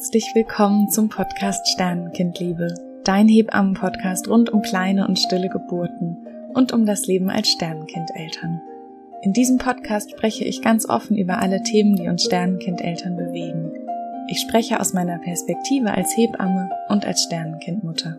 Herzlich 0.00 0.32
willkommen 0.34 0.88
zum 0.88 1.10
Podcast 1.10 1.68
Sternenkindliebe, 1.68 2.72
dein 3.04 3.28
Hebammen-Podcast 3.28 4.28
rund 4.28 4.48
um 4.48 4.62
kleine 4.62 5.06
und 5.06 5.18
stille 5.18 5.50
Geburten 5.50 6.16
und 6.54 6.72
um 6.72 6.86
das 6.86 7.06
Leben 7.06 7.28
als 7.28 7.50
Sternenkindeltern. 7.50 8.62
In 9.20 9.34
diesem 9.34 9.58
Podcast 9.58 10.10
spreche 10.10 10.44
ich 10.44 10.62
ganz 10.62 10.88
offen 10.88 11.18
über 11.18 11.40
alle 11.40 11.62
Themen, 11.62 11.96
die 11.96 12.08
uns 12.08 12.24
Sternenkindeltern 12.24 13.14
bewegen. 13.14 13.72
Ich 14.30 14.40
spreche 14.40 14.80
aus 14.80 14.94
meiner 14.94 15.18
Perspektive 15.18 15.90
als 15.90 16.16
Hebamme 16.16 16.70
und 16.88 17.04
als 17.04 17.24
Sternenkindmutter. 17.24 18.18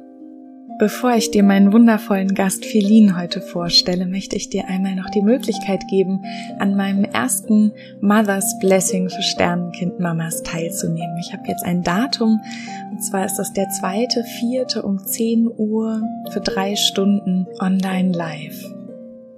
Bevor 0.82 1.13
ich 1.13 1.29
dir 1.29 1.43
meinen 1.43 1.73
wundervollen 1.73 2.34
Gast 2.34 2.66
Feline 2.66 3.16
heute 3.16 3.39
vorstelle, 3.39 4.07
möchte 4.07 4.36
ich 4.36 4.50
dir 4.50 4.68
einmal 4.68 4.96
noch 4.96 5.11
die 5.11 5.21
Möglichkeit 5.21 5.88
geben, 5.88 6.25
an 6.57 6.75
meinem 6.75 7.04
ersten 7.04 7.71
Mother's 8.01 8.57
Blessing 8.57 9.07
für 9.07 9.21
Sternenkind-Mamas 9.21 10.41
teilzunehmen. 10.41 11.19
Ich 11.19 11.33
habe 11.33 11.47
jetzt 11.47 11.64
ein 11.64 11.83
Datum, 11.83 12.41
und 12.89 13.04
zwar 13.04 13.28
ist 13.28 13.36
das 13.36 13.54
der 13.54 13.69
zweite, 13.69 14.24
vierte 14.24 14.82
um 14.82 14.97
10 14.97 15.50
Uhr 15.55 16.02
für 16.32 16.39
drei 16.39 16.75
Stunden 16.75 17.46
online 17.60 18.13
live. 18.13 18.66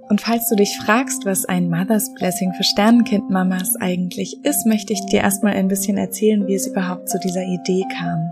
Und 0.08 0.22
falls 0.22 0.48
du 0.48 0.56
dich 0.56 0.78
fragst, 0.78 1.26
was 1.26 1.44
ein 1.44 1.68
Mother's 1.68 2.14
Blessing 2.14 2.54
für 2.54 2.64
Sternenkind-Mamas 2.64 3.76
eigentlich 3.80 4.42
ist, 4.46 4.64
möchte 4.64 4.94
ich 4.94 5.04
dir 5.10 5.20
erstmal 5.20 5.52
ein 5.52 5.68
bisschen 5.68 5.98
erzählen, 5.98 6.46
wie 6.46 6.54
es 6.54 6.68
überhaupt 6.68 7.10
zu 7.10 7.18
dieser 7.18 7.42
Idee 7.42 7.84
kam. 7.98 8.30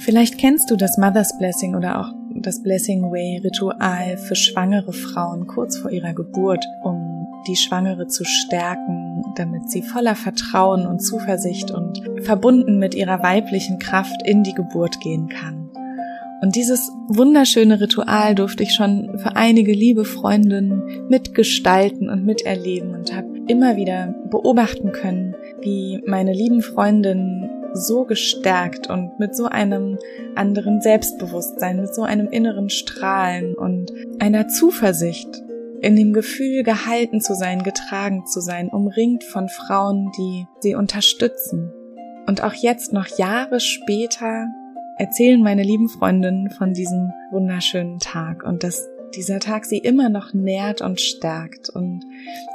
Vielleicht 0.00 0.38
kennst 0.38 0.70
du 0.70 0.76
das 0.76 0.96
Mother's 0.96 1.36
Blessing 1.38 1.74
oder 1.74 2.00
auch 2.00 2.12
das 2.46 2.62
Blessing 2.62 3.10
Way 3.10 3.40
Ritual 3.44 4.16
für 4.16 4.34
schwangere 4.34 4.92
Frauen 4.92 5.46
kurz 5.46 5.76
vor 5.76 5.90
ihrer 5.90 6.14
Geburt, 6.14 6.64
um 6.82 7.26
die 7.46 7.56
Schwangere 7.56 8.06
zu 8.06 8.24
stärken, 8.24 9.22
damit 9.36 9.70
sie 9.70 9.82
voller 9.82 10.16
Vertrauen 10.16 10.86
und 10.86 11.00
Zuversicht 11.00 11.70
und 11.70 12.02
verbunden 12.22 12.78
mit 12.78 12.94
ihrer 12.94 13.22
weiblichen 13.22 13.78
Kraft 13.78 14.22
in 14.24 14.42
die 14.42 14.54
Geburt 14.54 15.00
gehen 15.00 15.28
kann. 15.28 15.70
Und 16.40 16.54
dieses 16.54 16.92
wunderschöne 17.08 17.80
Ritual 17.80 18.34
durfte 18.34 18.62
ich 18.62 18.72
schon 18.72 19.18
für 19.18 19.34
einige 19.34 19.72
liebe 19.72 20.04
Freundinnen 20.04 21.06
mitgestalten 21.08 22.08
und 22.08 22.24
miterleben 22.24 22.94
und 22.94 23.14
habe 23.14 23.28
immer 23.48 23.76
wieder 23.76 24.14
beobachten 24.30 24.92
können, 24.92 25.34
wie 25.62 26.00
meine 26.06 26.32
lieben 26.32 26.62
Freundinnen 26.62 27.50
so 27.74 28.04
gestärkt 28.04 28.88
und 28.88 29.18
mit 29.18 29.36
so 29.36 29.46
einem 29.46 29.98
anderen 30.34 30.80
Selbstbewusstsein, 30.80 31.80
mit 31.80 31.94
so 31.94 32.02
einem 32.02 32.28
inneren 32.28 32.70
Strahlen 32.70 33.54
und 33.54 33.92
einer 34.18 34.48
Zuversicht 34.48 35.42
in 35.80 35.96
dem 35.96 36.12
Gefühl, 36.12 36.62
gehalten 36.64 37.20
zu 37.20 37.34
sein, 37.34 37.62
getragen 37.62 38.26
zu 38.26 38.40
sein, 38.40 38.68
umringt 38.68 39.24
von 39.24 39.48
Frauen, 39.48 40.10
die 40.18 40.46
sie 40.60 40.74
unterstützen. 40.74 41.72
Und 42.26 42.42
auch 42.42 42.52
jetzt, 42.52 42.92
noch 42.92 43.06
Jahre 43.16 43.60
später, 43.60 44.46
erzählen 44.98 45.42
meine 45.42 45.62
lieben 45.62 45.88
Freundinnen 45.88 46.50
von 46.50 46.72
diesem 46.72 47.12
wunderschönen 47.30 48.00
Tag 48.00 48.42
und 48.42 48.64
das 48.64 48.88
dieser 49.14 49.40
Tag 49.40 49.64
sie 49.64 49.78
immer 49.78 50.08
noch 50.08 50.32
nährt 50.32 50.80
und 50.80 51.00
stärkt. 51.00 51.68
Und 51.70 52.04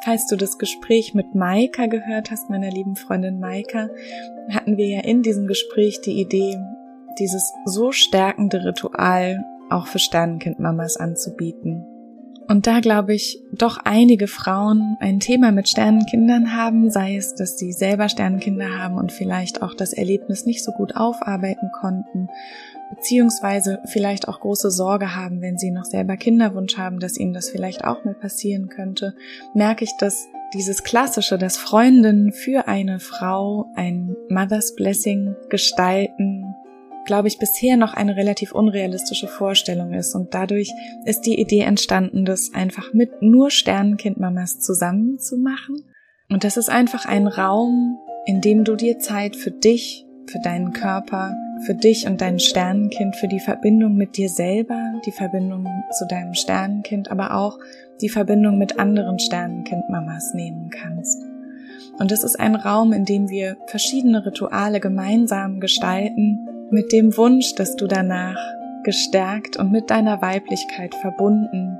falls 0.03 0.27
du 0.27 0.35
das 0.35 0.57
Gespräch 0.57 1.13
mit 1.13 1.35
Maika 1.35 1.87
gehört 1.87 2.31
hast, 2.31 2.49
meiner 2.49 2.69
lieben 2.69 2.95
Freundin 2.95 3.39
Maika, 3.39 3.89
hatten 4.49 4.77
wir 4.77 4.87
ja 4.87 5.01
in 5.01 5.21
diesem 5.21 5.47
Gespräch 5.47 6.01
die 6.01 6.19
Idee, 6.19 6.57
dieses 7.19 7.53
so 7.65 7.91
stärkende 7.91 8.65
Ritual 8.65 9.43
auch 9.69 9.87
für 9.87 9.99
Sternenkindmamas 9.99 10.97
anzubieten. 10.97 11.85
Und 12.47 12.67
da 12.67 12.81
glaube 12.81 13.13
ich, 13.13 13.41
doch 13.53 13.77
einige 13.83 14.27
Frauen 14.27 14.97
ein 14.99 15.19
Thema 15.19 15.51
mit 15.51 15.69
Sternenkindern 15.69 16.55
haben, 16.55 16.89
sei 16.89 17.15
es, 17.15 17.35
dass 17.35 17.57
sie 17.57 17.71
selber 17.71 18.09
Sternenkinder 18.09 18.77
haben 18.77 18.97
und 18.97 19.11
vielleicht 19.11 19.61
auch 19.61 19.73
das 19.73 19.93
Erlebnis 19.93 20.45
nicht 20.45 20.63
so 20.63 20.71
gut 20.71 20.95
aufarbeiten 20.95 21.71
konnten, 21.71 22.27
beziehungsweise 22.95 23.79
vielleicht 23.85 24.27
auch 24.27 24.39
große 24.39 24.71
Sorge 24.71 25.15
haben, 25.15 25.41
wenn 25.41 25.57
sie 25.57 25.71
noch 25.71 25.85
selber 25.85 26.17
Kinderwunsch 26.17 26.77
haben, 26.77 26.99
dass 26.99 27.17
ihnen 27.17 27.33
das 27.33 27.49
vielleicht 27.49 27.83
auch 27.83 28.03
mal 28.05 28.13
passieren 28.13 28.69
könnte, 28.69 29.15
merke 29.53 29.83
ich, 29.83 29.91
dass 29.99 30.27
dieses 30.53 30.83
klassische, 30.83 31.37
dass 31.37 31.57
Freundinnen 31.57 32.31
für 32.31 32.67
eine 32.67 32.99
Frau 32.99 33.71
ein 33.75 34.15
Mother's 34.29 34.75
Blessing 34.75 35.35
gestalten, 35.49 36.55
glaube 37.05 37.27
ich, 37.27 37.39
bisher 37.39 37.75
noch 37.75 37.93
eine 37.93 38.15
relativ 38.15 38.53
unrealistische 38.53 39.27
Vorstellung 39.27 39.93
ist. 39.93 40.13
Und 40.15 40.33
dadurch 40.33 40.71
ist 41.05 41.21
die 41.21 41.39
Idee 41.39 41.61
entstanden, 41.61 42.25
das 42.25 42.51
einfach 42.53 42.93
mit 42.93 43.21
nur 43.21 43.49
Sternenkindmamas 43.49 44.59
zusammen 44.59 45.17
zu 45.19 45.37
machen. 45.37 45.83
Und 46.29 46.43
das 46.43 46.57
ist 46.57 46.69
einfach 46.69 47.05
ein 47.05 47.27
Raum, 47.27 47.97
in 48.25 48.39
dem 48.41 48.63
du 48.63 48.75
dir 48.75 48.99
Zeit 48.99 49.35
für 49.35 49.51
dich, 49.51 50.05
für 50.27 50.39
deinen 50.39 50.71
Körper, 50.71 51.35
für 51.65 51.75
dich 51.75 52.07
und 52.07 52.21
dein 52.21 52.39
Sternenkind, 52.39 53.15
für 53.15 53.27
die 53.27 53.39
Verbindung 53.39 53.95
mit 53.95 54.17
dir 54.17 54.29
selber, 54.29 54.99
die 55.05 55.11
Verbindung 55.11 55.67
zu 55.91 56.05
deinem 56.07 56.33
Sternenkind, 56.33 57.11
aber 57.11 57.35
auch 57.35 57.59
die 58.01 58.09
Verbindung 58.09 58.57
mit 58.57 58.79
anderen 58.79 59.19
Sternenkindmamas 59.19 60.33
nehmen 60.33 60.69
kannst. 60.69 61.23
Und 61.99 62.11
es 62.11 62.23
ist 62.23 62.39
ein 62.39 62.55
Raum, 62.55 62.93
in 62.93 63.05
dem 63.05 63.29
wir 63.29 63.57
verschiedene 63.67 64.25
Rituale 64.25 64.79
gemeinsam 64.79 65.59
gestalten, 65.59 66.47
mit 66.71 66.91
dem 66.91 67.15
Wunsch, 67.17 67.53
dass 67.55 67.75
du 67.75 67.87
danach 67.87 68.39
gestärkt 68.83 69.57
und 69.57 69.71
mit 69.71 69.89
deiner 69.89 70.21
Weiblichkeit 70.21 70.95
verbunden 70.95 71.77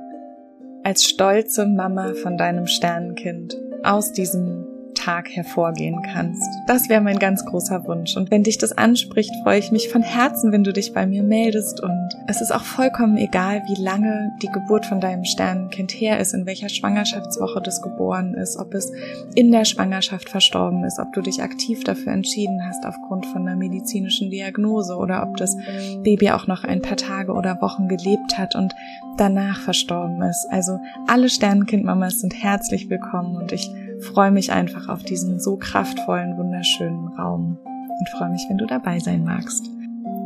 als 0.84 1.04
stolze 1.04 1.66
Mama 1.66 2.12
von 2.14 2.36
deinem 2.36 2.66
Sternenkind 2.66 3.56
aus 3.82 4.12
diesem 4.12 4.66
Tag 4.94 5.28
hervorgehen 5.30 6.00
kannst. 6.02 6.48
Das 6.66 6.88
wäre 6.88 7.00
mein 7.00 7.18
ganz 7.18 7.44
großer 7.44 7.86
Wunsch. 7.86 8.16
Und 8.16 8.30
wenn 8.30 8.42
dich 8.42 8.58
das 8.58 8.72
anspricht, 8.72 9.30
freue 9.42 9.58
ich 9.58 9.70
mich 9.70 9.88
von 9.88 10.02
Herzen, 10.02 10.52
wenn 10.52 10.64
du 10.64 10.72
dich 10.72 10.92
bei 10.92 11.06
mir 11.06 11.22
meldest. 11.22 11.80
Und 11.80 12.10
es 12.26 12.40
ist 12.40 12.52
auch 12.52 12.64
vollkommen 12.64 13.16
egal, 13.16 13.62
wie 13.66 13.82
lange 13.82 14.32
die 14.42 14.48
Geburt 14.48 14.86
von 14.86 15.00
deinem 15.00 15.24
Sternenkind 15.24 15.92
her 15.92 16.18
ist, 16.18 16.34
in 16.34 16.46
welcher 16.46 16.68
Schwangerschaftswoche 16.68 17.60
das 17.60 17.82
geboren 17.82 18.34
ist, 18.34 18.56
ob 18.56 18.74
es 18.74 18.92
in 19.34 19.52
der 19.52 19.64
Schwangerschaft 19.64 20.28
verstorben 20.28 20.84
ist, 20.84 20.98
ob 20.98 21.12
du 21.12 21.20
dich 21.20 21.42
aktiv 21.42 21.84
dafür 21.84 22.12
entschieden 22.12 22.66
hast 22.66 22.86
aufgrund 22.86 23.26
von 23.26 23.42
einer 23.42 23.56
medizinischen 23.56 24.30
Diagnose 24.30 24.96
oder 24.96 25.22
ob 25.22 25.36
das 25.36 25.56
Baby 26.02 26.30
auch 26.30 26.46
noch 26.46 26.64
ein 26.64 26.82
paar 26.82 26.96
Tage 26.96 27.32
oder 27.32 27.60
Wochen 27.60 27.88
gelebt 27.88 28.38
hat 28.38 28.54
und 28.54 28.74
danach 29.16 29.60
verstorben 29.60 30.22
ist. 30.22 30.46
Also 30.50 30.78
alle 31.06 31.28
Sternenkindmamas 31.28 32.20
sind 32.20 32.34
herzlich 32.34 32.88
willkommen 32.90 33.36
und 33.36 33.52
ich 33.52 33.70
freue 34.04 34.30
mich 34.30 34.52
einfach 34.52 34.88
auf 34.88 35.02
diesen 35.02 35.40
so 35.40 35.56
kraftvollen, 35.56 36.36
wunderschönen 36.36 37.08
Raum 37.18 37.58
und 37.98 38.08
freue 38.16 38.30
mich, 38.30 38.44
wenn 38.48 38.58
du 38.58 38.66
dabei 38.66 38.98
sein 38.98 39.24
magst. 39.24 39.70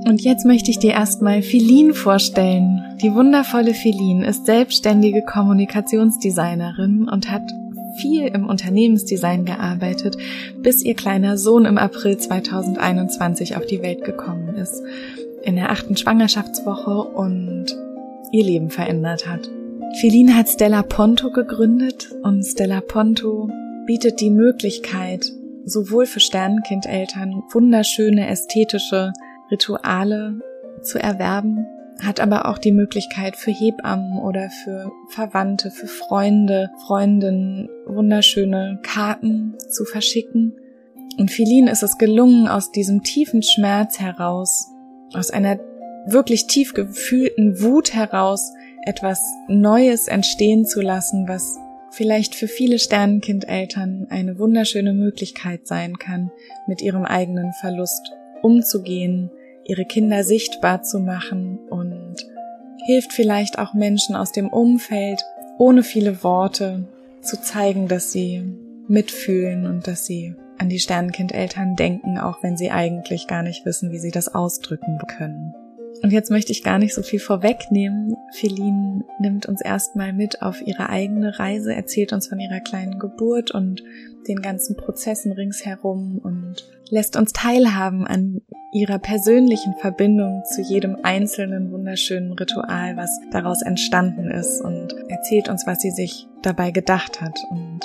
Und 0.06 0.22
jetzt 0.22 0.46
möchte 0.46 0.70
ich 0.70 0.78
dir 0.78 0.92
erstmal 0.92 1.42
Feline 1.42 1.92
vorstellen. 1.92 2.82
Die 3.02 3.12
wundervolle 3.14 3.74
Feline 3.74 4.26
ist 4.26 4.46
selbstständige 4.46 5.22
Kommunikationsdesignerin 5.22 7.08
und 7.08 7.30
hat 7.30 7.42
viel 7.96 8.26
im 8.28 8.46
Unternehmensdesign 8.46 9.44
gearbeitet, 9.44 10.16
bis 10.62 10.82
ihr 10.82 10.94
kleiner 10.94 11.36
Sohn 11.36 11.64
im 11.64 11.78
April 11.78 12.16
2021 12.16 13.56
auf 13.56 13.66
die 13.66 13.82
Welt 13.82 14.04
gekommen 14.04 14.54
ist, 14.54 14.82
in 15.42 15.56
der 15.56 15.70
achten 15.70 15.96
Schwangerschaftswoche 15.96 17.02
und 17.02 17.66
ihr 18.32 18.44
Leben 18.44 18.70
verändert 18.70 19.28
hat. 19.28 19.50
Feline 20.00 20.36
hat 20.36 20.48
Stella 20.48 20.82
Ponto 20.82 21.30
gegründet 21.30 22.10
und 22.22 22.44
Stella 22.44 22.80
Ponto 22.80 23.48
bietet 23.88 24.20
die 24.20 24.30
Möglichkeit, 24.30 25.32
sowohl 25.64 26.04
für 26.04 26.20
Sternenkindeltern 26.20 27.42
wunderschöne 27.50 28.28
ästhetische 28.28 29.14
Rituale 29.50 30.40
zu 30.82 30.98
erwerben, 30.98 31.66
hat 32.04 32.20
aber 32.20 32.48
auch 32.48 32.58
die 32.58 32.70
Möglichkeit 32.70 33.34
für 33.34 33.50
Hebammen 33.50 34.18
oder 34.18 34.50
für 34.50 34.92
Verwandte, 35.08 35.70
für 35.70 35.86
Freunde, 35.86 36.70
Freundinnen 36.86 37.70
wunderschöne 37.86 38.78
Karten 38.82 39.56
zu 39.70 39.86
verschicken. 39.86 40.52
Und 41.16 41.30
Feline 41.30 41.70
ist 41.70 41.82
es 41.82 41.96
gelungen, 41.96 42.46
aus 42.46 42.70
diesem 42.70 43.02
tiefen 43.02 43.42
Schmerz 43.42 43.98
heraus, 43.98 44.68
aus 45.14 45.30
einer 45.30 45.58
wirklich 46.06 46.46
tief 46.46 46.74
gefühlten 46.74 47.62
Wut 47.62 47.94
heraus, 47.94 48.52
etwas 48.84 49.22
Neues 49.48 50.08
entstehen 50.08 50.66
zu 50.66 50.82
lassen, 50.82 51.26
was 51.26 51.58
vielleicht 51.90 52.34
für 52.34 52.48
viele 52.48 52.78
Sternenkindeltern 52.78 54.06
eine 54.10 54.38
wunderschöne 54.38 54.92
Möglichkeit 54.92 55.66
sein 55.66 55.98
kann, 55.98 56.30
mit 56.66 56.82
ihrem 56.82 57.04
eigenen 57.04 57.52
Verlust 57.60 58.12
umzugehen, 58.42 59.30
ihre 59.64 59.84
Kinder 59.84 60.24
sichtbar 60.24 60.82
zu 60.82 61.00
machen 61.00 61.58
und 61.70 62.16
hilft 62.86 63.12
vielleicht 63.12 63.58
auch 63.58 63.74
Menschen 63.74 64.16
aus 64.16 64.32
dem 64.32 64.48
Umfeld, 64.48 65.22
ohne 65.58 65.82
viele 65.82 66.22
Worte 66.22 66.88
zu 67.20 67.40
zeigen, 67.40 67.88
dass 67.88 68.12
sie 68.12 68.44
mitfühlen 68.86 69.66
und 69.66 69.86
dass 69.86 70.06
sie 70.06 70.34
an 70.56 70.68
die 70.68 70.78
Sternenkindeltern 70.78 71.76
denken, 71.76 72.18
auch 72.18 72.42
wenn 72.42 72.56
sie 72.56 72.70
eigentlich 72.70 73.26
gar 73.26 73.42
nicht 73.42 73.64
wissen, 73.64 73.92
wie 73.92 73.98
sie 73.98 74.10
das 74.10 74.34
ausdrücken 74.34 74.98
können. 75.06 75.54
Und 76.02 76.12
jetzt 76.12 76.30
möchte 76.30 76.52
ich 76.52 76.62
gar 76.62 76.78
nicht 76.78 76.94
so 76.94 77.02
viel 77.02 77.18
vorwegnehmen. 77.18 78.16
Feline 78.34 79.04
nimmt 79.18 79.46
uns 79.46 79.60
erstmal 79.60 80.12
mit 80.12 80.42
auf 80.42 80.60
ihre 80.64 80.88
eigene 80.88 81.38
Reise, 81.38 81.74
erzählt 81.74 82.12
uns 82.12 82.28
von 82.28 82.38
ihrer 82.38 82.60
kleinen 82.60 82.98
Geburt 82.98 83.50
und 83.50 83.82
den 84.28 84.40
ganzen 84.40 84.76
Prozessen 84.76 85.32
ringsherum 85.32 86.20
und 86.22 86.68
lässt 86.90 87.16
uns 87.16 87.32
teilhaben 87.32 88.06
an 88.06 88.40
ihrer 88.72 88.98
persönlichen 88.98 89.74
Verbindung 89.80 90.42
zu 90.44 90.62
jedem 90.62 90.98
einzelnen 91.02 91.72
wunderschönen 91.72 92.32
Ritual, 92.32 92.96
was 92.96 93.10
daraus 93.30 93.62
entstanden 93.62 94.30
ist 94.30 94.60
und 94.60 94.94
erzählt 95.08 95.48
uns, 95.48 95.66
was 95.66 95.80
sie 95.80 95.90
sich 95.90 96.28
dabei 96.42 96.70
gedacht 96.70 97.20
hat. 97.20 97.38
Und 97.50 97.80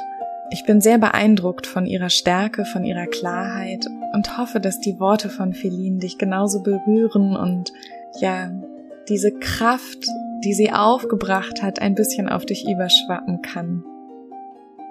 ich 0.52 0.66
bin 0.66 0.82
sehr 0.82 0.98
beeindruckt 0.98 1.66
von 1.66 1.86
ihrer 1.86 2.10
Stärke, 2.10 2.66
von 2.66 2.84
ihrer 2.84 3.08
Klarheit 3.08 3.88
und 4.14 4.38
hoffe, 4.38 4.60
dass 4.60 4.80
die 4.80 5.00
Worte 5.00 5.30
von 5.30 5.54
Feline 5.54 6.00
dich 6.00 6.18
genauso 6.18 6.62
berühren 6.62 7.36
und 7.36 7.72
ja, 8.20 8.52
diese 9.10 9.32
Kraft, 9.32 10.06
die 10.44 10.54
sie 10.54 10.72
aufgebracht 10.72 11.62
hat, 11.62 11.80
ein 11.80 11.96
bisschen 11.96 12.30
auf 12.30 12.46
dich 12.46 12.66
überschwappen 12.66 13.42
kann. 13.42 13.84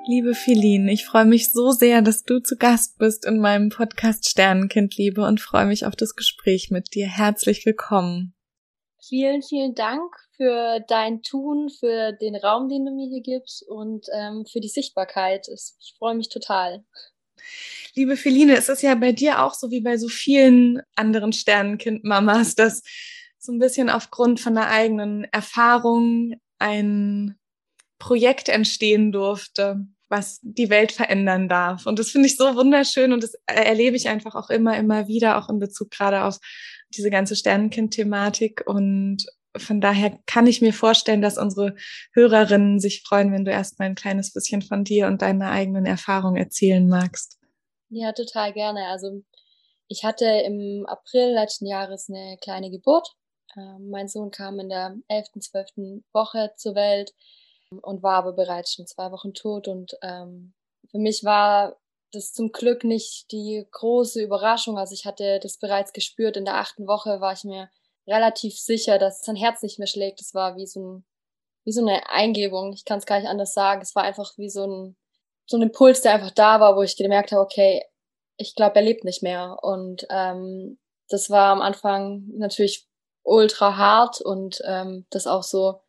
Liebe 0.06 0.34
Feline, 0.34 0.92
ich 0.92 1.04
freue 1.04 1.24
mich 1.24 1.52
so 1.52 1.70
sehr, 1.70 2.02
dass 2.02 2.24
du 2.24 2.40
zu 2.40 2.56
Gast 2.56 2.98
bist 2.98 3.24
in 3.24 3.38
meinem 3.38 3.68
Podcast 3.68 4.28
Sternenkindliebe 4.28 5.24
und 5.24 5.40
freue 5.40 5.66
mich 5.66 5.86
auf 5.86 5.94
das 5.94 6.16
Gespräch 6.16 6.70
mit 6.70 6.94
dir. 6.94 7.06
Herzlich 7.06 7.64
willkommen. 7.64 8.34
Vielen, 9.00 9.42
vielen 9.42 9.74
Dank 9.74 10.12
für 10.36 10.80
dein 10.88 11.22
Tun, 11.22 11.70
für 11.70 12.12
den 12.12 12.34
Raum, 12.34 12.68
den 12.68 12.84
du 12.84 12.92
mir 12.92 13.08
hier 13.08 13.22
gibst 13.22 13.64
und 13.68 14.06
ähm, 14.12 14.44
für 14.50 14.60
die 14.60 14.68
Sichtbarkeit. 14.68 15.46
Ich 15.48 15.94
freue 15.98 16.16
mich 16.16 16.28
total. 16.28 16.84
Liebe 17.94 18.16
Feline, 18.16 18.56
es 18.56 18.68
ist 18.68 18.82
ja 18.82 18.94
bei 18.94 19.12
dir 19.12 19.42
auch 19.42 19.54
so 19.54 19.70
wie 19.70 19.80
bei 19.80 19.96
so 19.98 20.08
vielen 20.08 20.80
anderen 20.96 21.32
Sternenkind-Mamas, 21.32 22.54
dass 22.54 22.82
so 23.42 23.50
ein 23.50 23.58
bisschen 23.58 23.90
aufgrund 23.90 24.38
von 24.38 24.54
der 24.54 24.68
eigenen 24.68 25.24
Erfahrung 25.24 26.34
ein 26.60 27.36
Projekt 27.98 28.48
entstehen 28.48 29.10
durfte, 29.10 29.84
was 30.08 30.38
die 30.42 30.70
Welt 30.70 30.92
verändern 30.92 31.48
darf. 31.48 31.86
Und 31.86 31.98
das 31.98 32.10
finde 32.10 32.28
ich 32.28 32.36
so 32.36 32.54
wunderschön 32.54 33.12
und 33.12 33.22
das 33.22 33.34
erlebe 33.46 33.96
ich 33.96 34.08
einfach 34.08 34.36
auch 34.36 34.48
immer, 34.48 34.76
immer 34.76 35.08
wieder, 35.08 35.38
auch 35.38 35.48
in 35.48 35.58
Bezug 35.58 35.90
gerade 35.90 36.22
auf 36.22 36.38
diese 36.90 37.10
ganze 37.10 37.34
Sternenkind-Thematik. 37.34 38.62
Und 38.64 39.26
von 39.56 39.80
daher 39.80 40.16
kann 40.26 40.46
ich 40.46 40.62
mir 40.62 40.72
vorstellen, 40.72 41.22
dass 41.22 41.36
unsere 41.36 41.74
Hörerinnen 42.12 42.78
sich 42.78 43.02
freuen, 43.02 43.32
wenn 43.32 43.44
du 43.44 43.50
erstmal 43.50 43.88
ein 43.88 43.96
kleines 43.96 44.32
bisschen 44.32 44.62
von 44.62 44.84
dir 44.84 45.08
und 45.08 45.20
deiner 45.20 45.50
eigenen 45.50 45.84
Erfahrung 45.84 46.36
erzählen 46.36 46.86
magst. 46.86 47.40
Ja, 47.88 48.12
total 48.12 48.52
gerne. 48.52 48.86
Also 48.86 49.24
ich 49.88 50.04
hatte 50.04 50.26
im 50.26 50.86
April 50.86 51.32
letzten 51.32 51.66
Jahres 51.66 52.08
eine 52.08 52.36
kleine 52.40 52.70
Geburt 52.70 53.16
ähm, 53.56 53.90
mein 53.90 54.08
Sohn 54.08 54.30
kam 54.30 54.58
in 54.60 54.68
der 54.68 54.96
11., 55.08 55.28
12. 55.40 56.02
Woche 56.12 56.52
zur 56.56 56.74
Welt 56.74 57.14
und 57.70 58.02
war 58.02 58.14
aber 58.14 58.32
bereits 58.32 58.74
schon 58.74 58.86
zwei 58.86 59.10
Wochen 59.12 59.34
tot. 59.34 59.68
Und 59.68 59.96
ähm, 60.02 60.54
für 60.90 60.98
mich 60.98 61.24
war 61.24 61.76
das 62.12 62.32
zum 62.32 62.52
Glück 62.52 62.84
nicht 62.84 63.32
die 63.32 63.66
große 63.70 64.22
Überraschung. 64.22 64.78
Also 64.78 64.94
ich 64.94 65.06
hatte 65.06 65.40
das 65.40 65.56
bereits 65.56 65.92
gespürt. 65.92 66.36
In 66.36 66.44
der 66.44 66.56
achten 66.56 66.86
Woche 66.86 67.20
war 67.20 67.32
ich 67.32 67.44
mir 67.44 67.70
relativ 68.06 68.58
sicher, 68.58 68.98
dass 68.98 69.22
sein 69.22 69.36
Herz 69.36 69.62
nicht 69.62 69.78
mehr 69.78 69.88
schlägt. 69.88 70.20
Es 70.20 70.34
war 70.34 70.56
wie 70.56 70.66
so, 70.66 70.80
ein, 70.80 71.04
wie 71.64 71.72
so 71.72 71.80
eine 71.80 72.10
Eingebung. 72.10 72.72
Ich 72.72 72.84
kann 72.84 72.98
es 72.98 73.06
gar 73.06 73.18
nicht 73.18 73.28
anders 73.28 73.54
sagen. 73.54 73.80
Es 73.80 73.94
war 73.94 74.02
einfach 74.02 74.36
wie 74.36 74.50
so 74.50 74.66
ein, 74.66 74.96
so 75.46 75.56
ein 75.56 75.62
Impuls, 75.62 76.02
der 76.02 76.14
einfach 76.14 76.32
da 76.32 76.60
war, 76.60 76.76
wo 76.76 76.82
ich 76.82 76.96
gemerkt 76.96 77.32
habe, 77.32 77.42
okay, 77.42 77.82
ich 78.36 78.54
glaube, 78.54 78.76
er 78.76 78.82
lebt 78.82 79.04
nicht 79.04 79.22
mehr. 79.22 79.58
Und 79.62 80.06
ähm, 80.10 80.78
das 81.08 81.30
war 81.30 81.52
am 81.52 81.62
Anfang 81.62 82.24
natürlich 82.34 82.86
ultra 83.22 83.76
hart 83.76 84.20
und 84.20 84.60
ähm, 84.66 85.06
das 85.10 85.26
auch 85.26 85.42
so 85.42 85.80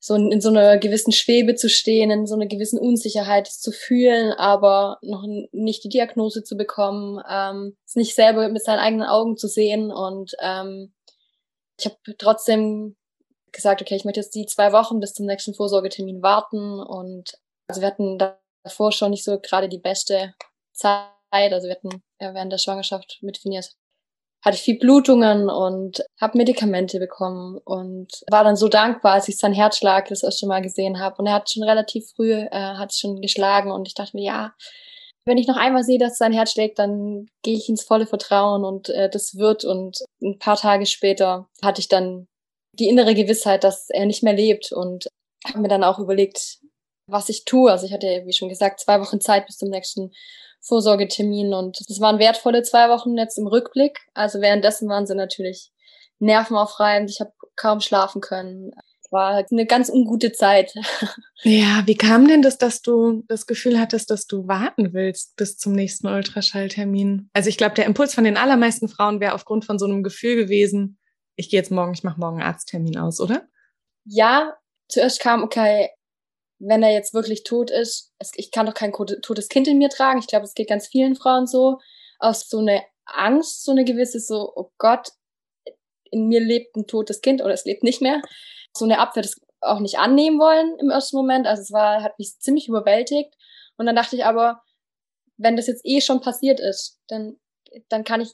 so 0.00 0.14
in, 0.14 0.40
so 0.40 0.50
einer 0.50 0.78
gewissen 0.78 1.12
Schwebe 1.12 1.56
zu 1.56 1.68
stehen, 1.68 2.10
in 2.10 2.26
so 2.26 2.34
einer 2.34 2.46
gewissen 2.46 2.78
Unsicherheit 2.78 3.48
zu 3.48 3.72
fühlen, 3.72 4.32
aber 4.32 4.98
noch 5.02 5.24
nicht 5.52 5.82
die 5.82 5.88
Diagnose 5.88 6.44
zu 6.44 6.56
bekommen, 6.56 7.20
ähm, 7.28 7.76
es 7.84 7.96
nicht 7.96 8.14
selber 8.14 8.48
mit 8.48 8.64
seinen 8.64 8.78
eigenen 8.78 9.08
Augen 9.08 9.36
zu 9.36 9.48
sehen 9.48 9.90
und 9.90 10.34
ähm, 10.40 10.92
ich 11.78 11.86
habe 11.86 11.96
trotzdem 12.16 12.96
gesagt, 13.52 13.82
okay, 13.82 13.96
ich 13.96 14.04
möchte 14.04 14.20
jetzt 14.20 14.34
die 14.34 14.46
zwei 14.46 14.72
Wochen 14.72 15.00
bis 15.00 15.14
zum 15.14 15.26
nächsten 15.26 15.54
Vorsorgetermin 15.54 16.22
warten 16.22 16.80
und 16.80 17.32
also 17.66 17.80
wir 17.80 17.88
hatten 17.88 18.18
davor 18.62 18.92
schon 18.92 19.10
nicht 19.10 19.24
so 19.24 19.40
gerade 19.40 19.68
die 19.68 19.78
beste 19.78 20.34
Zeit, 20.72 21.10
also 21.32 21.66
wir 21.66 21.74
hatten 21.74 22.02
während 22.20 22.52
der 22.52 22.58
Schwangerschaft 22.58 23.18
mit 23.22 23.38
Phineas 23.38 23.77
hatte 24.42 24.56
ich 24.56 24.62
viel 24.62 24.78
Blutungen 24.78 25.50
und 25.50 26.04
habe 26.20 26.38
Medikamente 26.38 26.98
bekommen 26.98 27.58
und 27.64 28.22
war 28.30 28.44
dann 28.44 28.56
so 28.56 28.68
dankbar, 28.68 29.14
als 29.14 29.28
ich 29.28 29.36
seinen 29.36 29.54
Herzschlag 29.54 30.08
das 30.08 30.22
erste 30.22 30.46
Mal 30.46 30.62
gesehen 30.62 31.00
habe. 31.00 31.16
Und 31.18 31.26
er 31.26 31.34
hat 31.34 31.50
schon 31.50 31.64
relativ 31.64 32.10
früh, 32.14 32.32
äh, 32.32 32.48
hat 32.50 32.94
schon 32.94 33.20
geschlagen 33.20 33.72
und 33.72 33.88
ich 33.88 33.94
dachte 33.94 34.16
mir, 34.16 34.24
ja, 34.24 34.54
wenn 35.24 35.38
ich 35.38 35.46
noch 35.46 35.56
einmal 35.56 35.84
sehe, 35.84 35.98
dass 35.98 36.18
sein 36.18 36.32
Herz 36.32 36.52
schlägt, 36.52 36.78
dann 36.78 37.26
gehe 37.42 37.56
ich 37.56 37.68
ins 37.68 37.84
volle 37.84 38.06
Vertrauen 38.06 38.64
und 38.64 38.88
äh, 38.88 39.10
das 39.10 39.36
wird. 39.36 39.64
Und 39.64 39.98
ein 40.22 40.38
paar 40.38 40.56
Tage 40.56 40.86
später 40.86 41.48
hatte 41.62 41.80
ich 41.80 41.88
dann 41.88 42.26
die 42.72 42.88
innere 42.88 43.14
Gewissheit, 43.14 43.64
dass 43.64 43.90
er 43.90 44.06
nicht 44.06 44.22
mehr 44.22 44.32
lebt 44.32 44.72
und 44.72 45.08
habe 45.46 45.60
mir 45.60 45.68
dann 45.68 45.84
auch 45.84 45.98
überlegt, 45.98 46.58
was 47.06 47.28
ich 47.28 47.44
tue. 47.44 47.70
Also 47.70 47.86
ich 47.86 47.92
hatte, 47.92 48.22
wie 48.24 48.32
schon 48.32 48.48
gesagt, 48.48 48.80
zwei 48.80 49.00
Wochen 49.00 49.20
Zeit 49.20 49.46
bis 49.46 49.58
zum 49.58 49.68
nächsten 49.68 50.12
Vorsorgetermin 50.60 51.54
und 51.54 51.78
das 51.88 52.00
waren 52.00 52.18
wertvolle 52.18 52.62
zwei 52.62 52.88
Wochen 52.88 53.16
jetzt 53.16 53.38
im 53.38 53.46
Rückblick. 53.46 54.00
Also 54.14 54.40
währenddessen 54.40 54.88
waren 54.88 55.06
sie 55.06 55.14
natürlich 55.14 55.70
nervenaufreibend. 56.18 57.10
Ich 57.10 57.20
habe 57.20 57.32
kaum 57.56 57.80
schlafen 57.80 58.20
können. 58.20 58.72
War 59.10 59.44
eine 59.50 59.66
ganz 59.66 59.88
ungute 59.88 60.32
Zeit. 60.32 60.74
Ja, 61.44 61.84
wie 61.86 61.96
kam 61.96 62.26
denn 62.26 62.42
das, 62.42 62.58
dass 62.58 62.82
du 62.82 63.22
das 63.28 63.46
Gefühl 63.46 63.78
hattest, 63.78 64.10
dass 64.10 64.26
du 64.26 64.48
warten 64.48 64.92
willst 64.92 65.36
bis 65.36 65.56
zum 65.56 65.72
nächsten 65.72 66.08
Ultraschalltermin? 66.08 67.30
Also 67.32 67.48
ich 67.48 67.56
glaube, 67.56 67.76
der 67.76 67.86
Impuls 67.86 68.12
von 68.12 68.24
den 68.24 68.36
allermeisten 68.36 68.88
Frauen 68.88 69.20
wäre 69.20 69.34
aufgrund 69.34 69.64
von 69.64 69.78
so 69.78 69.84
einem 69.86 70.02
Gefühl 70.02 70.34
gewesen, 70.34 70.98
ich 71.36 71.48
gehe 71.48 71.60
jetzt 71.60 71.70
morgen, 71.70 71.94
ich 71.94 72.02
mache 72.02 72.18
morgen 72.18 72.40
einen 72.40 72.50
Arzttermin 72.52 72.98
aus, 72.98 73.20
oder? 73.20 73.46
Ja, 74.04 74.56
zuerst 74.88 75.20
kam, 75.20 75.44
okay, 75.44 75.90
wenn 76.58 76.82
er 76.82 76.92
jetzt 76.92 77.14
wirklich 77.14 77.44
tot 77.44 77.70
ist, 77.70 78.12
es, 78.18 78.32
ich 78.34 78.50
kann 78.50 78.66
doch 78.66 78.74
kein 78.74 78.92
totes 78.92 79.48
Kind 79.48 79.68
in 79.68 79.78
mir 79.78 79.88
tragen. 79.88 80.18
Ich 80.18 80.26
glaube, 80.26 80.44
es 80.44 80.54
geht 80.54 80.68
ganz 80.68 80.88
vielen 80.88 81.14
Frauen 81.14 81.46
so. 81.46 81.78
Aus 82.18 82.48
so 82.48 82.58
eine 82.58 82.82
Angst, 83.04 83.64
so 83.64 83.70
eine 83.70 83.84
gewisse, 83.84 84.18
so, 84.20 84.52
oh 84.56 84.72
Gott, 84.78 85.10
in 86.10 86.26
mir 86.26 86.40
lebt 86.40 86.76
ein 86.76 86.86
totes 86.86 87.20
Kind 87.20 87.42
oder 87.42 87.52
es 87.54 87.64
lebt 87.64 87.84
nicht 87.84 88.02
mehr. 88.02 88.20
So 88.76 88.84
eine 88.84 88.98
Abwehr, 88.98 89.22
das 89.22 89.40
auch 89.60 89.80
nicht 89.80 89.98
annehmen 89.98 90.38
wollen 90.38 90.76
im 90.78 90.90
ersten 90.90 91.16
Moment. 91.16 91.46
Also 91.46 91.62
es 91.62 91.72
war, 91.72 92.02
hat 92.02 92.18
mich 92.18 92.38
ziemlich 92.38 92.68
überwältigt. 92.68 93.34
Und 93.76 93.86
dann 93.86 93.96
dachte 93.96 94.16
ich 94.16 94.24
aber, 94.24 94.62
wenn 95.36 95.56
das 95.56 95.68
jetzt 95.68 95.82
eh 95.84 96.00
schon 96.00 96.20
passiert 96.20 96.60
ist, 96.60 97.00
dann, 97.08 97.38
dann 97.88 98.04
kann 98.04 98.20
ich 98.20 98.30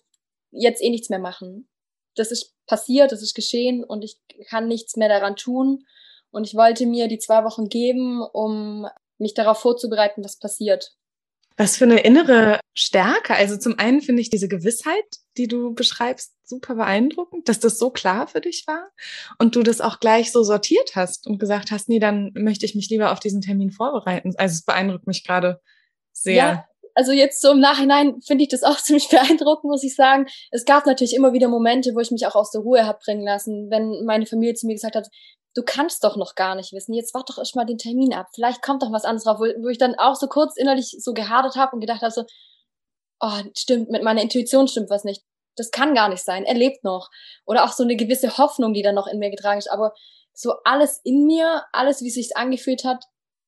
jetzt 0.50 0.82
eh 0.82 0.90
nichts 0.90 1.10
mehr 1.10 1.18
machen. 1.18 1.68
Das 2.14 2.30
ist 2.30 2.54
passiert, 2.66 3.12
das 3.12 3.22
ist 3.22 3.34
geschehen 3.34 3.84
und 3.84 4.02
ich 4.02 4.18
kann 4.48 4.68
nichts 4.68 4.96
mehr 4.96 5.08
daran 5.08 5.36
tun. 5.36 5.84
Und 6.34 6.46
ich 6.46 6.54
wollte 6.54 6.86
mir 6.86 7.08
die 7.08 7.18
zwei 7.18 7.44
Wochen 7.44 7.68
geben, 7.68 8.22
um 8.22 8.86
mich 9.18 9.34
darauf 9.34 9.58
vorzubereiten, 9.58 10.24
was 10.24 10.38
passiert. 10.38 10.92
Was 11.56 11.76
für 11.76 11.84
eine 11.84 12.00
innere 12.00 12.58
Stärke. 12.76 13.34
Also 13.36 13.56
zum 13.56 13.78
einen 13.78 14.00
finde 14.00 14.20
ich 14.20 14.30
diese 14.30 14.48
Gewissheit, 14.48 15.04
die 15.36 15.46
du 15.46 15.72
beschreibst, 15.72 16.34
super 16.42 16.74
beeindruckend, 16.74 17.48
dass 17.48 17.60
das 17.60 17.78
so 17.78 17.90
klar 17.90 18.26
für 18.26 18.40
dich 18.40 18.64
war 18.66 18.90
und 19.38 19.54
du 19.54 19.62
das 19.62 19.80
auch 19.80 20.00
gleich 20.00 20.32
so 20.32 20.42
sortiert 20.42 20.96
hast 20.96 21.26
und 21.28 21.38
gesagt 21.38 21.70
hast, 21.70 21.88
nee, 21.88 22.00
dann 22.00 22.32
möchte 22.34 22.66
ich 22.66 22.74
mich 22.74 22.90
lieber 22.90 23.12
auf 23.12 23.20
diesen 23.20 23.40
Termin 23.40 23.70
vorbereiten. 23.70 24.34
Also 24.36 24.54
es 24.54 24.64
beeindruckt 24.64 25.06
mich 25.06 25.24
gerade 25.24 25.60
sehr. 26.12 26.34
Ja, 26.34 26.64
also 26.94 27.12
jetzt 27.12 27.40
so 27.40 27.52
im 27.52 27.60
Nachhinein 27.60 28.20
finde 28.22 28.44
ich 28.44 28.50
das 28.50 28.62
auch 28.62 28.76
ziemlich 28.82 29.08
beeindruckend, 29.08 29.70
muss 29.70 29.84
ich 29.84 29.94
sagen. 29.94 30.26
Es 30.50 30.64
gab 30.64 30.86
natürlich 30.86 31.14
immer 31.14 31.32
wieder 31.32 31.48
Momente, 31.48 31.94
wo 31.94 32.00
ich 32.00 32.10
mich 32.10 32.26
auch 32.26 32.34
aus 32.34 32.50
der 32.50 32.62
Ruhe 32.62 32.86
habe 32.86 32.98
bringen 33.04 33.24
lassen, 33.24 33.70
wenn 33.70 34.04
meine 34.04 34.26
Familie 34.26 34.54
zu 34.54 34.66
mir 34.66 34.74
gesagt 34.74 34.96
hat, 34.96 35.08
du 35.54 35.62
kannst 35.62 36.04
doch 36.04 36.16
noch 36.16 36.34
gar 36.34 36.54
nicht 36.54 36.72
wissen, 36.72 36.94
jetzt 36.94 37.14
warte 37.14 37.32
doch 37.32 37.38
erst 37.38 37.56
mal 37.56 37.64
den 37.64 37.78
Termin 37.78 38.12
ab, 38.12 38.28
vielleicht 38.34 38.62
kommt 38.62 38.82
doch 38.82 38.92
was 38.92 39.04
anderes 39.04 39.24
drauf, 39.24 39.38
wo, 39.38 39.44
wo 39.62 39.68
ich 39.68 39.78
dann 39.78 39.94
auch 39.94 40.16
so 40.16 40.26
kurz 40.26 40.56
innerlich 40.56 40.96
so 40.98 41.14
gehadet 41.14 41.56
habe 41.56 41.74
und 41.74 41.80
gedacht 41.80 42.02
habe 42.02 42.12
so, 42.12 42.24
oh, 43.20 43.40
stimmt, 43.56 43.90
mit 43.90 44.02
meiner 44.02 44.22
Intuition 44.22 44.68
stimmt 44.68 44.90
was 44.90 45.04
nicht. 45.04 45.22
Das 45.56 45.70
kann 45.70 45.94
gar 45.94 46.08
nicht 46.08 46.24
sein, 46.24 46.44
er 46.44 46.54
lebt 46.54 46.82
noch. 46.82 47.10
Oder 47.46 47.64
auch 47.64 47.72
so 47.72 47.84
eine 47.84 47.94
gewisse 47.94 48.38
Hoffnung, 48.38 48.74
die 48.74 48.82
dann 48.82 48.96
noch 48.96 49.06
in 49.06 49.20
mir 49.20 49.30
getragen 49.30 49.58
ist, 49.58 49.70
aber 49.70 49.94
so 50.32 50.54
alles 50.64 51.00
in 51.04 51.26
mir, 51.26 51.64
alles, 51.72 52.02
wie 52.02 52.08
es 52.08 52.14
sich 52.14 52.36
angefühlt 52.36 52.84
hat, 52.84 53.04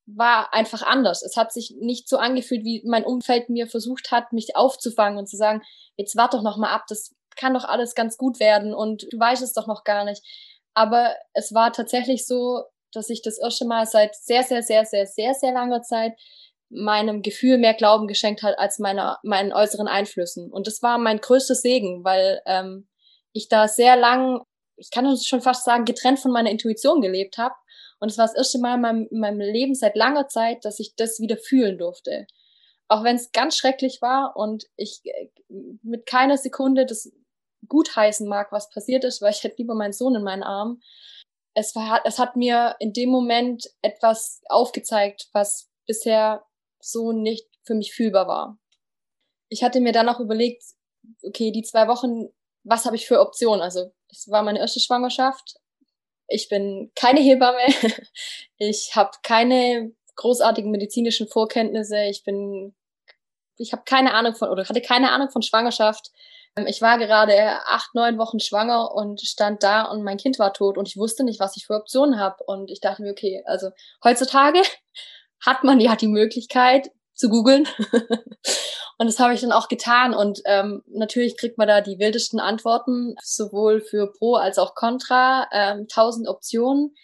war 0.07 0.55
einfach 0.55 0.83
anders. 0.83 1.23
Es 1.23 1.37
hat 1.37 1.53
sich 1.53 1.75
nicht 1.81 2.09
so 2.09 2.17
angefühlt, 2.19 2.65
wie 2.65 2.83
mein 2.87 3.05
Umfeld 3.05 3.49
mir 3.49 3.67
versucht 3.67 4.13
hat, 4.13 4.33
mich 4.33 4.55
aufzufangen 4.55 5.19
und 5.19 5.29
zu 5.29 5.37
sagen, 5.37 5.63
jetzt 5.97 6.17
warte 6.17 6.37
doch 6.37 6.45
noch 6.45 6.59
mal 6.59 6.73
ab, 6.73 6.85
das 6.89 7.13
kann 7.35 7.55
doch 7.55 7.65
alles 7.65 7.97
ganz 7.97 8.17
gut 8.17 8.39
werden 8.39 8.73
und 8.73 9.07
du 9.11 9.19
weißt 9.19 9.43
es 9.43 9.53
doch 9.53 9.67
noch 9.67 9.83
gar 9.83 10.05
nicht. 10.05 10.23
Aber 10.77 11.15
es 11.33 11.55
war 11.55 11.73
tatsächlich 11.73 12.27
so, 12.27 12.65
dass 12.93 13.11
ich 13.11 13.23
das 13.23 13.39
erste 13.39 13.65
Mal 13.65 13.87
seit 13.87 14.15
sehr, 14.15 14.43
sehr, 14.43 14.63
sehr, 14.63 14.85
sehr, 14.85 15.07
sehr, 15.07 15.35
sehr 15.35 15.53
langer 15.53 15.83
Zeit 15.83 16.13
meinem 16.69 17.23
Gefühl 17.23 17.59
mehr 17.59 17.75
Glauben 17.75 18.09
geschenkt 18.09 18.43
hat 18.43 18.59
als 18.59 18.79
meiner, 18.79 19.19
meinen 19.23 19.53
äußeren 19.53 19.89
Einflüssen. 19.89 20.53
Und 20.53 20.67
das 20.67 20.83
war 20.83 20.99
mein 20.99 21.21
größter 21.21 21.55
Segen, 21.55 22.05
weil 22.05 22.43
ähm, 22.45 22.89
ich 23.33 23.49
da 23.49 23.69
sehr 23.69 23.97
lang 23.97 24.43
ich 24.77 24.91
kann 24.91 25.17
schon 25.17 25.41
fast 25.41 25.65
sagen, 25.65 25.85
getrennt 25.85 26.19
von 26.19 26.31
meiner 26.31 26.51
Intuition 26.51 27.01
gelebt 27.01 27.39
habe. 27.39 27.55
Und 27.99 28.11
es 28.11 28.19
war 28.19 28.27
das 28.27 28.37
erste 28.37 28.59
Mal 28.59 28.75
in 28.75 28.81
meinem, 28.83 29.09
in 29.11 29.21
meinem 29.21 29.41
Leben 29.41 29.75
seit 29.75 29.97
langer 29.97 30.29
Zeit, 30.29 30.65
dass 30.65 30.79
ich 30.79 30.95
das 30.97 31.19
wieder 31.19 31.37
fühlen 31.37 31.79
durfte. 31.79 32.27
Auch 32.89 33.03
wenn 33.03 33.17
es 33.17 33.33
ganz 33.33 33.57
schrecklich 33.57 34.01
war 34.03 34.37
und 34.37 34.67
ich 34.77 35.01
äh, 35.05 35.29
mit 35.83 36.07
keiner 36.07 36.37
Sekunde 36.37 36.87
das 36.87 37.11
gutheißen 37.69 38.29
mag, 38.29 38.53
was 38.53 38.71
passiert 38.71 39.05
ist, 39.05 39.23
weil 39.23 39.33
ich 39.33 39.43
hätte 39.43 39.57
lieber 39.59 39.75
meinen 39.75 39.93
Sohn 39.93 40.15
in 40.15 40.23
meinen 40.23 40.43
Armen. 40.43 40.83
Es, 41.55 41.75
war, 41.75 42.03
es 42.05 42.19
hat 42.19 42.37
mir 42.37 42.77
in 42.81 42.93
dem 42.93 43.11
Moment 43.11 43.69
etwas 43.83 44.43
aufgezeigt, 44.49 45.29
was 45.33 45.71
bisher 45.87 46.45
so 46.81 47.13
nicht 47.13 47.49
für 47.65 47.75
mich 47.75 47.95
fühlbar 47.95 48.29
war. 48.29 48.59
Ich 49.49 49.63
hatte 49.63 49.81
mir 49.81 49.93
dann 49.93 50.09
auch 50.09 50.21
überlegt, 50.21 50.63
okay, 51.23 51.51
die 51.51 51.63
zwei 51.63 51.89
Wochen, 51.89 52.29
was 52.65 52.85
habe 52.85 52.97
ich 52.97 53.07
für 53.07 53.21
Optionen? 53.21 53.63
Also 53.63 53.93
es 54.11 54.29
war 54.29 54.43
meine 54.43 54.59
erste 54.59 54.81
Schwangerschaft. 54.81 55.57
Ich 56.29 56.49
bin 56.49 56.93
keine 56.95 57.21
Hebamme. 57.21 57.59
Ich 58.59 58.97
habe 58.97 59.11
keine 59.23 59.93
großartigen 60.15 60.71
medizinischen 60.71 61.29
Vorkenntnisse. 61.29 62.05
Ich 62.05 62.25
bin, 62.25 62.75
ich 63.59 63.73
habe 63.73 63.83
keine 63.85 64.15
Ahnung 64.15 64.35
von 64.35 64.49
oder 64.49 64.67
hatte 64.67 64.81
keine 64.81 65.13
Ahnung 65.13 65.29
von 65.29 65.43
Schwangerschaft. 65.43 66.11
Ich 66.65 66.81
war 66.81 66.97
gerade 66.97 67.37
acht, 67.67 67.95
neun 67.95 68.17
Wochen 68.17 68.41
schwanger 68.41 68.95
und 68.95 69.21
stand 69.21 69.63
da 69.63 69.83
und 69.83 70.03
mein 70.03 70.17
Kind 70.17 70.39
war 70.39 70.55
tot 70.55 70.79
und 70.79 70.89
ich 70.89 70.97
wusste 70.97 71.23
nicht, 71.23 71.39
was 71.39 71.57
ich 71.59 71.67
für 71.67 71.75
Optionen 71.75 72.19
habe. 72.19 72.43
Und 72.47 72.71
ich 72.71 72.81
dachte 72.81 73.03
mir, 73.03 73.11
okay, 73.11 73.43
also 73.45 73.69
heutzutage 74.03 74.63
hat 75.45 75.65
man 75.65 75.81
ja 75.81 75.97
die 75.97 76.09
Möglichkeit 76.09 76.91
zu 77.15 77.29
googeln. 77.29 77.69
und 78.99 79.07
das 79.07 79.19
habe 79.19 79.35
ich 79.35 79.43
dann 79.43 79.53
auch 79.53 79.69
getan. 79.69 80.15
Und 80.15 80.41
ähm, 80.47 80.83
natürlich 80.87 81.37
kriegt 81.37 81.59
man 81.59 81.69
da 81.69 81.83
die 81.83 81.99
wildesten 81.99 82.41
Antworten, 82.41 83.17
sowohl 83.23 83.83
für 83.83 84.11
Pro 84.11 84.37
als 84.37 84.59
auch 84.59 84.75
Contra, 84.75 85.49
ähm, 85.53 85.87
tausend 85.89 86.27
Optionen. 86.27 86.95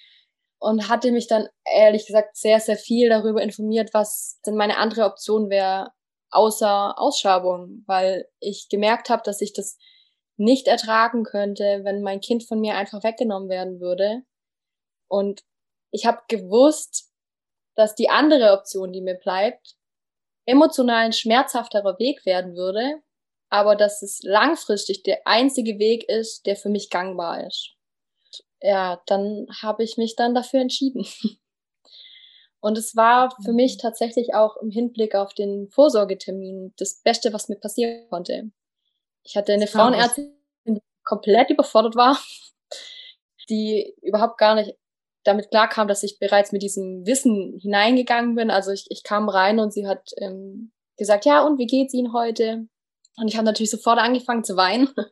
Und 0.60 0.88
hatte 0.88 1.10
mich 1.10 1.26
dann 1.26 1.48
ehrlich 1.64 2.06
gesagt 2.06 2.36
sehr, 2.36 2.60
sehr 2.60 2.76
viel 2.76 3.08
darüber 3.08 3.42
informiert, 3.42 3.90
was 3.92 4.38
denn 4.46 4.54
meine 4.54 4.76
andere 4.76 5.04
Option 5.04 5.50
wäre, 5.50 5.90
außer 6.32 6.98
Ausschabung, 6.98 7.84
weil 7.86 8.28
ich 8.40 8.68
gemerkt 8.68 9.10
habe, 9.10 9.22
dass 9.24 9.40
ich 9.40 9.52
das 9.52 9.78
nicht 10.36 10.66
ertragen 10.66 11.24
könnte, 11.24 11.80
wenn 11.84 12.02
mein 12.02 12.20
Kind 12.20 12.44
von 12.44 12.60
mir 12.60 12.74
einfach 12.74 13.04
weggenommen 13.04 13.48
werden 13.48 13.80
würde. 13.80 14.22
Und 15.08 15.42
ich 15.90 16.06
habe 16.06 16.22
gewusst, 16.28 17.12
dass 17.74 17.94
die 17.94 18.08
andere 18.08 18.52
Option, 18.52 18.92
die 18.92 19.02
mir 19.02 19.14
bleibt, 19.14 19.76
emotional 20.46 21.04
ein 21.04 21.12
schmerzhafterer 21.12 21.98
Weg 21.98 22.26
werden 22.26 22.56
würde, 22.56 23.02
aber 23.50 23.76
dass 23.76 24.02
es 24.02 24.22
langfristig 24.22 25.02
der 25.02 25.26
einzige 25.26 25.78
Weg 25.78 26.08
ist, 26.08 26.46
der 26.46 26.56
für 26.56 26.70
mich 26.70 26.90
gangbar 26.90 27.46
ist. 27.46 27.74
Ja, 28.60 29.02
dann 29.06 29.46
habe 29.60 29.84
ich 29.84 29.96
mich 29.96 30.16
dann 30.16 30.34
dafür 30.34 30.60
entschieden. 30.60 31.06
Und 32.62 32.78
es 32.78 32.94
war 32.94 33.34
für 33.44 33.52
mich 33.52 33.76
mhm. 33.76 33.80
tatsächlich 33.80 34.34
auch 34.34 34.56
im 34.58 34.70
Hinblick 34.70 35.16
auf 35.16 35.34
den 35.34 35.68
Vorsorgetermin 35.68 36.72
das 36.78 37.02
Beste, 37.02 37.32
was 37.32 37.48
mir 37.48 37.56
passieren 37.56 38.08
konnte. 38.08 38.52
Ich 39.24 39.36
hatte 39.36 39.52
eine 39.52 39.66
Frauenärztin, 39.66 40.32
die 40.64 40.80
komplett 41.02 41.50
überfordert 41.50 41.96
war, 41.96 42.16
die 43.50 43.92
überhaupt 44.00 44.38
gar 44.38 44.54
nicht 44.54 44.76
damit 45.24 45.50
klarkam, 45.50 45.88
dass 45.88 46.04
ich 46.04 46.20
bereits 46.20 46.52
mit 46.52 46.62
diesem 46.62 47.04
Wissen 47.04 47.58
hineingegangen 47.60 48.36
bin. 48.36 48.48
Also 48.50 48.70
ich, 48.70 48.86
ich 48.90 49.02
kam 49.02 49.28
rein 49.28 49.58
und 49.58 49.72
sie 49.72 49.88
hat 49.88 50.10
ähm, 50.18 50.70
gesagt, 50.96 51.24
ja, 51.24 51.44
und 51.44 51.58
wie 51.58 51.66
geht's 51.66 51.94
Ihnen 51.94 52.12
heute? 52.12 52.68
Und 53.16 53.28
ich 53.28 53.36
habe 53.36 53.44
natürlich 53.44 53.70
sofort 53.70 53.98
angefangen 53.98 54.44
zu 54.44 54.56
weinen. 54.56 54.88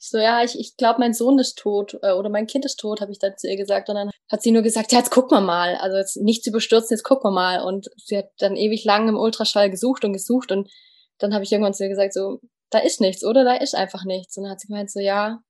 Ich 0.00 0.08
so, 0.08 0.16
ja, 0.16 0.42
ich, 0.42 0.58
ich 0.58 0.76
glaube, 0.78 1.00
mein 1.00 1.12
Sohn 1.12 1.38
ist 1.38 1.58
tot 1.58 1.98
äh, 2.02 2.12
oder 2.12 2.30
mein 2.30 2.46
Kind 2.46 2.64
ist 2.64 2.76
tot, 2.76 3.02
habe 3.02 3.12
ich 3.12 3.18
dann 3.18 3.36
zu 3.36 3.48
ihr 3.48 3.56
gesagt. 3.56 3.90
Und 3.90 3.96
dann 3.96 4.10
hat 4.30 4.40
sie 4.40 4.52
nur 4.52 4.62
gesagt, 4.62 4.92
ja, 4.92 4.98
jetzt 4.98 5.10
gucken 5.10 5.36
wir 5.36 5.42
mal. 5.42 5.74
Also 5.74 5.98
jetzt 5.98 6.16
nicht 6.16 6.42
zu 6.42 6.50
überstürzen, 6.50 6.96
jetzt 6.96 7.02
gucken 7.02 7.24
wir 7.24 7.34
mal. 7.34 7.62
Und 7.62 7.88
sie 7.96 8.16
hat 8.16 8.30
dann 8.38 8.56
ewig 8.56 8.84
lang 8.84 9.08
im 9.08 9.18
Ultraschall 9.18 9.68
gesucht 9.68 10.04
und 10.04 10.14
gesucht. 10.14 10.52
Und 10.52 10.70
dann 11.18 11.34
habe 11.34 11.44
ich 11.44 11.52
irgendwann 11.52 11.74
zu 11.74 11.82
ihr 11.82 11.90
gesagt, 11.90 12.14
so, 12.14 12.40
da 12.70 12.78
ist 12.78 13.00
nichts, 13.02 13.24
oder? 13.24 13.44
Da 13.44 13.56
ist 13.56 13.74
einfach 13.74 14.04
nichts. 14.04 14.38
Und 14.38 14.44
dann 14.44 14.52
hat 14.52 14.60
sie 14.60 14.68
gemeint, 14.68 14.90
so, 14.90 15.00
ja, 15.00 15.42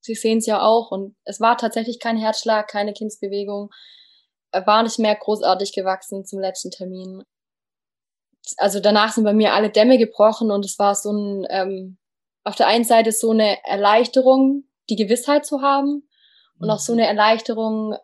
Sie 0.00 0.14
sehen 0.14 0.38
es 0.38 0.46
ja 0.46 0.62
auch. 0.62 0.90
Und 0.90 1.16
es 1.24 1.40
war 1.40 1.56
tatsächlich 1.56 2.00
kein 2.00 2.16
Herzschlag, 2.16 2.68
keine 2.68 2.92
Kindsbewegung. 2.92 3.70
War 4.52 4.82
nicht 4.82 4.98
mehr 4.98 5.14
großartig 5.14 5.72
gewachsen 5.72 6.24
zum 6.24 6.40
letzten 6.40 6.70
Termin 6.70 7.22
also 8.58 8.80
danach 8.80 9.12
sind 9.12 9.24
bei 9.24 9.32
mir 9.32 9.54
alle 9.54 9.70
Dämme 9.70 9.98
gebrochen 9.98 10.50
und 10.50 10.64
es 10.64 10.78
war 10.78 10.94
so 10.94 11.12
ein, 11.12 11.46
ähm, 11.50 11.98
auf 12.44 12.56
der 12.56 12.66
einen 12.66 12.84
Seite 12.84 13.12
so 13.12 13.30
eine 13.30 13.58
Erleichterung, 13.64 14.64
die 14.88 14.96
Gewissheit 14.96 15.46
zu 15.46 15.62
haben 15.62 16.08
und 16.58 16.66
mhm. 16.66 16.70
auch 16.70 16.78
so 16.78 16.92
eine 16.92 17.06
Erleichterung, 17.06 17.96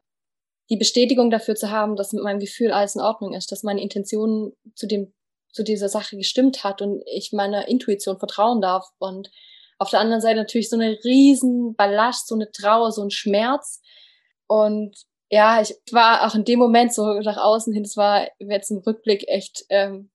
die 0.70 0.76
Bestätigung 0.76 1.30
dafür 1.30 1.54
zu 1.54 1.70
haben, 1.70 1.96
dass 1.96 2.12
mit 2.12 2.22
meinem 2.22 2.40
Gefühl 2.40 2.72
alles 2.72 2.94
in 2.94 3.00
Ordnung 3.00 3.34
ist, 3.34 3.52
dass 3.52 3.62
meine 3.62 3.80
Intention 3.80 4.52
zu 4.74 4.86
dem, 4.86 5.12
zu 5.52 5.62
dieser 5.62 5.88
Sache 5.88 6.16
gestimmt 6.16 6.64
hat 6.64 6.82
und 6.82 7.02
ich 7.06 7.32
meiner 7.32 7.68
Intuition 7.68 8.18
vertrauen 8.18 8.60
darf 8.60 8.86
und 8.98 9.30
auf 9.78 9.90
der 9.90 10.00
anderen 10.00 10.22
Seite 10.22 10.38
natürlich 10.38 10.70
so 10.70 10.76
eine 10.76 10.98
riesen 11.04 11.74
Ballast, 11.76 12.28
so 12.28 12.34
eine 12.34 12.50
Trauer, 12.50 12.92
so 12.92 13.02
ein 13.02 13.10
Schmerz 13.10 13.80
und 14.46 14.96
ja, 15.28 15.60
ich 15.60 15.74
war 15.90 16.26
auch 16.26 16.34
in 16.34 16.44
dem 16.44 16.58
Moment 16.58 16.94
so 16.94 17.20
nach 17.20 17.36
außen 17.36 17.72
hin, 17.72 17.84
es 17.84 17.96
war 17.96 18.28
jetzt 18.38 18.70
im 18.70 18.78
Rückblick 18.78 19.28
echt 19.28 19.64
ähm, 19.70 20.10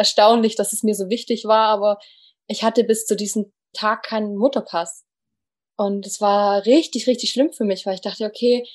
erstaunlich, 0.00 0.56
dass 0.56 0.72
es 0.72 0.82
mir 0.82 0.94
so 0.94 1.10
wichtig 1.10 1.44
war, 1.44 1.68
aber 1.68 1.98
ich 2.46 2.64
hatte 2.64 2.84
bis 2.84 3.04
zu 3.04 3.14
diesem 3.14 3.52
Tag 3.74 4.02
keinen 4.02 4.34
Mutterpass. 4.34 5.04
Und 5.76 6.06
es 6.06 6.20
war 6.20 6.64
richtig, 6.64 7.06
richtig 7.06 7.30
schlimm 7.30 7.52
für 7.52 7.64
mich, 7.64 7.84
weil 7.84 7.94
ich 7.94 8.00
dachte, 8.00 8.24
okay, 8.24 8.66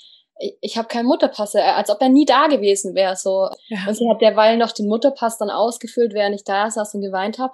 ich, 0.61 0.77
habe 0.77 0.87
keinen 0.87 1.07
Mutterpass, 1.07 1.55
äh, 1.55 1.59
als 1.59 1.89
ob 1.89 1.99
er 2.01 2.09
nie 2.09 2.25
da 2.25 2.47
gewesen 2.47 2.93
wäre. 2.93 3.15
So. 3.15 3.49
Ja. 3.67 3.87
Und 3.87 3.95
sie 3.95 4.07
hat 4.07 4.21
derweil 4.21 4.57
noch 4.57 4.71
den 4.71 4.87
Mutterpass 4.87 5.37
dann 5.37 5.49
ausgefüllt, 5.49 6.13
während 6.13 6.35
ich 6.35 6.43
da 6.43 6.69
saß 6.69 6.93
und 6.93 7.01
geweint 7.01 7.39
habe. 7.39 7.53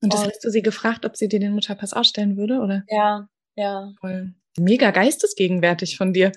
Und 0.00 0.12
das 0.12 0.20
und, 0.20 0.30
hast 0.30 0.44
du 0.44 0.50
sie 0.50 0.62
gefragt, 0.62 1.04
ob 1.04 1.16
sie 1.16 1.28
dir 1.28 1.40
den 1.40 1.52
Mutterpass 1.52 1.92
ausstellen 1.92 2.36
würde, 2.36 2.60
oder? 2.60 2.84
Ja, 2.88 3.28
ja. 3.54 3.92
Voll. 4.00 4.32
Mega 4.56 4.92
geistesgegenwärtig 4.92 5.96
von 5.96 6.12
dir. 6.12 6.32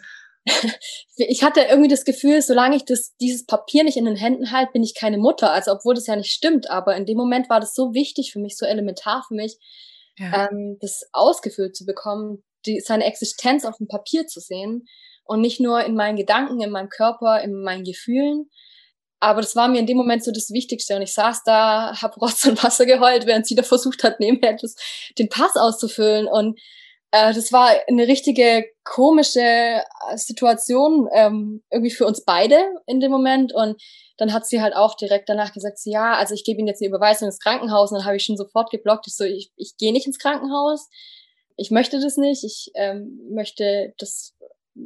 Ich 1.15 1.43
hatte 1.43 1.61
irgendwie 1.61 1.89
das 1.89 2.03
Gefühl, 2.03 2.41
solange 2.41 2.75
ich 2.75 2.85
das, 2.85 3.15
dieses 3.17 3.45
Papier 3.45 3.83
nicht 3.83 3.97
in 3.97 4.05
den 4.05 4.15
Händen 4.15 4.51
halte, 4.51 4.71
bin 4.73 4.83
ich 4.83 4.95
keine 4.95 5.17
Mutter. 5.17 5.51
Also 5.51 5.71
obwohl 5.71 5.93
das 5.93 6.07
ja 6.07 6.15
nicht 6.15 6.31
stimmt, 6.31 6.69
aber 6.69 6.95
in 6.95 7.05
dem 7.05 7.17
Moment 7.17 7.49
war 7.49 7.59
das 7.59 7.73
so 7.73 7.93
wichtig 7.93 8.31
für 8.31 8.39
mich, 8.39 8.57
so 8.57 8.65
elementar 8.65 9.23
für 9.27 9.35
mich, 9.35 9.57
ja. 10.17 10.49
ähm, 10.49 10.77
das 10.81 11.03
ausgefüllt 11.13 11.75
zu 11.75 11.85
bekommen, 11.85 12.43
die, 12.65 12.79
seine 12.79 13.05
Existenz 13.05 13.65
auf 13.65 13.77
dem 13.77 13.87
Papier 13.87 14.27
zu 14.27 14.39
sehen 14.39 14.87
und 15.23 15.41
nicht 15.41 15.59
nur 15.59 15.83
in 15.83 15.95
meinen 15.95 16.17
Gedanken, 16.17 16.61
in 16.61 16.71
meinem 16.71 16.89
Körper, 16.89 17.41
in 17.41 17.61
meinen 17.61 17.83
Gefühlen. 17.83 18.49
Aber 19.19 19.41
das 19.41 19.55
war 19.55 19.67
mir 19.67 19.79
in 19.79 19.85
dem 19.85 19.97
Moment 19.97 20.23
so 20.23 20.31
das 20.31 20.49
Wichtigste. 20.49 20.95
Und 20.95 21.03
ich 21.03 21.13
saß 21.13 21.43
da, 21.43 21.93
hab 22.01 22.17
Rotz 22.21 22.45
und 22.45 22.63
Wasser 22.63 22.87
geheult, 22.87 23.27
während 23.27 23.45
sie 23.45 23.55
da 23.55 23.63
versucht 23.63 24.03
hat, 24.03 24.19
nebenher 24.19 24.57
das, 24.59 24.75
den 25.19 25.29
Pass 25.29 25.55
auszufüllen. 25.55 26.27
Und 26.27 26.59
äh, 27.11 27.33
das 27.33 27.51
war 27.51 27.69
eine 27.87 28.07
richtige 28.07 28.65
komische 28.83 29.41
äh, 29.41 29.83
Situation 30.15 31.07
ähm, 31.13 31.61
irgendwie 31.69 31.91
für 31.91 32.05
uns 32.05 32.23
beide 32.23 32.57
in 32.87 32.99
dem 32.99 33.11
Moment. 33.11 33.53
Und 33.53 33.81
dann 34.17 34.33
hat 34.33 34.47
sie 34.47 34.61
halt 34.61 34.75
auch 34.75 34.95
direkt 34.95 35.29
danach 35.29 35.53
gesagt, 35.53 35.77
so, 35.79 35.91
ja, 35.91 36.13
also 36.13 36.33
ich 36.33 36.43
gebe 36.43 36.59
Ihnen 36.59 36.67
jetzt 36.67 36.81
eine 36.81 36.89
Überweisung 36.89 37.27
ins 37.27 37.39
Krankenhaus. 37.39 37.91
Und 37.91 37.97
dann 37.97 38.05
habe 38.05 38.15
ich 38.15 38.23
schon 38.23 38.37
sofort 38.37 38.71
geblockt. 38.71 39.07
Ich 39.07 39.15
so, 39.15 39.25
ich, 39.25 39.51
ich 39.57 39.75
gehe 39.77 39.91
nicht 39.91 40.07
ins 40.07 40.19
Krankenhaus, 40.19 40.89
ich 41.57 41.69
möchte 41.69 41.99
das 41.99 42.17
nicht, 42.17 42.43
ich 42.43 42.71
ähm, 42.75 43.19
möchte 43.29 43.93
das, 43.97 44.33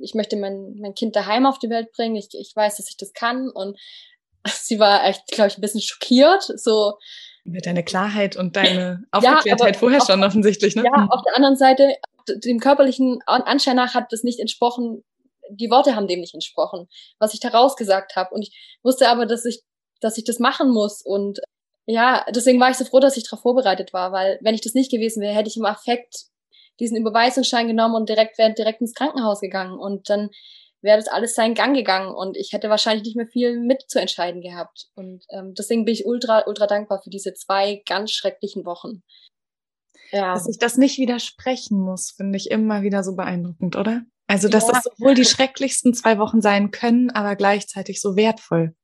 ich 0.01 0.13
möchte 0.13 0.36
mein, 0.36 0.75
mein 0.79 0.94
Kind 0.96 1.15
daheim 1.15 1.46
auf 1.46 1.60
die 1.60 1.70
Welt 1.70 1.91
bringen, 1.94 2.15
ich, 2.15 2.29
ich 2.34 2.53
weiß, 2.55 2.77
dass 2.77 2.89
ich 2.89 2.98
das 2.98 3.13
kann. 3.13 3.50
Und 3.50 3.77
sie 4.46 4.79
war 4.79 5.05
echt, 5.05 5.27
glaube 5.27 5.50
ich, 5.50 5.58
ein 5.58 5.62
bisschen 5.62 5.82
schockiert, 5.82 6.44
so. 6.44 6.98
Mit 7.44 7.67
deiner 7.67 7.84
Klarheit 7.84 8.36
und 8.36 8.55
deine 8.55 9.03
Aufgeklärtheit 9.12 9.75
ja, 9.75 9.79
vorher 9.79 10.01
schon 10.03 10.24
offensichtlich, 10.24 10.75
ne? 10.75 10.84
Ja, 10.84 10.98
hm. 10.98 11.12
auf 11.12 11.22
der 11.24 11.36
anderen 11.36 11.55
Seite 11.55 11.96
dem 12.27 12.60
körperlichen 12.60 13.20
Anschein 13.25 13.75
nach 13.75 13.94
hat 13.94 14.12
das 14.12 14.24
nicht 14.24 14.39
entsprochen, 14.39 15.03
die 15.50 15.70
Worte 15.70 15.96
haben 15.96 16.08
dem 16.08 16.20
nicht 16.20 16.34
entsprochen, 16.34 16.88
was 17.20 17.34
ich 17.34 17.39
da 17.39 17.50
rausgesagt 17.50 18.15
habe. 18.15 18.34
Und 18.34 18.41
ich 18.44 18.77
wusste 18.84 19.10
aber, 19.10 19.25
dass 19.25 19.46
ich, 19.46 19.62
dass 20.01 20.17
ich 20.17 20.24
das 20.24 20.39
machen 20.39 20.72
muss. 20.72 21.01
Und 21.03 21.39
ja, 21.86 22.25
deswegen 22.29 22.60
war 22.60 22.72
ich 22.72 22.77
so 22.77 22.86
froh, 22.86 23.00
dass 23.00 23.17
ich 23.17 23.24
darauf 23.24 23.41
vorbereitet 23.41 23.94
war, 23.94 24.12
weil 24.12 24.39
wenn 24.41 24.55
ich 24.55 24.62
das 24.62 24.74
nicht 24.74 24.91
gewesen 24.91 25.22
wäre, 25.22 25.36
hätte 25.36 25.50
ich 25.50 25.58
im 25.58 25.65
Affekt 25.65 26.25
diesen 26.79 26.98
Überweisungsschein 26.98 27.67
genommen 27.67 27.96
und 27.96 28.10
direkt 28.10 28.38
wäre 28.38 28.53
direkt 28.53 28.82
ins 28.82 28.96
Krankenhaus 28.96 29.39
gegangen. 29.39 29.77
Und 29.79 30.10
dann 30.10 30.29
wäre 30.82 30.98
das 30.98 31.08
alles 31.08 31.36
seinen 31.36 31.55
Gang 31.55 31.75
gegangen 31.75 32.13
und 32.13 32.38
ich 32.38 32.53
hätte 32.53 32.70
wahrscheinlich 32.70 33.03
nicht 33.05 33.15
mehr 33.15 33.27
viel 33.27 33.60
mitzuentscheiden 33.60 34.41
gehabt. 34.41 34.88
Und 34.96 35.25
ähm, 35.29 35.53
deswegen 35.58 35.86
bin 35.86 35.94
ich 35.94 36.05
ultra, 36.05 36.44
ultra 36.48 36.67
dankbar 36.67 37.01
für 37.01 37.10
diese 37.10 37.34
zwei 37.34 37.82
ganz 37.88 38.12
schrecklichen 38.12 38.65
Wochen. 38.65 39.03
Ja. 40.12 40.34
Dass 40.34 40.48
ich 40.48 40.58
das 40.58 40.78
nicht 40.78 40.98
widersprechen 40.98 41.80
muss, 41.80 42.12
finde 42.12 42.38
ich 42.38 42.52
immer 42.52 42.82
wieder 42.82 43.04
so 43.04 43.16
beeindruckend, 43.16 43.76
oder? 43.76 44.04
Also, 44.28 44.50
dass 44.50 44.68
ja. 44.68 44.74
das 44.74 44.84
sowohl 44.84 45.14
die 45.14 45.26
schrecklichsten 45.26 45.94
zwei 45.94 46.18
Wochen 46.18 46.42
sein 46.42 46.72
können, 46.72 47.12
aber 47.12 47.36
gleichzeitig 47.36 48.02
so 48.02 48.16
wertvoll. 48.16 48.76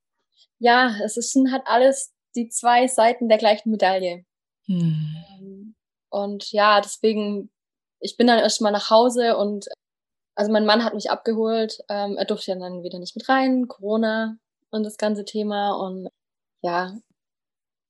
Ja, 0.60 0.96
es 1.04 1.18
ist, 1.18 1.36
halt 1.52 1.64
alles 1.66 2.14
die 2.36 2.50
zwei 2.50 2.88
Seiten 2.88 3.28
der 3.28 3.40
gleichen 3.40 3.72
Medaille. 3.72 4.24
Hm. 4.66 5.76
Und 6.10 6.52
ja, 6.52 6.82
deswegen, 6.82 7.50
ich 8.00 8.18
bin 8.18 8.28
dann 8.28 8.40
erstmal 8.40 8.72
nach 8.72 8.90
Hause 8.90 9.38
und 9.38 9.68
also 10.36 10.52
mein 10.52 10.66
Mann 10.66 10.84
hat 10.84 10.94
mich 10.94 11.10
abgeholt. 11.10 11.80
Ähm, 11.90 12.18
er 12.18 12.26
durfte 12.26 12.52
ja 12.52 12.58
dann 12.58 12.84
wieder 12.84 13.00
nicht 13.00 13.16
mit 13.16 13.28
rein, 13.28 13.68
Corona 13.68 14.38
und 14.70 14.84
das 14.84 14.98
ganze 14.98 15.26
Thema. 15.26 15.74
Und 15.74 16.10
ja, 16.62 16.96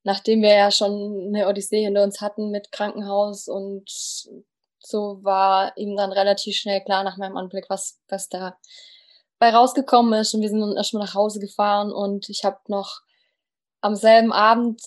nachdem 0.03 0.41
wir 0.41 0.53
ja 0.53 0.71
schon 0.71 1.27
eine 1.27 1.47
Odyssee 1.47 1.83
hinter 1.83 2.03
uns 2.03 2.21
hatten 2.21 2.49
mit 2.49 2.71
Krankenhaus 2.71 3.47
und 3.47 3.89
so 4.79 5.19
war 5.21 5.77
ihm 5.77 5.95
dann 5.95 6.11
relativ 6.11 6.55
schnell 6.55 6.81
klar 6.81 7.03
nach 7.03 7.17
meinem 7.17 7.37
Anblick, 7.37 7.65
was, 7.69 7.99
was 8.07 8.29
da 8.29 8.57
bei 9.37 9.49
rausgekommen 9.49 10.19
ist. 10.19 10.33
Und 10.33 10.41
wir 10.41 10.49
sind 10.49 10.59
dann 10.59 10.75
erstmal 10.75 11.05
nach 11.05 11.13
Hause 11.13 11.39
gefahren 11.39 11.91
und 11.91 12.29
ich 12.29 12.43
habe 12.43 12.59
noch 12.67 13.01
am 13.81 13.95
selben 13.95 14.31
Abend 14.31 14.81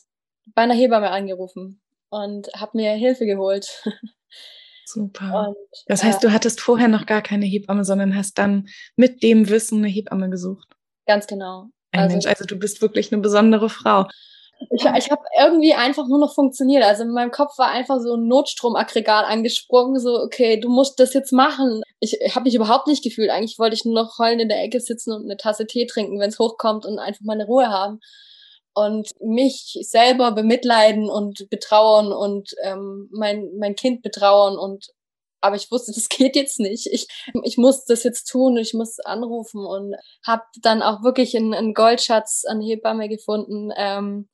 bei 0.54 0.62
einer 0.62 0.75
Hebamme 0.75 1.11
angerufen 1.11 1.80
und 2.11 2.49
habe 2.54 2.76
mir 2.76 2.92
Hilfe 2.92 3.26
geholt. 3.26 3.83
Super. 4.87 5.49
Und, 5.49 5.56
das 5.87 6.04
heißt, 6.04 6.23
äh, 6.23 6.28
du 6.28 6.33
hattest 6.33 6.61
vorher 6.61 6.88
noch 6.88 7.06
gar 7.06 7.23
keine 7.23 7.47
Hebamme, 7.47 7.85
sondern 7.85 8.14
hast 8.14 8.38
dann 8.38 8.68
mit 8.97 9.23
dem 9.23 9.49
Wissen 9.49 9.78
eine 9.78 9.88
Hebamme 9.88 10.28
gesucht. 10.28 10.68
Ganz 11.06 11.26
genau. 11.26 11.68
Ein 11.90 12.00
also, 12.00 12.14
Mensch, 12.14 12.26
also 12.26 12.44
du 12.44 12.56
bist 12.56 12.83
wirklich 12.83 13.12
eine 13.12 13.23
besondere 13.23 13.68
Frau. 13.68 14.06
Ich, 14.71 14.85
ich 14.85 15.11
habe 15.11 15.23
irgendwie 15.38 15.75
einfach 15.75 16.06
nur 16.06 16.18
noch 16.18 16.35
funktioniert. 16.35 16.85
Also 16.85 17.04
in 17.04 17.11
meinem 17.11 17.30
Kopf 17.30 17.59
war 17.59 17.68
einfach 17.68 17.99
so 18.00 18.14
ein 18.14 18.26
Notstromaggregat 18.26 19.26
angesprungen, 19.26 19.99
so, 20.00 20.21
okay, 20.21 20.59
du 20.61 20.68
musst 20.68 21.00
das 21.00 21.14
jetzt 21.14 21.33
machen. 21.33 21.83
Ich 22.00 22.18
habe 22.35 22.44
mich 22.44 22.54
überhaupt 22.54 22.87
nicht 22.87 23.02
gefühlt. 23.02 23.30
Eigentlich 23.30 23.59
wollte 23.59 23.75
ich 23.75 23.85
nur 23.85 23.94
noch 23.94 24.18
heulend 24.18 24.42
in 24.42 24.49
der 24.49 24.62
Ecke 24.62 24.80
sitzen 24.80 25.12
und 25.12 25.25
eine 25.25 25.37
Tasse 25.37 25.66
Tee 25.66 25.87
trinken, 25.87 26.21
wenn 26.21 26.30
es 26.30 26.38
hochkommt 26.38 26.87
und 26.87 26.99
einfach 26.99 27.23
meine 27.25 27.47
Ruhe 27.47 27.68
haben. 27.68 28.00
Und 28.76 29.11
mich 29.21 29.78
selber 29.83 30.33
bemitleiden 30.33 31.09
und 31.09 31.49
betrauern 31.49 32.12
und 32.12 32.50
ähm, 32.64 33.09
mein, 33.12 33.50
mein 33.56 33.76
Kind 33.76 34.02
betrauern 34.02 34.59
und 34.59 34.88
aber 35.44 35.56
ich 35.56 35.71
wusste, 35.71 35.92
das 35.92 36.09
geht 36.09 36.37
jetzt 36.37 36.59
nicht. 36.59 36.87
Ich, 36.90 37.06
ich 37.42 37.59
muss 37.59 37.85
das 37.85 38.02
jetzt 38.02 38.25
tun, 38.25 38.56
ich 38.56 38.73
muss 38.73 38.99
anrufen 38.99 39.64
und 39.66 39.94
habe 40.26 40.42
dann 40.62 40.83
auch 40.83 41.02
wirklich 41.02 41.37
einen, 41.37 41.52
einen 41.52 41.75
Goldschatz 41.75 42.44
an 42.49 42.62
Hebamme 42.62 43.11
gefunden, 43.11 43.71
ähm, 43.76 44.28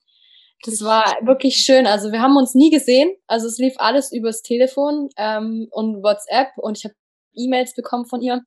das 0.63 0.81
war 0.83 1.17
wirklich 1.21 1.57
schön. 1.57 1.87
Also 1.87 2.11
wir 2.11 2.21
haben 2.21 2.37
uns 2.37 2.53
nie 2.53 2.69
gesehen. 2.69 3.11
Also 3.27 3.47
es 3.47 3.57
lief 3.57 3.73
alles 3.77 4.11
übers 4.11 4.41
Telefon 4.41 5.09
ähm, 5.17 5.67
und 5.71 6.03
WhatsApp 6.03 6.49
und 6.57 6.77
ich 6.77 6.85
habe 6.85 6.95
E-Mails 7.33 7.73
bekommen 7.73 8.05
von 8.05 8.21
ihr. 8.21 8.41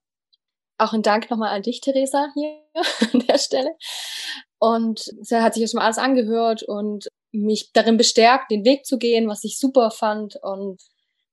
Auch 0.79 0.93
ein 0.93 1.03
Dank 1.03 1.31
nochmal 1.31 1.55
an 1.55 1.63
dich, 1.63 1.81
Theresa, 1.81 2.29
hier 2.35 2.61
an 3.13 3.21
der 3.27 3.39
Stelle. 3.39 3.71
Und 4.59 5.13
sie 5.21 5.41
hat 5.41 5.55
sich 5.55 5.63
erstmal 5.63 5.85
alles 5.85 5.99
angehört 5.99 6.63
und 6.63 7.09
mich 7.33 7.73
darin 7.73 7.97
bestärkt, 7.97 8.51
den 8.51 8.65
Weg 8.65 8.87
zu 8.87 8.99
gehen, 8.99 9.29
was 9.29 9.45
ich 9.45 9.59
super 9.59 9.91
fand. 9.91 10.37
Und 10.43 10.81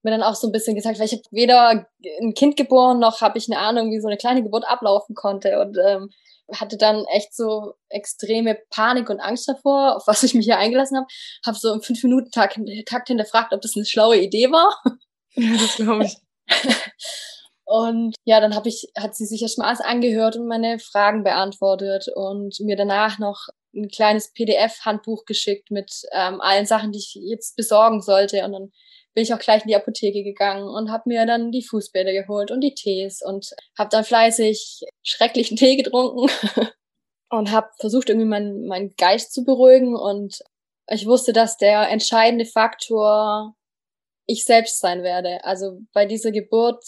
mir 0.04 0.12
dann 0.12 0.24
auch 0.24 0.36
so 0.36 0.48
ein 0.48 0.52
bisschen 0.52 0.76
gesagt, 0.76 1.00
weil 1.00 1.06
ich 1.06 1.14
habe 1.14 1.24
weder 1.32 1.86
ein 2.22 2.34
Kind 2.34 2.58
geboren, 2.58 3.00
noch 3.00 3.22
habe 3.22 3.38
ich 3.38 3.50
eine 3.50 3.60
Ahnung, 3.60 3.92
wie 3.92 4.00
so 4.00 4.08
eine 4.08 4.18
kleine 4.18 4.44
Geburt 4.44 4.66
ablaufen 4.68 5.16
konnte. 5.16 5.60
Und 5.60 5.78
ähm, 5.78 6.10
hatte 6.54 6.78
dann 6.78 7.06
echt 7.06 7.36
so 7.36 7.74
extreme 7.90 8.58
Panik 8.70 9.10
und 9.10 9.20
Angst 9.20 9.48
davor, 9.48 9.96
auf 9.96 10.08
was 10.08 10.24
ich 10.24 10.34
mich 10.34 10.46
hier 10.46 10.58
eingelassen 10.58 10.98
habe. 10.98 11.08
Habe 11.46 11.58
so 11.58 11.74
im 11.74 11.82
fünf 11.82 12.04
Minuten 12.04 12.32
Takt, 12.32 12.60
Takt 12.86 13.08
hinterfragt, 13.08 13.54
ob 13.54 13.62
das 13.62 13.76
eine 13.76 13.86
schlaue 13.86 14.18
Idee 14.18 14.52
war. 14.52 14.76
Ja, 15.36 15.54
das 15.54 15.76
glaube 15.76 16.06
ich. 16.06 16.18
und 17.66 18.16
ja, 18.26 18.40
dann 18.42 18.56
habe 18.56 18.70
ich, 18.70 18.92
hat 18.98 19.16
sie 19.16 19.26
sich 19.26 19.42
erstmal 19.42 19.68
alles 19.68 19.82
angehört 19.82 20.36
und 20.36 20.48
meine 20.48 20.80
Fragen 20.80 21.24
beantwortet 21.24 22.08
und 22.14 22.60
mir 22.60 22.76
danach 22.76 23.18
noch 23.20 23.48
ein 23.74 23.88
kleines 23.88 24.34
PDF-Handbuch 24.34 25.24
geschickt 25.26 25.72
mit 25.72 25.90
ähm, 26.12 26.42
allen 26.42 26.66
Sachen, 26.66 26.92
die 26.92 27.00
ich 27.00 27.16
jetzt 27.16 27.56
besorgen 27.56 28.02
sollte. 28.02 28.44
Und 28.44 28.52
dann 28.52 28.72
bin 29.14 29.24
ich 29.24 29.34
auch 29.34 29.40
gleich 29.40 29.64
in 29.64 29.68
die 29.68 29.76
Apotheke 29.76 30.24
gegangen 30.24 30.68
und 30.68 30.92
habe 30.92 31.04
mir 31.08 31.26
dann 31.26 31.52
die 31.52 31.64
Fußbäder 31.64 32.14
geholt 32.14 32.52
und 32.52 32.62
die 32.62 32.74
Tees 32.74 33.22
und 33.22 33.52
habe 33.78 33.90
dann 33.90 34.04
fleißig 34.04 34.82
schrecklichen 35.04 35.58
Tee 35.58 35.76
getrunken 35.76 36.30
und 37.30 37.52
habe 37.52 37.70
versucht 37.80 38.10
irgendwie 38.10 38.28
meinen 38.28 38.68
mein 38.68 38.94
Geist 38.98 39.34
zu 39.34 39.44
beruhigen 39.44 39.96
und 39.96 40.40
ich 40.88 41.06
wusste, 41.06 41.34
dass 41.34 41.58
der 41.58 41.90
entscheidende 41.90 42.46
Faktor 42.46 43.56
ich 44.26 44.46
selbst 44.46 44.80
sein 44.80 45.04
werde. 45.04 45.44
Also 45.44 45.80
bei 45.94 46.06
dieser 46.06 46.32
Geburt 46.32 46.84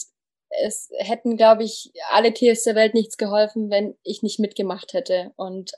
es 0.62 0.88
hätten, 0.98 1.36
glaube 1.36 1.64
ich, 1.64 1.92
alle 2.10 2.32
Tees 2.32 2.62
der 2.62 2.74
Welt 2.74 2.94
nichts 2.94 3.16
geholfen, 3.16 3.70
wenn 3.70 3.96
ich 4.02 4.22
nicht 4.22 4.38
mitgemacht 4.38 4.92
hätte. 4.92 5.32
Und 5.36 5.72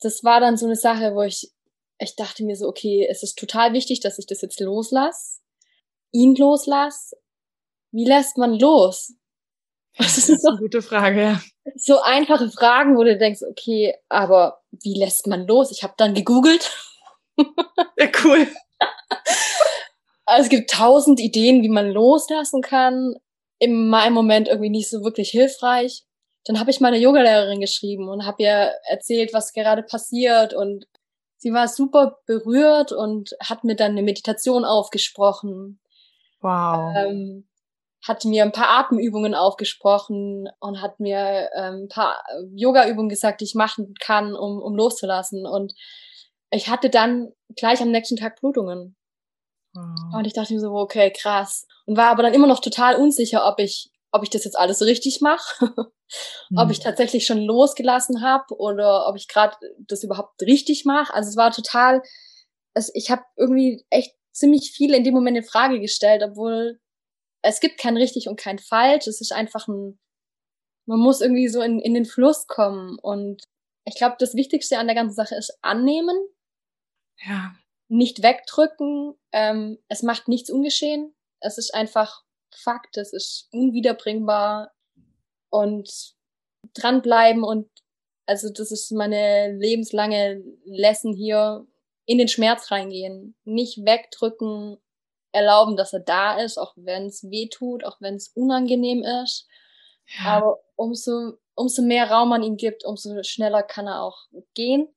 das 0.00 0.24
war 0.24 0.40
dann 0.40 0.56
so 0.56 0.66
eine 0.66 0.76
Sache, 0.76 1.14
wo 1.14 1.22
ich, 1.22 1.50
ich 1.98 2.16
dachte 2.16 2.44
mir 2.44 2.56
so, 2.56 2.68
okay, 2.68 3.06
es 3.08 3.22
ist 3.22 3.38
total 3.38 3.72
wichtig, 3.72 4.00
dass 4.00 4.18
ich 4.18 4.26
das 4.26 4.42
jetzt 4.42 4.60
loslasse 4.60 5.41
ihn 6.12 6.34
loslass, 6.36 7.14
wie 7.90 8.06
lässt 8.06 8.38
man 8.38 8.58
los? 8.58 9.14
Das 9.98 10.18
ist, 10.18 10.28
das 10.28 10.38
ist 10.38 10.46
eine 10.46 10.58
gute 10.58 10.82
Frage, 10.82 11.22
ja. 11.22 11.40
So 11.76 12.00
einfache 12.00 12.50
Fragen, 12.50 12.96
wo 12.96 13.04
du 13.04 13.16
denkst, 13.16 13.42
okay, 13.48 13.94
aber 14.08 14.60
wie 14.70 14.98
lässt 14.98 15.26
man 15.26 15.46
los? 15.46 15.70
Ich 15.70 15.82
habe 15.82 15.94
dann 15.96 16.14
gegoogelt. 16.14 16.70
Ja, 17.98 18.08
cool. 18.24 18.46
Also 20.26 20.44
es 20.44 20.48
gibt 20.50 20.70
tausend 20.70 21.18
Ideen, 21.18 21.62
wie 21.62 21.68
man 21.68 21.90
loslassen 21.90 22.60
kann. 22.60 23.14
In 23.58 23.88
meinem 23.88 24.12
Moment 24.12 24.48
irgendwie 24.48 24.70
nicht 24.70 24.90
so 24.90 25.02
wirklich 25.02 25.30
hilfreich. 25.30 26.04
Dann 26.44 26.60
habe 26.60 26.70
ich 26.70 26.80
meine 26.80 26.98
Yogalehrerin 26.98 27.60
geschrieben 27.60 28.08
und 28.08 28.26
habe 28.26 28.42
ihr 28.42 28.72
erzählt, 28.88 29.32
was 29.32 29.52
gerade 29.52 29.82
passiert 29.82 30.52
und 30.52 30.86
sie 31.38 31.52
war 31.52 31.68
super 31.68 32.18
berührt 32.26 32.92
und 32.92 33.34
hat 33.40 33.64
mir 33.64 33.76
dann 33.76 33.92
eine 33.92 34.02
Meditation 34.02 34.64
aufgesprochen 34.64 35.80
Wow. 36.42 36.94
Ähm, 36.96 37.48
hat 38.06 38.24
mir 38.24 38.42
ein 38.42 38.52
paar 38.52 38.68
Atemübungen 38.80 39.34
aufgesprochen 39.34 40.48
und 40.58 40.82
hat 40.82 40.98
mir 40.98 41.50
ähm, 41.54 41.84
ein 41.84 41.88
paar 41.88 42.22
Yoga-Übungen 42.52 43.08
gesagt, 43.08 43.40
die 43.40 43.44
ich 43.44 43.54
machen 43.54 43.94
kann, 44.00 44.34
um, 44.34 44.60
um 44.60 44.74
loszulassen. 44.74 45.46
Und 45.46 45.72
ich 46.50 46.68
hatte 46.68 46.90
dann 46.90 47.32
gleich 47.54 47.80
am 47.80 47.90
nächsten 47.90 48.16
Tag 48.16 48.40
Blutungen. 48.40 48.96
Wow. 49.74 50.14
Und 50.18 50.26
ich 50.26 50.32
dachte 50.32 50.52
mir 50.52 50.60
so, 50.60 50.72
okay, 50.72 51.12
krass. 51.12 51.66
Und 51.86 51.96
war 51.96 52.10
aber 52.10 52.24
dann 52.24 52.34
immer 52.34 52.48
noch 52.48 52.60
total 52.60 52.96
unsicher, 52.96 53.46
ob 53.46 53.60
ich, 53.60 53.90
ob 54.10 54.24
ich 54.24 54.30
das 54.30 54.44
jetzt 54.44 54.58
alles 54.58 54.82
richtig 54.82 55.20
mache, 55.20 55.66
mhm. 56.50 56.58
ob 56.58 56.70
ich 56.70 56.78
hm. 56.78 56.84
tatsächlich 56.84 57.24
schon 57.24 57.40
losgelassen 57.40 58.20
habe 58.20 58.54
oder 58.58 59.06
ob 59.08 59.16
ich 59.16 59.28
gerade 59.28 59.56
das 59.78 60.02
überhaupt 60.02 60.42
richtig 60.42 60.84
mache. 60.84 61.14
Also 61.14 61.30
es 61.30 61.36
war 61.36 61.52
total, 61.52 62.02
es, 62.74 62.90
ich 62.94 63.10
habe 63.10 63.22
irgendwie 63.36 63.84
echt 63.90 64.14
ziemlich 64.32 64.72
viel 64.72 64.94
in 64.94 65.04
dem 65.04 65.14
Moment 65.14 65.36
in 65.36 65.44
Frage 65.44 65.80
gestellt, 65.80 66.22
obwohl 66.22 66.80
es 67.42 67.60
gibt 67.60 67.78
kein 67.78 67.96
richtig 67.96 68.28
und 68.28 68.38
kein 68.38 68.58
falsch. 68.58 69.06
Es 69.06 69.20
ist 69.20 69.32
einfach 69.32 69.68
ein, 69.68 69.98
man 70.86 70.98
muss 70.98 71.20
irgendwie 71.20 71.48
so 71.48 71.60
in, 71.60 71.80
in 71.80 71.94
den 71.94 72.04
Fluss 72.04 72.46
kommen. 72.46 72.98
Und 73.00 73.42
ich 73.84 73.96
glaube, 73.96 74.16
das 74.18 74.34
Wichtigste 74.34 74.78
an 74.78 74.86
der 74.86 74.94
ganzen 74.94 75.14
Sache 75.14 75.34
ist 75.34 75.58
annehmen. 75.60 76.16
Ja. 77.24 77.54
Nicht 77.88 78.22
wegdrücken. 78.22 79.14
Ähm, 79.32 79.78
es 79.88 80.02
macht 80.02 80.28
nichts 80.28 80.50
ungeschehen. 80.50 81.14
Es 81.40 81.58
ist 81.58 81.74
einfach 81.74 82.22
Fakt. 82.54 82.96
Es 82.96 83.12
ist 83.12 83.48
unwiederbringbar. 83.52 84.72
Und 85.50 86.14
dranbleiben 86.74 87.42
und 87.42 87.68
also 88.26 88.50
das 88.50 88.70
ist 88.70 88.92
meine 88.92 89.52
lebenslange 89.52 90.42
Lesson 90.64 91.12
hier 91.12 91.66
in 92.06 92.18
den 92.18 92.28
Schmerz 92.28 92.70
reingehen, 92.70 93.36
nicht 93.44 93.84
wegdrücken, 93.84 94.78
erlauben, 95.32 95.76
dass 95.76 95.92
er 95.92 96.00
da 96.00 96.38
ist, 96.38 96.58
auch 96.58 96.74
wenn 96.76 97.06
es 97.06 97.24
weh 97.30 97.48
tut, 97.48 97.84
auch 97.84 97.96
wenn 98.00 98.16
es 98.16 98.28
unangenehm 98.28 99.02
ist. 99.02 99.48
Ja. 100.18 100.36
Aber 100.36 100.60
umso, 100.76 101.38
umso 101.54 101.82
mehr 101.82 102.10
Raum 102.10 102.28
man 102.28 102.42
ihm 102.42 102.56
gibt, 102.56 102.84
umso 102.84 103.22
schneller 103.22 103.62
kann 103.62 103.86
er 103.86 104.02
auch 104.02 104.26
gehen. 104.54 104.88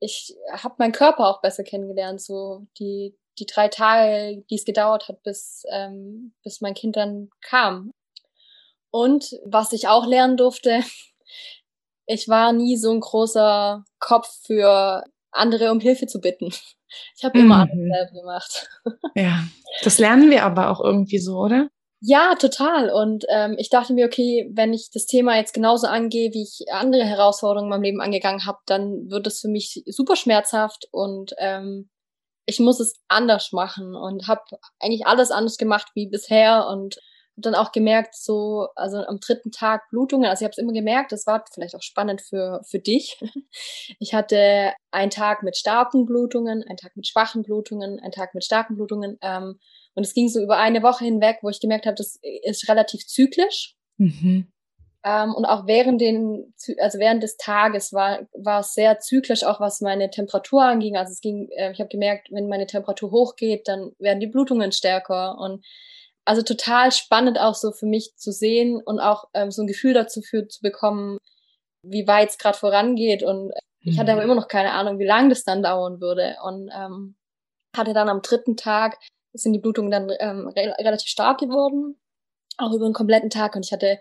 Ich 0.00 0.36
habe 0.50 0.74
meinen 0.78 0.92
Körper 0.92 1.28
auch 1.28 1.40
besser 1.40 1.62
kennengelernt, 1.62 2.20
so 2.20 2.66
die, 2.78 3.16
die 3.38 3.46
drei 3.46 3.68
Tage, 3.68 4.44
die 4.50 4.54
es 4.54 4.64
gedauert 4.64 5.08
hat, 5.08 5.22
bis, 5.22 5.64
ähm, 5.70 6.34
bis 6.42 6.60
mein 6.60 6.74
Kind 6.74 6.96
dann 6.96 7.30
kam. 7.40 7.92
Und 8.90 9.38
was 9.44 9.72
ich 9.72 9.88
auch 9.88 10.06
lernen 10.06 10.36
durfte, 10.36 10.82
ich 12.06 12.28
war 12.28 12.52
nie 12.52 12.76
so 12.76 12.90
ein 12.90 13.00
großer 13.00 13.84
Kopf 13.98 14.28
für 14.46 15.04
andere 15.34 15.70
um 15.70 15.80
Hilfe 15.80 16.06
zu 16.06 16.20
bitten. 16.20 16.52
Ich 17.16 17.24
habe 17.24 17.38
immer 17.38 17.66
mhm. 17.66 17.70
alles 17.72 17.88
selber 17.92 18.20
gemacht. 18.20 18.68
Ja, 19.16 19.44
das 19.82 19.98
lernen 19.98 20.30
wir 20.30 20.44
aber 20.44 20.70
auch 20.70 20.80
irgendwie 20.80 21.18
so, 21.18 21.36
oder? 21.38 21.68
Ja, 22.00 22.34
total. 22.34 22.90
Und 22.90 23.24
ähm, 23.30 23.54
ich 23.58 23.70
dachte 23.70 23.94
mir, 23.94 24.06
okay, 24.06 24.50
wenn 24.52 24.74
ich 24.74 24.90
das 24.92 25.06
Thema 25.06 25.36
jetzt 25.36 25.54
genauso 25.54 25.86
angehe, 25.86 26.32
wie 26.32 26.42
ich 26.42 26.66
andere 26.70 27.04
Herausforderungen 27.04 27.66
in 27.66 27.70
meinem 27.70 27.82
Leben 27.82 28.00
angegangen 28.00 28.44
habe, 28.44 28.58
dann 28.66 29.08
wird 29.10 29.26
es 29.26 29.40
für 29.40 29.48
mich 29.48 29.82
super 29.86 30.16
schmerzhaft 30.16 30.86
und 30.90 31.32
ähm, 31.38 31.88
ich 32.46 32.60
muss 32.60 32.78
es 32.78 33.00
anders 33.08 33.52
machen 33.52 33.94
und 33.94 34.28
habe 34.28 34.42
eigentlich 34.80 35.06
alles 35.06 35.30
anders 35.30 35.56
gemacht 35.56 35.88
wie 35.94 36.08
bisher 36.08 36.66
und 36.68 36.98
dann 37.36 37.54
auch 37.54 37.72
gemerkt, 37.72 38.14
so, 38.14 38.68
also 38.76 38.98
am 38.98 39.18
dritten 39.18 39.50
Tag 39.50 39.88
Blutungen, 39.90 40.28
also 40.28 40.42
ich 40.42 40.44
habe 40.44 40.52
es 40.52 40.58
immer 40.58 40.72
gemerkt, 40.72 41.12
das 41.12 41.26
war 41.26 41.44
vielleicht 41.52 41.74
auch 41.74 41.82
spannend 41.82 42.22
für, 42.22 42.62
für 42.64 42.78
dich. 42.78 43.20
Ich 43.98 44.14
hatte 44.14 44.72
einen 44.90 45.10
Tag 45.10 45.42
mit 45.42 45.56
starken 45.56 46.06
Blutungen, 46.06 46.62
einen 46.62 46.76
Tag 46.76 46.96
mit 46.96 47.06
schwachen 47.06 47.42
Blutungen, 47.42 48.00
einen 48.00 48.12
Tag 48.12 48.34
mit 48.34 48.44
starken 48.44 48.74
Blutungen. 48.74 49.18
Ähm, 49.22 49.58
und 49.94 50.04
es 50.04 50.14
ging 50.14 50.28
so 50.28 50.42
über 50.42 50.58
eine 50.58 50.82
Woche 50.82 51.04
hinweg, 51.04 51.38
wo 51.42 51.48
ich 51.48 51.60
gemerkt 51.60 51.86
habe, 51.86 51.94
das 51.94 52.18
ist 52.22 52.68
relativ 52.68 53.06
zyklisch. 53.06 53.76
Mhm. 53.98 54.52
Ähm, 55.04 55.34
und 55.34 55.44
auch 55.44 55.66
während 55.66 56.00
den, 56.00 56.54
also 56.80 56.98
während 56.98 57.22
des 57.22 57.36
Tages 57.36 57.92
war, 57.92 58.26
war 58.32 58.60
es 58.60 58.74
sehr 58.74 59.00
zyklisch, 59.00 59.44
auch 59.44 59.60
was 59.60 59.80
meine 59.80 60.10
Temperatur 60.10 60.64
anging. 60.64 60.96
Also 60.96 61.12
es 61.12 61.20
ging, 61.20 61.48
äh, 61.50 61.72
ich 61.72 61.78
habe 61.78 61.88
gemerkt, 61.88 62.28
wenn 62.30 62.48
meine 62.48 62.66
Temperatur 62.66 63.10
hochgeht, 63.10 63.68
dann 63.68 63.92
werden 63.98 64.20
die 64.20 64.26
Blutungen 64.26 64.72
stärker. 64.72 65.38
Und 65.38 65.64
also 66.24 66.42
total 66.42 66.92
spannend 66.92 67.38
auch 67.38 67.54
so 67.54 67.72
für 67.72 67.86
mich 67.86 68.16
zu 68.16 68.32
sehen 68.32 68.80
und 68.84 69.00
auch 69.00 69.28
ähm, 69.34 69.50
so 69.50 69.62
ein 69.62 69.66
Gefühl 69.66 69.94
dazu 69.94 70.22
für, 70.22 70.48
zu 70.48 70.60
bekommen, 70.62 71.18
wie 71.82 72.06
weit 72.06 72.30
es 72.30 72.38
gerade 72.38 72.56
vorangeht. 72.56 73.22
Und 73.22 73.52
ich 73.80 73.98
hatte 73.98 74.12
aber 74.12 74.22
mhm. 74.22 74.30
immer 74.30 74.40
noch 74.40 74.48
keine 74.48 74.72
Ahnung, 74.72 74.98
wie 74.98 75.06
lange 75.06 75.28
das 75.28 75.44
dann 75.44 75.62
dauern 75.62 76.00
würde. 76.00 76.36
Und 76.42 76.70
ähm, 76.74 77.16
hatte 77.76 77.92
dann 77.92 78.08
am 78.08 78.22
dritten 78.22 78.56
Tag, 78.56 78.98
sind 79.32 79.52
die 79.52 79.58
Blutungen 79.58 79.90
dann 79.90 80.10
ähm, 80.20 80.48
re 80.48 80.74
relativ 80.78 81.08
stark 81.08 81.38
geworden, 81.40 82.00
auch 82.56 82.72
über 82.72 82.86
den 82.86 82.94
kompletten 82.94 83.30
Tag. 83.30 83.56
Und 83.56 83.66
ich 83.66 83.72
hatte 83.72 84.00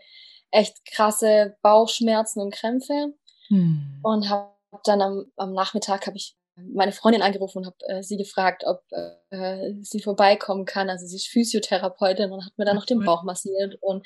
echt 0.51 0.86
krasse 0.86 1.57
Bauchschmerzen 1.62 2.39
und 2.39 2.53
Krämpfe. 2.53 3.13
Hm. 3.47 3.99
Und 4.03 4.29
habe 4.29 4.53
dann 4.86 5.01
am, 5.01 5.25
am 5.36 5.53
Nachmittag 5.53 6.07
habe 6.07 6.17
ich 6.17 6.38
meine 6.55 6.91
Freundin 6.91 7.21
angerufen 7.21 7.59
und 7.59 7.65
habe 7.65 7.77
äh, 7.87 8.03
sie 8.03 8.17
gefragt, 8.17 8.63
ob 8.65 8.81
äh, 9.31 9.73
sie 9.81 10.01
vorbeikommen 10.01 10.65
kann. 10.65 10.89
Also 10.89 11.05
sie 11.07 11.15
ist 11.15 11.27
Physiotherapeutin 11.27 12.31
und 12.31 12.45
hat 12.45 12.57
mir 12.57 12.65
dann 12.65 12.75
noch 12.75 12.85
den 12.85 13.03
Bauch 13.03 13.23
massiert. 13.23 13.77
Und 13.81 14.05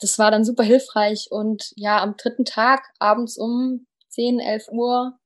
das 0.00 0.18
war 0.18 0.30
dann 0.30 0.44
super 0.44 0.62
hilfreich. 0.62 1.28
Und 1.30 1.72
ja, 1.76 2.02
am 2.02 2.16
dritten 2.16 2.44
Tag, 2.44 2.82
abends 2.98 3.38
um 3.38 3.86
10, 4.08 4.40
11 4.40 4.68
Uhr, 4.70 5.18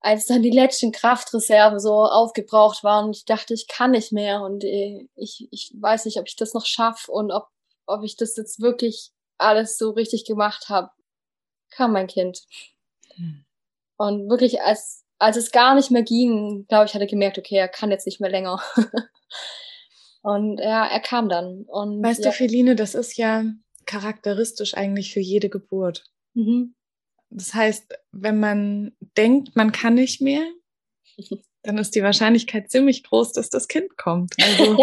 als 0.00 0.26
dann 0.26 0.42
die 0.42 0.50
letzten 0.50 0.92
Kraftreserven 0.92 1.80
so 1.80 2.04
aufgebraucht 2.04 2.84
waren, 2.84 3.10
ich 3.10 3.24
dachte, 3.24 3.54
ich 3.54 3.66
kann 3.66 3.90
nicht 3.90 4.12
mehr 4.12 4.42
und 4.42 4.64
äh, 4.64 5.08
ich, 5.16 5.48
ich 5.50 5.72
weiß 5.74 6.04
nicht, 6.04 6.18
ob 6.18 6.28
ich 6.28 6.36
das 6.36 6.54
noch 6.54 6.66
schaffe 6.66 7.10
und 7.10 7.32
ob, 7.32 7.48
ob 7.86 8.04
ich 8.04 8.16
das 8.16 8.36
jetzt 8.36 8.60
wirklich 8.60 9.10
alles 9.38 9.76
so 9.78 9.90
richtig 9.90 10.24
gemacht 10.24 10.68
habe, 10.68 10.90
kam 11.70 11.92
mein 11.92 12.06
Kind. 12.06 12.42
Hm. 13.14 13.44
Und 13.96 14.30
wirklich, 14.30 14.62
als, 14.62 15.04
als 15.18 15.36
es 15.36 15.50
gar 15.50 15.74
nicht 15.74 15.90
mehr 15.90 16.02
ging, 16.02 16.66
glaube 16.68 16.86
ich, 16.86 16.94
hatte 16.94 17.06
gemerkt, 17.06 17.38
okay, 17.38 17.56
er 17.56 17.68
kann 17.68 17.90
jetzt 17.90 18.06
nicht 18.06 18.20
mehr 18.20 18.30
länger. 18.30 18.62
und 20.22 20.58
ja, 20.60 20.86
er 20.86 21.00
kam 21.00 21.28
dann. 21.28 21.64
Und, 21.66 22.02
weißt 22.02 22.24
ja. 22.24 22.30
du, 22.30 22.36
Feline, 22.36 22.76
das 22.76 22.94
ist 22.94 23.16
ja 23.16 23.44
charakteristisch 23.86 24.74
eigentlich 24.74 25.12
für 25.12 25.20
jede 25.20 25.48
Geburt. 25.48 26.04
Mhm. 26.34 26.74
Das 27.30 27.54
heißt, 27.54 27.98
wenn 28.12 28.38
man 28.38 28.92
denkt, 29.16 29.56
man 29.56 29.72
kann 29.72 29.94
nicht 29.94 30.20
mehr, 30.20 30.46
dann 31.62 31.78
ist 31.78 31.94
die 31.94 32.02
Wahrscheinlichkeit 32.02 32.70
ziemlich 32.70 33.02
groß, 33.04 33.32
dass 33.32 33.50
das 33.50 33.68
Kind 33.68 33.96
kommt. 33.96 34.34
Also, 34.40 34.78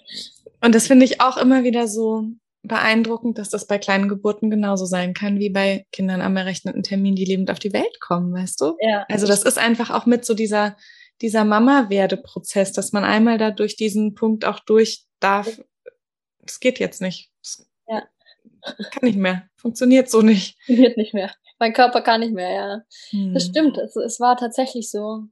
und 0.60 0.74
das 0.74 0.86
finde 0.86 1.04
ich 1.04 1.20
auch 1.20 1.36
immer 1.36 1.64
wieder 1.64 1.88
so 1.88 2.28
beeindruckend, 2.62 3.38
dass 3.38 3.50
das 3.50 3.66
bei 3.66 3.78
kleinen 3.78 4.08
Geburten 4.08 4.50
genauso 4.50 4.86
sein 4.86 5.14
kann 5.14 5.38
wie 5.38 5.50
bei 5.50 5.86
Kindern 5.90 6.20
am 6.20 6.36
errechneten 6.36 6.82
Termin, 6.82 7.16
die 7.16 7.24
lebend 7.24 7.50
auf 7.50 7.58
die 7.58 7.72
Welt 7.72 8.00
kommen, 8.00 8.32
weißt 8.32 8.60
du? 8.60 8.76
Ja. 8.80 9.04
Also 9.08 9.26
das 9.26 9.42
ist 9.42 9.58
einfach 9.58 9.90
auch 9.90 10.06
mit 10.06 10.24
so 10.24 10.34
dieser, 10.34 10.76
dieser 11.20 11.44
Mama-Werde-Prozess, 11.44 12.72
dass 12.72 12.92
man 12.92 13.04
einmal 13.04 13.38
da 13.38 13.50
durch 13.50 13.76
diesen 13.76 14.14
Punkt 14.14 14.44
auch 14.44 14.60
durch 14.60 15.04
darf. 15.18 15.60
Das 16.40 16.60
geht 16.60 16.78
jetzt 16.78 17.02
nicht. 17.02 17.30
Das 17.42 17.66
ja. 17.88 18.02
Kann 18.62 19.02
nicht 19.02 19.18
mehr. 19.18 19.48
Funktioniert 19.56 20.08
so 20.08 20.22
nicht. 20.22 20.56
Funktioniert 20.64 20.96
nicht 20.96 21.14
mehr. 21.14 21.32
Mein 21.58 21.72
Körper 21.72 22.00
kann 22.00 22.20
nicht 22.20 22.32
mehr, 22.32 22.50
ja. 22.50 22.82
Hm. 23.10 23.34
Das 23.34 23.46
stimmt. 23.46 23.76
Es, 23.78 23.96
es 23.96 24.20
war 24.20 24.36
tatsächlich 24.36 24.90
so. 24.90 25.24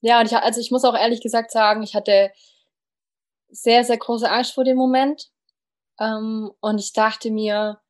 Ja, 0.00 0.20
und 0.20 0.26
ich, 0.26 0.36
also 0.36 0.60
ich 0.60 0.70
muss 0.70 0.84
auch 0.84 0.96
ehrlich 0.96 1.20
gesagt 1.20 1.50
sagen, 1.50 1.82
ich 1.82 1.94
hatte 1.94 2.30
sehr, 3.48 3.84
sehr 3.84 3.96
große 3.96 4.30
Angst 4.30 4.52
vor 4.52 4.64
dem 4.64 4.76
Moment 4.76 5.30
ähm, 6.00 6.50
und 6.60 6.78
ich 6.78 6.92
dachte 6.92 7.30
mir, 7.30 7.80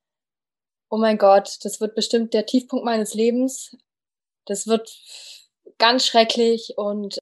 oh 0.88 0.96
mein 0.96 1.18
Gott, 1.18 1.58
das 1.62 1.80
wird 1.80 1.94
bestimmt 1.94 2.34
der 2.34 2.46
Tiefpunkt 2.46 2.84
meines 2.84 3.14
Lebens. 3.14 3.76
Das 4.46 4.66
wird 4.66 4.96
ganz 5.78 6.06
schrecklich 6.06 6.74
und 6.76 7.18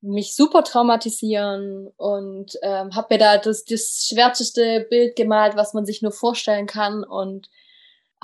mich 0.00 0.34
super 0.34 0.64
traumatisieren 0.64 1.88
und 1.96 2.58
ähm, 2.62 2.94
habe 2.94 3.14
mir 3.14 3.18
da 3.18 3.38
das, 3.38 3.64
das 3.64 4.06
schwärzeste 4.08 4.86
Bild 4.90 5.16
gemalt, 5.16 5.56
was 5.56 5.72
man 5.72 5.86
sich 5.86 6.02
nur 6.02 6.12
vorstellen 6.12 6.66
kann. 6.66 7.04
Und 7.04 7.48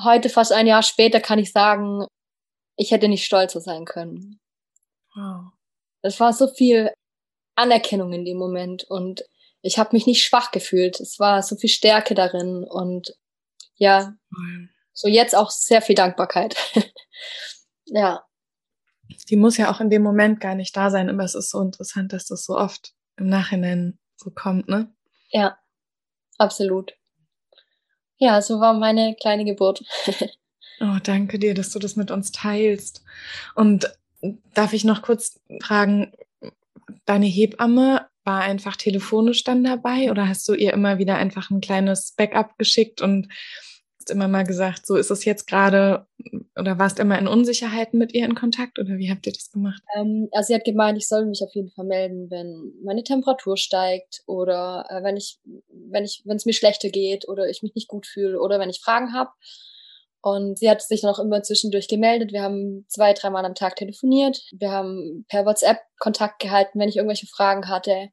heute, 0.02 0.28
fast 0.28 0.52
ein 0.52 0.66
Jahr 0.66 0.82
später, 0.82 1.20
kann 1.20 1.38
ich 1.38 1.52
sagen, 1.52 2.06
ich 2.76 2.90
hätte 2.90 3.08
nicht 3.08 3.24
stolzer 3.24 3.60
sein 3.60 3.86
können. 3.86 4.40
Wow. 5.14 5.52
Das 6.02 6.20
war 6.20 6.32
so 6.32 6.48
viel 6.48 6.92
Anerkennung 7.54 8.12
in 8.12 8.24
dem 8.24 8.36
Moment 8.36 8.84
und 8.84 9.24
ich 9.62 9.78
habe 9.78 9.90
mich 9.92 10.06
nicht 10.06 10.22
schwach 10.22 10.50
gefühlt. 10.50 11.00
Es 11.00 11.18
war 11.18 11.42
so 11.42 11.56
viel 11.56 11.70
Stärke 11.70 12.14
darin 12.14 12.64
und 12.64 13.14
ja, 13.74 14.14
so 14.92 15.08
jetzt 15.08 15.34
auch 15.34 15.50
sehr 15.50 15.82
viel 15.82 15.94
Dankbarkeit. 15.94 16.56
ja. 17.86 18.24
Die 19.28 19.36
muss 19.36 19.56
ja 19.56 19.70
auch 19.72 19.80
in 19.80 19.90
dem 19.90 20.02
Moment 20.02 20.40
gar 20.40 20.54
nicht 20.54 20.76
da 20.76 20.90
sein, 20.90 21.08
aber 21.08 21.24
es 21.24 21.34
ist 21.34 21.50
so 21.50 21.60
interessant, 21.60 22.12
dass 22.12 22.26
das 22.26 22.44
so 22.44 22.56
oft 22.56 22.92
im 23.16 23.26
Nachhinein 23.26 23.98
so 24.16 24.30
kommt, 24.30 24.68
ne? 24.68 24.92
Ja, 25.30 25.58
absolut. 26.38 26.92
Ja, 28.18 28.42
so 28.42 28.60
war 28.60 28.74
meine 28.74 29.16
kleine 29.18 29.44
Geburt. 29.44 29.82
oh, 30.80 30.98
danke 31.02 31.38
dir, 31.38 31.54
dass 31.54 31.70
du 31.70 31.78
das 31.78 31.96
mit 31.96 32.10
uns 32.10 32.32
teilst. 32.32 33.02
Und 33.54 33.90
darf 34.54 34.74
ich 34.74 34.84
noch 34.84 35.02
kurz 35.02 35.40
fragen, 35.62 36.12
deine 37.06 37.26
Hebamme 37.26 38.09
war 38.24 38.40
einfach 38.40 38.76
telefonisch 38.76 39.44
dann 39.44 39.64
dabei 39.64 40.10
oder 40.10 40.28
hast 40.28 40.48
du 40.48 40.54
ihr 40.54 40.72
immer 40.72 40.98
wieder 40.98 41.16
einfach 41.16 41.50
ein 41.50 41.60
kleines 41.60 42.14
Backup 42.16 42.58
geschickt 42.58 43.00
und 43.00 43.28
hast 43.98 44.10
immer 44.10 44.28
mal 44.28 44.44
gesagt, 44.44 44.86
so 44.86 44.96
ist 44.96 45.10
es 45.10 45.24
jetzt 45.24 45.46
gerade 45.46 46.06
oder 46.58 46.78
warst 46.78 46.98
immer 46.98 47.18
in 47.18 47.28
Unsicherheiten 47.28 47.98
mit 47.98 48.12
ihr 48.12 48.24
in 48.24 48.34
Kontakt 48.34 48.78
oder 48.78 48.98
wie 48.98 49.10
habt 49.10 49.26
ihr 49.26 49.32
das 49.32 49.50
gemacht? 49.50 49.82
Ähm, 49.96 50.28
also 50.32 50.48
sie 50.48 50.54
hat 50.54 50.64
gemeint, 50.64 50.98
ich 50.98 51.08
soll 51.08 51.26
mich 51.26 51.42
auf 51.42 51.54
jeden 51.54 51.70
Fall 51.70 51.84
melden, 51.84 52.30
wenn 52.30 52.72
meine 52.84 53.04
Temperatur 53.04 53.56
steigt 53.56 54.22
oder 54.26 54.86
äh, 54.88 55.02
wenn 55.02 55.16
ich, 55.16 55.38
wenn 55.68 56.04
ich, 56.04 56.22
wenn 56.24 56.36
es 56.36 56.46
mir 56.46 56.52
schlechter 56.52 56.88
geht 56.88 57.28
oder 57.28 57.48
ich 57.48 57.62
mich 57.62 57.74
nicht 57.74 57.88
gut 57.88 58.06
fühle 58.06 58.40
oder 58.40 58.58
wenn 58.58 58.70
ich 58.70 58.80
Fragen 58.80 59.12
habe. 59.12 59.30
Und 60.22 60.58
sie 60.58 60.68
hat 60.68 60.82
sich 60.82 61.02
noch 61.02 61.18
immer 61.18 61.42
zwischendurch 61.42 61.88
gemeldet. 61.88 62.32
Wir 62.32 62.42
haben 62.42 62.84
zwei, 62.88 63.14
dreimal 63.14 63.44
am 63.44 63.54
Tag 63.54 63.76
telefoniert. 63.76 64.42
Wir 64.52 64.70
haben 64.70 65.24
per 65.28 65.46
WhatsApp 65.46 65.78
Kontakt 65.98 66.40
gehalten, 66.40 66.78
wenn 66.78 66.88
ich 66.88 66.96
irgendwelche 66.96 67.26
Fragen 67.26 67.68
hatte. 67.68 68.10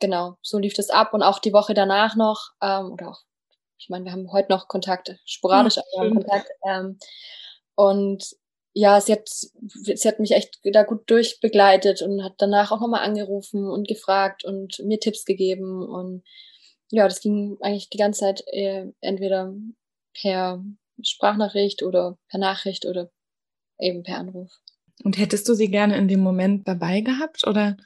Genau, 0.00 0.36
so 0.42 0.58
lief 0.58 0.74
das 0.74 0.90
ab. 0.90 1.12
Und 1.12 1.22
auch 1.22 1.38
die 1.38 1.52
Woche 1.52 1.74
danach 1.74 2.16
noch, 2.16 2.50
ähm, 2.62 2.92
oder 2.92 3.10
auch, 3.10 3.20
ich 3.78 3.88
meine, 3.90 4.06
wir 4.06 4.12
haben 4.12 4.32
heute 4.32 4.50
noch 4.50 4.68
Kontakt, 4.68 5.14
sporadisch, 5.26 5.76
aber 5.78 5.86
wir 5.92 6.00
haben 6.00 6.14
Kontakt. 6.14 6.48
Ähm, 6.66 6.98
und 7.74 8.24
ja, 8.72 9.00
sie 9.00 9.12
hat, 9.12 9.28
sie 9.28 10.08
hat 10.08 10.18
mich 10.18 10.32
echt 10.32 10.58
da 10.64 10.82
gut 10.82 11.08
durchbegleitet 11.08 12.02
und 12.02 12.24
hat 12.24 12.34
danach 12.38 12.72
auch 12.72 12.80
nochmal 12.80 13.04
angerufen 13.04 13.68
und 13.68 13.86
gefragt 13.86 14.44
und 14.44 14.78
mir 14.80 14.98
Tipps 14.98 15.24
gegeben. 15.24 15.86
Und 15.86 16.24
ja, 16.90 17.06
das 17.06 17.20
ging 17.20 17.56
eigentlich 17.60 17.90
die 17.90 17.98
ganze 17.98 18.20
Zeit 18.20 18.44
äh, 18.48 18.86
entweder 19.00 19.54
per 20.20 20.64
Sprachnachricht 21.02 21.82
oder 21.82 22.18
per 22.28 22.38
Nachricht 22.38 22.86
oder 22.86 23.10
eben 23.78 24.02
per 24.02 24.18
Anruf. 24.18 24.50
Und 25.02 25.18
hättest 25.18 25.48
du 25.48 25.54
sie 25.54 25.70
gerne 25.70 25.96
in 25.96 26.08
dem 26.08 26.20
Moment 26.20 26.68
dabei 26.68 27.00
gehabt 27.00 27.46
oder 27.46 27.76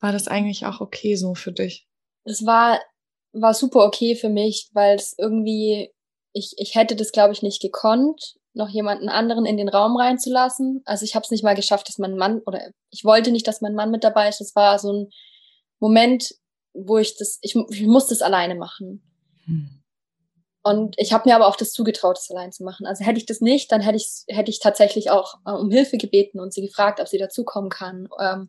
war 0.00 0.12
das 0.12 0.28
eigentlich 0.28 0.66
auch 0.66 0.80
okay 0.80 1.16
so 1.16 1.34
für 1.34 1.52
dich? 1.52 1.88
Das 2.24 2.46
war, 2.46 2.80
war 3.32 3.54
super 3.54 3.84
okay 3.84 4.14
für 4.14 4.28
mich, 4.28 4.70
weil 4.72 4.96
es 4.96 5.14
irgendwie, 5.18 5.90
ich, 6.32 6.54
ich 6.56 6.74
hätte 6.74 6.94
das, 6.94 7.12
glaube 7.12 7.32
ich, 7.32 7.42
nicht 7.42 7.60
gekonnt, 7.60 8.36
noch 8.54 8.68
jemanden 8.68 9.08
anderen 9.08 9.46
in 9.46 9.56
den 9.56 9.68
Raum 9.68 9.96
reinzulassen. 9.96 10.82
Also 10.84 11.04
ich 11.04 11.14
habe 11.14 11.24
es 11.24 11.30
nicht 11.30 11.42
mal 11.42 11.56
geschafft, 11.56 11.88
dass 11.88 11.98
mein 11.98 12.16
Mann, 12.16 12.40
oder 12.46 12.70
ich 12.90 13.04
wollte 13.04 13.32
nicht, 13.32 13.48
dass 13.48 13.60
mein 13.60 13.74
Mann 13.74 13.90
mit 13.90 14.04
dabei 14.04 14.28
ist. 14.28 14.40
Das 14.40 14.54
war 14.54 14.78
so 14.78 14.92
ein 14.92 15.08
Moment, 15.80 16.34
wo 16.72 16.98
ich 16.98 17.16
das, 17.16 17.38
ich, 17.42 17.56
ich 17.70 17.86
musste 17.86 18.14
es 18.14 18.22
alleine 18.22 18.54
machen. 18.54 19.02
Hm. 19.44 19.83
Und 20.66 20.94
ich 20.98 21.12
habe 21.12 21.28
mir 21.28 21.36
aber 21.36 21.46
auch 21.46 21.56
das 21.56 21.72
zugetraut, 21.72 22.16
das 22.16 22.30
allein 22.30 22.50
zu 22.50 22.64
machen. 22.64 22.86
Also 22.86 23.04
hätte 23.04 23.18
ich 23.18 23.26
das 23.26 23.42
nicht, 23.42 23.70
dann 23.70 23.82
hätte 23.82 23.98
ich, 23.98 24.24
hätte 24.28 24.50
ich 24.50 24.60
tatsächlich 24.60 25.10
auch 25.10 25.34
äh, 25.44 25.50
um 25.50 25.70
Hilfe 25.70 25.98
gebeten 25.98 26.40
und 26.40 26.54
sie 26.54 26.62
gefragt, 26.62 27.00
ob 27.00 27.08
sie 27.08 27.18
dazukommen 27.18 27.68
kann. 27.68 28.08
Ähm, 28.18 28.48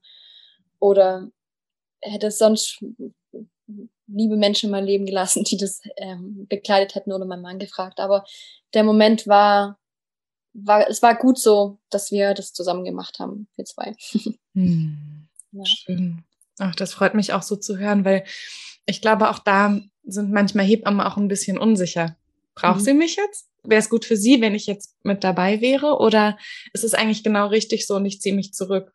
oder 0.80 1.28
hätte 2.02 2.28
es 2.28 2.38
sonst 2.38 2.82
liebe 4.08 4.38
Menschen 4.38 4.68
in 4.68 4.72
mein 4.72 4.86
Leben 4.86 5.06
gelassen, 5.06 5.44
die 5.44 5.58
das 5.58 5.82
ähm, 5.98 6.46
bekleidet 6.48 6.96
hätten 6.96 7.12
oder 7.12 7.26
mein 7.26 7.42
Mann 7.42 7.60
gefragt. 7.60 8.00
Aber 8.00 8.24
der 8.74 8.84
Moment 8.84 9.28
war, 9.28 9.78
war, 10.54 10.90
es 10.90 11.02
war 11.02 11.16
gut 11.16 11.38
so, 11.38 11.80
dass 11.90 12.12
wir 12.12 12.34
das 12.34 12.54
zusammen 12.54 12.86
gemacht 12.86 13.20
haben, 13.20 13.48
wir 13.56 13.66
zwei. 13.66 13.94
Hm, 14.54 15.28
ja. 15.52 15.66
Schön. 15.66 16.24
Ach, 16.60 16.76
das 16.76 16.94
freut 16.94 17.14
mich 17.14 17.34
auch 17.34 17.44
so 17.44 17.58
zu 17.58 17.78
hören, 17.78 18.06
weil 18.06 18.24
ich 18.86 19.02
glaube, 19.02 19.30
auch 19.30 19.40
da 19.40 19.78
sind 20.06 20.32
manchmal 20.32 20.66
Hebammen 20.66 21.02
auch 21.02 21.18
ein 21.18 21.28
bisschen 21.28 21.58
unsicher. 21.58 22.16
Braucht 22.54 22.80
mhm. 22.80 22.86
sie 22.86 22.94
mich 22.94 23.16
jetzt? 23.16 23.50
Wäre 23.64 23.80
es 23.80 23.90
gut 23.90 24.06
für 24.06 24.18
sie, 24.18 24.42
wenn 24.42 24.56
ich 24.56 24.68
jetzt 24.68 24.96
mit 25.04 25.24
dabei 25.24 25.62
wäre? 25.62 25.98
Oder 25.98 26.38
ist 26.74 26.84
es 26.84 26.94
eigentlich 26.94 27.24
genau 27.24 27.48
richtig 27.48 27.88
so 27.88 27.96
und 27.96 28.06
ich 28.06 28.22
ziehe 28.22 28.36
mich 28.36 28.54
zurück? 28.54 28.94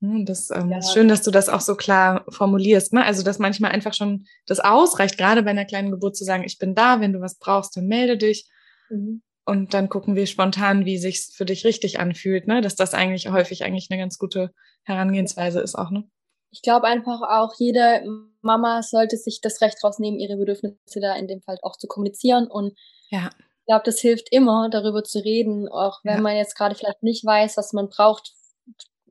Hm, 0.00 0.24
das 0.24 0.50
ähm, 0.50 0.70
ja. 0.70 0.78
ist 0.78 0.92
schön, 0.92 1.08
dass 1.08 1.22
du 1.22 1.30
das 1.30 1.48
auch 1.48 1.60
so 1.60 1.74
klar 1.74 2.24
formulierst. 2.28 2.92
Ne? 2.92 3.04
Also, 3.04 3.22
dass 3.22 3.38
manchmal 3.38 3.72
einfach 3.72 3.94
schon 3.94 4.26
das 4.46 4.60
ausreicht, 4.60 5.18
gerade 5.18 5.42
bei 5.42 5.50
einer 5.50 5.64
kleinen 5.64 5.90
Geburt 5.90 6.16
zu 6.16 6.24
sagen, 6.24 6.44
ich 6.44 6.58
bin 6.58 6.74
da, 6.74 7.00
wenn 7.00 7.12
du 7.12 7.20
was 7.20 7.38
brauchst, 7.38 7.76
dann 7.76 7.86
melde 7.86 8.16
dich. 8.16 8.48
Mhm. 8.90 9.22
Und 9.44 9.72
dann 9.72 9.88
gucken 9.88 10.14
wir 10.14 10.26
spontan, 10.26 10.84
wie 10.84 10.98
sich's 10.98 11.34
für 11.34 11.46
dich 11.46 11.64
richtig 11.64 11.98
anfühlt, 11.98 12.46
ne? 12.46 12.60
Dass 12.60 12.76
das 12.76 12.92
eigentlich 12.92 13.30
häufig 13.30 13.64
eigentlich 13.64 13.88
eine 13.90 13.98
ganz 14.00 14.18
gute 14.18 14.52
Herangehensweise 14.82 15.60
ist 15.60 15.74
auch, 15.74 15.90
ne? 15.90 16.04
Ich 16.50 16.62
glaube 16.62 16.86
einfach 16.86 17.20
auch, 17.22 17.54
jede 17.58 18.02
Mama 18.40 18.82
sollte 18.82 19.16
sich 19.16 19.40
das 19.40 19.60
Recht 19.60 19.82
rausnehmen, 19.82 20.18
ihre 20.18 20.36
Bedürfnisse 20.36 21.00
da 21.00 21.14
in 21.14 21.28
dem 21.28 21.42
Fall 21.42 21.58
auch 21.62 21.76
zu 21.76 21.86
kommunizieren. 21.86 22.46
Und 22.46 22.78
ja. 23.10 23.30
ich 23.60 23.66
glaube, 23.66 23.82
das 23.84 24.00
hilft 24.00 24.28
immer, 24.32 24.68
darüber 24.70 25.04
zu 25.04 25.18
reden, 25.18 25.68
auch 25.68 26.00
wenn 26.04 26.16
ja. 26.16 26.20
man 26.20 26.36
jetzt 26.36 26.56
gerade 26.56 26.74
vielleicht 26.74 27.02
nicht 27.02 27.24
weiß, 27.24 27.56
was 27.56 27.72
man 27.72 27.88
braucht. 27.88 28.32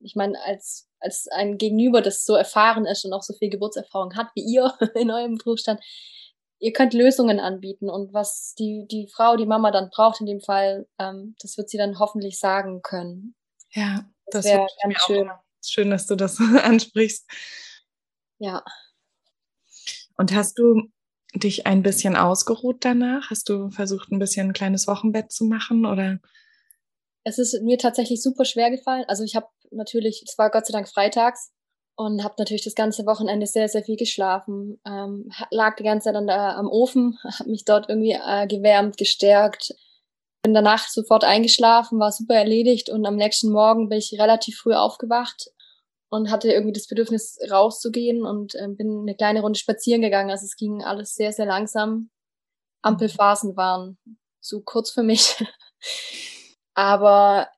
Ich 0.01 0.15
meine, 0.15 0.41
als, 0.43 0.89
als 0.99 1.27
ein 1.27 1.57
Gegenüber, 1.57 2.01
das 2.01 2.25
so 2.25 2.35
erfahren 2.35 2.85
ist 2.85 3.05
und 3.05 3.13
auch 3.13 3.23
so 3.23 3.33
viel 3.33 3.49
Geburtserfahrung 3.49 4.15
hat 4.15 4.29
wie 4.35 4.43
ihr 4.43 4.73
in 4.95 5.11
eurem 5.11 5.37
Berufsstand, 5.37 5.79
ihr 6.59 6.73
könnt 6.73 6.93
Lösungen 6.93 7.39
anbieten 7.39 7.89
und 7.89 8.13
was 8.13 8.55
die, 8.57 8.87
die 8.89 9.07
Frau, 9.07 9.35
die 9.35 9.45
Mama 9.45 9.69
dann 9.69 9.89
braucht 9.91 10.21
in 10.21 10.25
dem 10.25 10.41
Fall, 10.41 10.87
ähm, 10.97 11.35
das 11.39 11.57
wird 11.57 11.69
sie 11.69 11.77
dann 11.77 11.99
hoffentlich 11.99 12.39
sagen 12.39 12.81
können. 12.81 13.35
Ja, 13.71 14.05
das, 14.31 14.43
das 14.43 14.45
wäre 14.45 14.67
ganz 14.81 14.97
schön. 15.05 15.29
Auch 15.29 15.46
schön, 15.71 15.89
dass 15.89 16.07
du 16.07 16.15
das 16.15 16.39
ansprichst. 16.63 17.29
Ja. 18.39 18.63
Und 20.17 20.33
hast 20.33 20.57
du 20.57 20.89
dich 21.35 21.67
ein 21.67 21.83
bisschen 21.83 22.15
ausgeruht 22.15 22.77
danach? 22.81 23.29
Hast 23.29 23.49
du 23.49 23.69
versucht, 23.69 24.11
ein 24.11 24.19
bisschen 24.19 24.49
ein 24.49 24.53
kleines 24.53 24.87
Wochenbett 24.87 25.31
zu 25.31 25.45
machen 25.45 25.85
oder? 25.85 26.19
Es 27.23 27.37
ist 27.37 27.61
mir 27.61 27.77
tatsächlich 27.77 28.21
super 28.21 28.45
schwer 28.45 28.71
gefallen. 28.71 29.05
Also 29.07 29.23
ich 29.23 29.35
habe 29.35 29.47
natürlich, 29.71 30.23
es 30.27 30.37
war 30.37 30.49
Gott 30.49 30.65
sei 30.65 30.71
Dank 30.71 30.87
freitags, 30.87 31.51
und 31.97 32.23
habe 32.23 32.35
natürlich 32.37 32.63
das 32.63 32.75
ganze 32.75 33.05
Wochenende 33.07 33.47
sehr, 33.47 33.67
sehr 33.67 33.83
viel 33.83 33.97
geschlafen. 33.97 34.79
Ähm, 34.85 35.31
lag 35.49 35.75
die 35.77 35.83
ganze 35.83 36.05
Zeit 36.05 36.15
dann 36.15 36.27
da 36.27 36.55
am 36.55 36.67
Ofen, 36.67 37.17
habe 37.39 37.49
mich 37.49 37.65
dort 37.65 37.89
irgendwie 37.89 38.11
äh, 38.11 38.47
gewärmt, 38.47 38.97
gestärkt. 38.97 39.73
Bin 40.43 40.53
danach 40.53 40.87
sofort 40.87 41.23
eingeschlafen, 41.23 41.99
war 41.99 42.11
super 42.11 42.35
erledigt 42.35 42.89
und 42.89 43.05
am 43.05 43.15
nächsten 43.15 43.51
Morgen 43.51 43.89
bin 43.89 43.97
ich 43.97 44.13
relativ 44.19 44.59
früh 44.59 44.73
aufgewacht 44.73 45.49
und 46.09 46.31
hatte 46.31 46.51
irgendwie 46.51 46.73
das 46.73 46.87
Bedürfnis 46.87 47.37
rauszugehen 47.49 48.25
und 48.25 48.55
äh, 48.55 48.67
bin 48.69 49.01
eine 49.01 49.15
kleine 49.15 49.41
Runde 49.41 49.59
spazieren 49.59 50.01
gegangen. 50.01 50.31
Also 50.31 50.45
es 50.45 50.55
ging 50.55 50.83
alles 50.83 51.15
sehr, 51.15 51.33
sehr 51.33 51.45
langsam. 51.45 52.09
Ampelphasen 52.81 53.57
waren 53.57 53.97
zu 54.39 54.61
kurz 54.61 54.91
für 54.91 55.03
mich. 55.03 55.43
Aber 56.73 57.49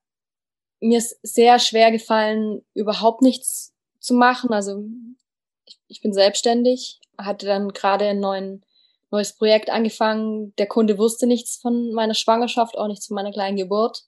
mir 0.80 0.98
ist 0.98 1.20
sehr 1.22 1.60
schwer 1.60 1.92
gefallen, 1.92 2.66
überhaupt 2.74 3.22
nichts 3.22 3.76
zu 4.00 4.14
machen. 4.14 4.52
Also 4.52 4.84
ich, 5.66 5.80
ich 5.88 6.02
bin 6.02 6.14
selbstständig, 6.14 7.00
hatte 7.18 7.46
dann 7.46 7.70
gerade 7.70 8.08
ein 8.08 8.20
neuen, 8.20 8.66
neues 9.12 9.36
Projekt 9.36 9.70
angefangen. 9.70 10.56
Der 10.56 10.68
Kunde 10.68 10.98
wusste 10.98 11.28
nichts 11.28 11.58
von 11.58 11.92
meiner 11.92 12.16
Schwangerschaft, 12.16 12.78
auch 12.78 12.88
nichts 12.88 13.08
von 13.08 13.16
meiner 13.16 13.32
kleinen 13.32 13.58
Geburt. 13.58 14.04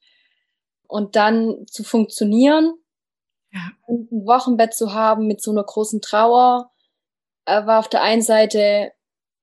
Und 0.88 1.16
dann 1.16 1.66
zu 1.68 1.84
funktionieren 1.84 2.81
ja. 3.52 3.72
ein 3.88 4.26
Wochenbett 4.26 4.74
zu 4.74 4.94
haben 4.94 5.28
mit 5.28 5.42
so 5.42 5.52
einer 5.52 5.64
großen 5.64 6.02
Trauer, 6.02 6.72
äh, 7.46 7.66
war 7.66 7.80
auf 7.80 7.90
der 7.90 8.02
einen 8.02 8.22
Seite 8.22 8.92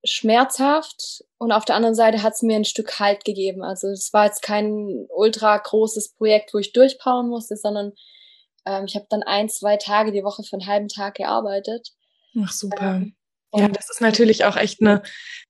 schmerzhaft 0.03 1.23
und 1.37 1.51
auf 1.51 1.65
der 1.65 1.75
anderen 1.75 1.95
Seite 1.95 2.23
hat 2.23 2.33
es 2.33 2.41
mir 2.41 2.55
ein 2.55 2.65
Stück 2.65 2.99
Halt 2.99 3.25
gegeben. 3.25 3.63
Also 3.63 3.87
es 3.87 4.13
war 4.13 4.25
jetzt 4.25 4.41
kein 4.41 5.07
ultra 5.09 5.57
großes 5.57 6.15
Projekt, 6.15 6.53
wo 6.53 6.57
ich 6.57 6.71
durchpowern 6.73 7.27
musste, 7.27 7.57
sondern 7.57 7.93
ähm, 8.65 8.85
ich 8.85 8.95
habe 8.95 9.07
dann 9.09 9.23
ein, 9.23 9.49
zwei 9.49 9.77
Tage 9.77 10.11
die 10.11 10.23
Woche 10.23 10.43
für 10.43 10.53
einen 10.53 10.67
halben 10.67 10.87
Tag 10.87 11.15
gearbeitet. 11.15 11.89
Ach 12.41 12.51
super. 12.51 12.95
Ähm, 12.95 13.15
ja, 13.53 13.67
das 13.67 13.89
ist 13.89 14.01
natürlich 14.01 14.45
auch 14.45 14.55
echt 14.55 14.81
eine 14.81 15.01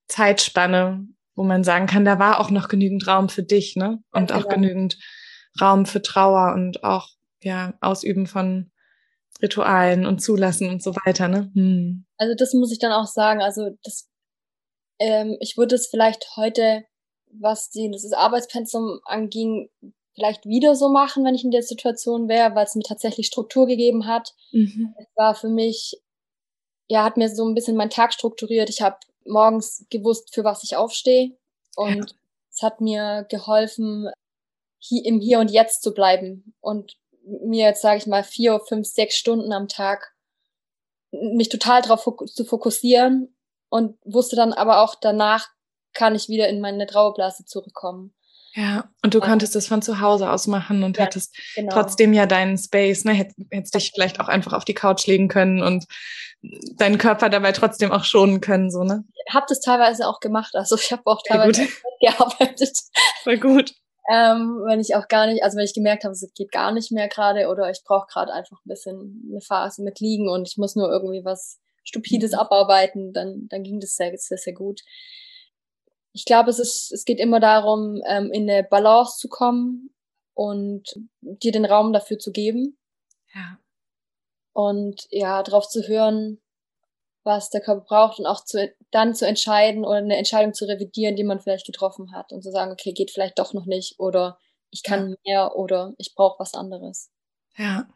Zeitspanne, 0.07 1.05
wo 1.35 1.43
man 1.43 1.63
sagen 1.63 1.85
kann, 1.85 2.05
da 2.05 2.17
war 2.17 2.39
auch 2.39 2.49
noch 2.49 2.69
genügend 2.69 3.05
Raum 3.07 3.29
für 3.29 3.43
dich, 3.43 3.75
ne? 3.75 3.99
Und 4.11 4.31
auch 4.31 4.47
genau. 4.47 4.55
genügend 4.55 4.97
Raum 5.59 5.85
für 5.85 6.01
Trauer 6.01 6.53
und 6.53 6.83
auch 6.83 7.09
ja 7.43 7.73
Ausüben 7.81 8.27
von 8.27 8.71
Ritualen 9.41 10.05
und 10.05 10.19
Zulassen 10.19 10.69
und 10.69 10.83
so 10.83 10.95
weiter, 11.05 11.27
ne? 11.27 11.51
Hm. 11.53 12.05
Also 12.17 12.35
das 12.35 12.53
muss 12.53 12.71
ich 12.71 12.79
dann 12.79 12.91
auch 12.91 13.07
sagen. 13.07 13.41
Also 13.41 13.69
das, 13.83 14.09
ähm, 14.99 15.37
ich 15.39 15.57
würde 15.57 15.75
es 15.75 15.87
vielleicht 15.87 16.35
heute, 16.35 16.83
was 17.31 17.69
die, 17.69 17.89
das 17.89 18.11
Arbeitspensum 18.11 18.99
anging, 19.05 19.69
vielleicht 20.13 20.45
wieder 20.45 20.75
so 20.75 20.89
machen, 20.89 21.23
wenn 21.23 21.35
ich 21.35 21.45
in 21.45 21.51
der 21.51 21.63
Situation 21.63 22.27
wäre, 22.27 22.53
weil 22.55 22.65
es 22.65 22.75
mir 22.75 22.83
tatsächlich 22.83 23.27
Struktur 23.27 23.67
gegeben 23.67 24.05
hat. 24.05 24.33
Mhm. 24.51 24.93
Es 24.97 25.07
war 25.15 25.35
für 25.35 25.47
mich, 25.47 26.01
ja, 26.87 27.05
hat 27.05 27.15
mir 27.15 27.29
so 27.29 27.47
ein 27.47 27.55
bisschen 27.55 27.77
meinen 27.77 27.91
Tag 27.91 28.13
strukturiert. 28.13 28.69
Ich 28.69 28.81
habe 28.81 28.97
morgens 29.25 29.85
gewusst, 29.89 30.33
für 30.33 30.43
was 30.43 30.63
ich 30.63 30.75
aufstehe. 30.75 31.37
Und 31.75 32.11
ja. 32.11 32.15
es 32.51 32.61
hat 32.61 32.81
mir 32.81 33.25
geholfen, 33.29 34.09
hier, 34.79 35.05
im 35.05 35.19
Hier 35.19 35.39
und 35.39 35.51
Jetzt 35.51 35.81
zu 35.81 35.93
bleiben 35.93 36.53
und 36.59 36.97
mir 37.45 37.65
jetzt, 37.65 37.81
sage 37.81 37.97
ich 37.97 38.07
mal, 38.07 38.23
vier, 38.23 38.59
fünf, 38.67 38.87
sechs 38.87 39.15
Stunden 39.15 39.51
am 39.53 39.67
Tag 39.67 40.13
mich 41.11 41.49
total 41.49 41.81
darauf 41.81 42.07
zu 42.27 42.45
fokussieren 42.45 43.35
und 43.69 43.97
wusste 44.03 44.35
dann 44.35 44.53
aber 44.53 44.81
auch 44.81 44.95
danach 44.95 45.47
kann 45.93 46.15
ich 46.15 46.29
wieder 46.29 46.47
in 46.49 46.61
meine 46.61 46.85
Trauerblase 46.85 47.45
zurückkommen. 47.45 48.13
Ja, 48.53 48.89
und 49.03 49.13
du 49.13 49.19
ja. 49.19 49.25
konntest 49.25 49.55
es 49.55 49.67
von 49.67 49.81
zu 49.81 50.01
Hause 50.01 50.29
aus 50.31 50.47
machen 50.47 50.83
und 50.83 50.97
ja, 50.97 51.05
hattest 51.05 51.35
genau. 51.55 51.73
trotzdem 51.73 52.13
ja 52.13 52.25
deinen 52.25 52.57
Space, 52.57 53.05
ne? 53.05 53.13
Hätt, 53.13 53.33
hättest 53.51 53.75
dich 53.75 53.91
vielleicht 53.93 54.19
auch 54.19 54.27
einfach 54.27 54.53
auf 54.53 54.65
die 54.65 54.73
Couch 54.73 55.05
legen 55.05 55.27
können 55.27 55.61
und 55.61 55.85
deinen 56.41 56.97
Körper 56.97 57.29
dabei 57.29 57.51
trotzdem 57.51 57.91
auch 57.91 58.03
schonen 58.03 58.41
können, 58.41 58.71
so, 58.71 58.83
ne? 58.83 59.03
Ich 59.27 59.33
habe 59.33 59.45
das 59.47 59.59
teilweise 59.59 60.07
auch 60.07 60.19
gemacht, 60.19 60.55
also 60.55 60.75
ich 60.75 60.91
habe 60.91 61.03
auch 61.05 61.21
teilweise 61.27 61.67
gearbeitet. 62.01 62.77
Voll 63.23 63.37
gut. 63.37 63.73
Ähm, 64.11 64.63
wenn 64.65 64.79
ich 64.79 64.95
auch 64.95 65.07
gar 65.07 65.27
nicht, 65.27 65.43
also 65.43 65.57
wenn 65.57 65.65
ich 65.65 65.73
gemerkt 65.73 66.03
habe, 66.03 66.13
es 66.13 66.27
geht 66.35 66.51
gar 66.51 66.71
nicht 66.71 66.91
mehr 66.91 67.07
gerade 67.07 67.47
oder 67.47 67.69
ich 67.69 67.83
brauche 67.85 68.07
gerade 68.07 68.33
einfach 68.33 68.57
ein 68.65 68.69
bisschen 68.69 69.29
eine 69.29 69.41
Phase 69.41 69.83
mit 69.83 69.99
liegen 69.99 70.29
und 70.29 70.47
ich 70.47 70.57
muss 70.57 70.75
nur 70.75 70.89
irgendwie 70.89 71.23
was 71.23 71.59
Stupides 71.83 72.31
mhm. 72.31 72.39
abarbeiten, 72.39 73.13
dann, 73.13 73.47
dann 73.49 73.63
ging 73.63 73.79
das 73.79 73.95
sehr, 73.95 74.11
sehr, 74.17 74.37
sehr 74.37 74.53
gut 74.53 74.81
ich 76.13 76.25
glaube, 76.25 76.49
es 76.49 76.59
ist, 76.59 76.91
es 76.91 77.05
geht 77.05 77.19
immer 77.19 77.39
darum, 77.39 78.01
ähm, 78.07 78.31
in 78.31 78.49
eine 78.49 78.63
Balance 78.63 79.17
zu 79.17 79.29
kommen 79.29 79.93
und 80.33 80.95
dir 81.21 81.51
den 81.51 81.65
Raum 81.65 81.93
dafür 81.93 82.17
zu 82.17 82.31
geben. 82.31 82.77
Ja. 83.33 83.59
Und 84.53 85.07
ja, 85.11 85.43
darauf 85.43 85.67
zu 85.67 85.87
hören, 85.87 86.41
was 87.23 87.49
der 87.49 87.61
Körper 87.61 87.85
braucht 87.85 88.19
und 88.19 88.25
auch 88.25 88.43
zu, 88.43 88.73
dann 88.91 89.13
zu 89.13 89.27
entscheiden 89.27 89.85
oder 89.85 89.97
eine 89.97 90.17
Entscheidung 90.17 90.53
zu 90.53 90.65
revidieren, 90.65 91.15
die 91.15 91.23
man 91.23 91.39
vielleicht 91.39 91.65
getroffen 91.65 92.13
hat 92.13 92.31
und 92.31 92.41
zu 92.41 92.51
sagen, 92.51 92.71
okay, 92.71 92.93
geht 92.93 93.11
vielleicht 93.11 93.39
doch 93.39 93.53
noch 93.53 93.65
nicht 93.65 93.99
oder 93.99 94.39
ich 94.71 94.83
kann 94.83 95.15
mehr 95.25 95.55
oder 95.55 95.93
ich 95.97 96.13
brauche 96.15 96.39
was 96.39 96.53
anderes. 96.53 97.09
Ja. 97.57 97.87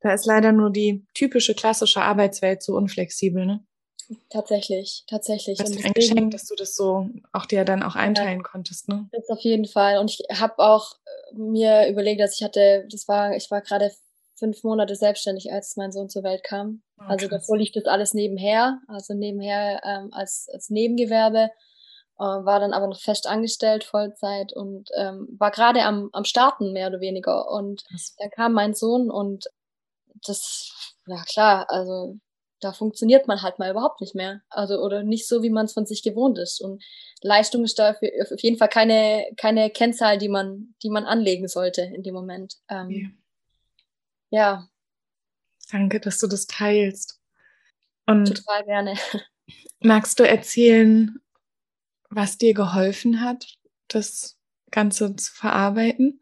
Da 0.00 0.12
ist 0.12 0.26
leider 0.26 0.52
nur 0.52 0.70
die 0.70 1.06
typische 1.14 1.54
klassische 1.54 2.02
Arbeitswelt 2.02 2.62
so 2.62 2.76
unflexibel, 2.76 3.46
ne? 3.46 3.66
Tatsächlich, 4.28 5.04
tatsächlich. 5.06 5.56
Das 5.56 5.70
ist 5.70 5.84
ein 5.84 5.94
Geschenk, 5.94 6.30
dass 6.30 6.44
du 6.44 6.54
das 6.54 6.74
so 6.74 7.08
auch 7.32 7.46
dir 7.46 7.64
dann 7.64 7.82
auch 7.82 7.96
einteilen 7.96 8.40
ja, 8.40 8.42
konntest, 8.42 8.88
ne? 8.88 9.08
Das 9.12 9.28
auf 9.30 9.40
jeden 9.40 9.64
Fall. 9.64 9.98
Und 9.98 10.10
ich 10.10 10.22
habe 10.38 10.58
auch 10.58 10.96
äh, 11.04 11.38
mir 11.38 11.88
überlegt, 11.88 12.20
dass 12.20 12.34
ich 12.34 12.44
hatte, 12.44 12.86
das 12.90 13.08
war, 13.08 13.34
ich 13.34 13.50
war 13.50 13.62
gerade 13.62 13.90
fünf 14.34 14.62
Monate 14.64 14.94
selbstständig, 14.96 15.52
als 15.52 15.76
mein 15.76 15.92
Sohn 15.92 16.08
zur 16.08 16.22
Welt 16.22 16.42
kam. 16.44 16.82
Oh, 16.98 17.04
also 17.04 17.28
davor 17.28 17.56
lief 17.56 17.72
das 17.72 17.84
alles 17.84 18.14
nebenher, 18.14 18.80
also 18.88 19.14
nebenher 19.14 19.80
ähm, 19.84 20.10
als, 20.12 20.48
als 20.52 20.70
Nebengewerbe, 20.70 21.50
äh, 22.18 22.22
war 22.22 22.60
dann 22.60 22.72
aber 22.72 22.86
noch 22.86 23.00
fest 23.00 23.26
angestellt, 23.26 23.84
Vollzeit 23.84 24.52
und 24.52 24.88
ähm, 24.96 25.28
war 25.38 25.50
gerade 25.50 25.82
am, 25.82 26.10
am 26.12 26.24
Starten 26.24 26.72
mehr 26.72 26.88
oder 26.88 27.00
weniger. 27.00 27.50
Und 27.50 27.84
Was? 27.92 28.14
dann 28.18 28.30
kam 28.30 28.52
mein 28.52 28.74
Sohn 28.74 29.10
und 29.10 29.46
das, 30.26 30.94
ja 31.06 31.22
klar, 31.24 31.66
also 31.68 32.16
da 32.60 32.72
funktioniert 32.72 33.28
man 33.28 33.42
halt 33.42 33.58
mal 33.58 33.70
überhaupt 33.70 34.00
nicht 34.00 34.14
mehr. 34.14 34.40
Also, 34.48 34.80
oder 34.80 35.02
nicht 35.02 35.28
so, 35.28 35.42
wie 35.42 35.50
man 35.50 35.66
es 35.66 35.74
von 35.74 35.84
sich 35.84 36.02
gewohnt 36.02 36.38
ist. 36.38 36.62
Und 36.62 36.82
Leistung 37.20 37.62
ist 37.62 37.78
da 37.78 37.92
für, 37.92 38.10
auf 38.22 38.40
jeden 38.40 38.56
Fall 38.56 38.68
keine, 38.68 39.26
keine 39.36 39.68
Kennzahl, 39.70 40.16
die 40.16 40.30
man, 40.30 40.74
die 40.82 40.88
man 40.88 41.04
anlegen 41.04 41.46
sollte 41.46 41.82
in 41.82 42.02
dem 42.02 42.14
Moment. 42.14 42.54
Ähm, 42.70 42.90
ja. 42.90 43.08
Ja. 44.34 44.68
Danke, 45.70 46.00
dass 46.00 46.18
du 46.18 46.26
das 46.26 46.46
teilst. 46.46 47.20
Und 48.06 48.36
Total 48.36 48.64
gerne. 48.64 48.98
Magst 49.80 50.18
du 50.18 50.26
erzählen, 50.26 51.20
was 52.10 52.36
dir 52.36 52.52
geholfen 52.52 53.20
hat, 53.20 53.46
das 53.88 54.36
Ganze 54.70 55.14
zu 55.14 55.32
verarbeiten? 55.32 56.20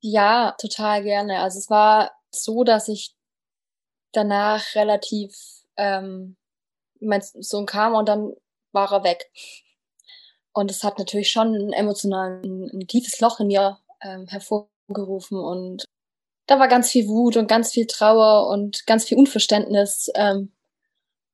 Ja, 0.00 0.56
total 0.60 1.04
gerne. 1.04 1.38
Also 1.38 1.58
es 1.60 1.70
war 1.70 2.10
so, 2.30 2.64
dass 2.64 2.88
ich 2.88 3.14
danach 4.12 4.74
relativ, 4.74 5.34
ähm, 5.76 6.36
mein 7.00 7.22
Sohn 7.22 7.66
kam 7.66 7.94
und 7.94 8.08
dann 8.08 8.32
war 8.72 8.92
er 8.92 9.04
weg. 9.04 9.30
Und 10.52 10.70
es 10.70 10.82
hat 10.82 10.98
natürlich 10.98 11.30
schon 11.30 11.54
ein 11.54 11.72
emotional, 11.72 12.42
ein, 12.44 12.70
ein 12.72 12.86
tiefes 12.88 13.20
Loch 13.20 13.38
in 13.38 13.46
mir 13.46 13.78
ähm, 14.02 14.26
hervorgerufen 14.26 15.38
und 15.38 15.84
da 16.46 16.58
war 16.58 16.68
ganz 16.68 16.90
viel 16.90 17.08
Wut 17.08 17.36
und 17.36 17.48
ganz 17.48 17.72
viel 17.72 17.86
Trauer 17.86 18.48
und 18.48 18.86
ganz 18.86 19.04
viel 19.04 19.18
Unverständnis. 19.18 20.10
Ähm, 20.14 20.52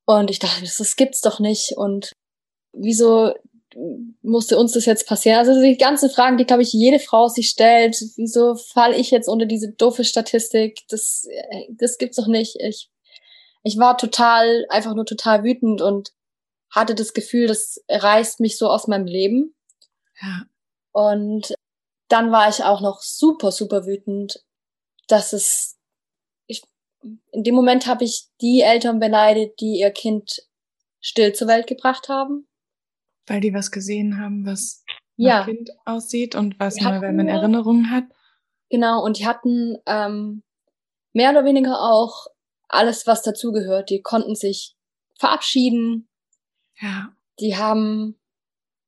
und 0.05 0.31
ich 0.31 0.39
dachte, 0.39 0.63
das 0.63 0.97
gibt's 0.97 1.21
doch 1.21 1.41
nicht. 1.41 1.73
Und 1.77 2.13
wieso 2.73 3.35
musste 4.23 4.59
uns 4.59 4.73
das 4.73 4.87
jetzt 4.87 5.07
passieren? 5.07 5.39
Also 5.39 5.61
die 5.61 5.77
ganzen 5.77 6.11
Fragen, 6.11 6.37
die, 6.37 6.45
glaube 6.45 6.63
ich, 6.63 6.73
jede 6.73 6.99
Frau 6.99 7.29
sich 7.29 7.49
stellt. 7.51 7.97
Wieso 8.17 8.57
falle 8.57 8.97
ich 8.97 9.11
jetzt 9.11 9.29
unter 9.29 9.47
diese 9.47 9.71
doofe 9.73 10.05
Statistik? 10.05 10.81
Das, 10.89 11.27
äh, 11.31 11.67
das 11.71 11.99
gibt's 11.99 12.17
doch 12.17 12.27
nicht. 12.27 12.57
Ich, 12.61 12.91
ich 13.63 13.79
war 13.79 13.97
total, 13.97 14.67
einfach 14.69 14.95
nur 14.95 15.07
total 15.07 15.45
wütend 15.45 15.83
und 15.83 16.13
hatte 16.71 16.95
das 16.95 17.15
Gefühl, 17.15 17.47
das 17.47 17.83
reißt 17.89 18.41
mich 18.41 18.59
so 18.59 18.69
aus 18.69 18.87
meinem 18.87 19.07
Leben. 19.07 19.55
Ja. 20.21 20.43
Und 20.93 21.55
dann 22.09 22.33
war 22.33 22.49
ich 22.49 22.65
auch 22.65 22.81
noch 22.81 23.03
super, 23.03 23.53
super 23.53 23.87
wütend, 23.87 24.43
dass 25.13 25.33
es, 25.33 25.79
ich, 26.47 26.63
in 27.33 27.45
dem 27.45 27.55
Moment 27.55 27.87
habe 27.87 28.05
ich 28.05 28.29
die 28.41 28.61
Eltern 28.61 29.01
beneidet, 29.01 29.61
die 29.61 29.81
ihr 29.81 29.91
Kind 29.91 30.43
still 31.01 31.33
zur 31.33 31.49
Welt 31.49 31.67
gebracht 31.67 32.09
haben. 32.09 32.47
Weil 33.27 33.41
die 33.41 33.55
was 33.55 33.71
gesehen 33.71 34.19
haben, 34.21 34.45
was 34.47 34.85
ja. 35.17 35.45
Kind 35.45 35.71
aussieht 35.85 36.35
und 36.35 36.59
was 36.59 36.75
Die 36.77 36.85
man, 36.85 37.01
wenn 37.03 37.17
man 37.17 37.29
Erinnerungen 37.29 37.91
hat. 37.91 38.05
Genau, 38.71 39.05
und 39.05 39.19
die 39.19 39.27
hatten 39.27 39.79
ähm, 39.87 40.43
mehr 41.13 41.31
oder 41.31 41.45
weniger 41.45 41.81
auch 41.81 42.27
alles, 42.69 43.07
was 43.07 43.23
dazugehört. 43.23 43.91
Die 43.91 44.01
konnten 44.01 44.35
sich 44.35 44.77
verabschieden, 45.19 46.09
Ja. 46.81 47.13
die 47.41 47.57
haben 47.57 48.19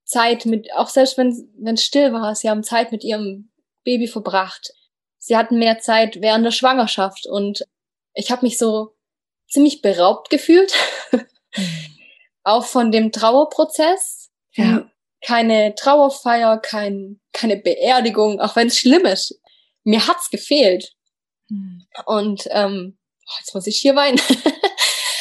Zeit 0.04 0.46
mit, 0.46 0.72
auch 0.74 0.88
selbst 0.88 1.18
wenn 1.18 1.54
es 1.66 1.84
still 1.84 2.12
war, 2.12 2.34
sie 2.34 2.48
haben 2.48 2.62
Zeit 2.62 2.92
mit 2.92 3.04
ihrem 3.04 3.50
Baby 3.84 4.06
verbracht. 4.06 4.72
Sie 5.24 5.36
hatten 5.36 5.60
mehr 5.60 5.78
Zeit 5.78 6.20
während 6.20 6.44
der 6.44 6.50
Schwangerschaft 6.50 7.26
und 7.28 7.62
ich 8.12 8.32
habe 8.32 8.44
mich 8.44 8.58
so 8.58 8.96
ziemlich 9.48 9.80
beraubt 9.80 10.30
gefühlt, 10.30 10.74
auch 12.42 12.64
von 12.64 12.90
dem 12.90 13.12
Trauerprozess. 13.12 14.30
Ja. 14.54 14.90
Keine 15.24 15.76
Trauerfeier, 15.76 16.58
kein, 16.58 17.20
keine 17.32 17.56
Beerdigung, 17.56 18.40
auch 18.40 18.56
wenn 18.56 18.66
es 18.66 18.78
schlimm 18.78 19.06
ist. 19.06 19.38
Mir 19.84 20.08
hat's 20.08 20.28
gefehlt. 20.30 20.92
Hm. 21.48 21.86
Und 22.06 22.48
ähm, 22.50 22.98
oh, 23.28 23.32
jetzt 23.38 23.54
muss 23.54 23.66
ich 23.68 23.76
hier 23.78 23.94
weinen. 23.94 24.20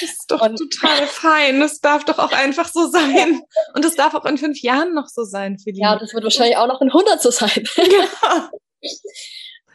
Das 0.02 0.10
ist 0.14 0.32
doch 0.32 0.42
Und- 0.42 0.58
total 0.58 1.06
fein. 1.06 1.60
Das 1.60 1.80
darf 1.80 2.06
doch 2.06 2.18
auch 2.18 2.32
einfach 2.32 2.68
so 2.68 2.88
sein. 2.92 3.44
Und 3.76 3.86
das 3.86 3.94
darf 3.94 4.16
auch 4.16 4.26
in 4.26 4.40
fünf 4.40 4.60
Jahren 4.64 4.96
noch 4.96 5.06
so 5.08 5.24
sein, 5.24 5.60
Feline. 5.60 5.80
ja, 5.84 5.96
das 5.96 6.16
wird 6.16 6.24
wahrscheinlich 6.24 6.58
auch 6.58 6.66
noch 6.66 6.82
in 6.82 6.88
100 6.88 7.22
so 7.22 7.30
sein. 7.30 7.64
Ja. 7.78 8.50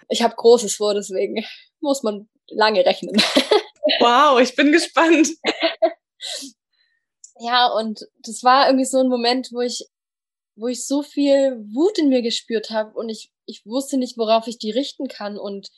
Ich 0.08 0.22
habe 0.22 0.36
Großes 0.36 0.76
vor, 0.76 0.94
deswegen 0.94 1.44
muss 1.80 2.02
man 2.02 2.28
lange 2.48 2.84
rechnen. 2.84 3.16
Wow, 4.00 4.40
ich 4.40 4.56
bin 4.56 4.72
gespannt. 4.72 5.28
Ja, 7.38 7.68
und 7.68 8.00
das 8.24 8.42
war 8.42 8.66
irgendwie 8.66 8.84
so 8.84 8.98
ein 8.98 9.08
Moment, 9.08 9.50
wo 9.52 9.60
ich, 9.60 9.86
wo 10.56 10.68
ich 10.68 10.86
so 10.86 11.02
viel 11.02 11.56
Wut 11.72 11.98
in 11.98 12.08
mir 12.08 12.22
gespürt 12.22 12.70
habe 12.70 12.92
und 12.98 13.08
ich, 13.08 13.30
ich 13.44 13.64
wusste 13.66 13.96
nicht, 13.98 14.16
worauf 14.16 14.46
ich 14.46 14.58
die 14.58 14.70
richten 14.70 15.06
kann 15.08 15.38
und 15.38 15.68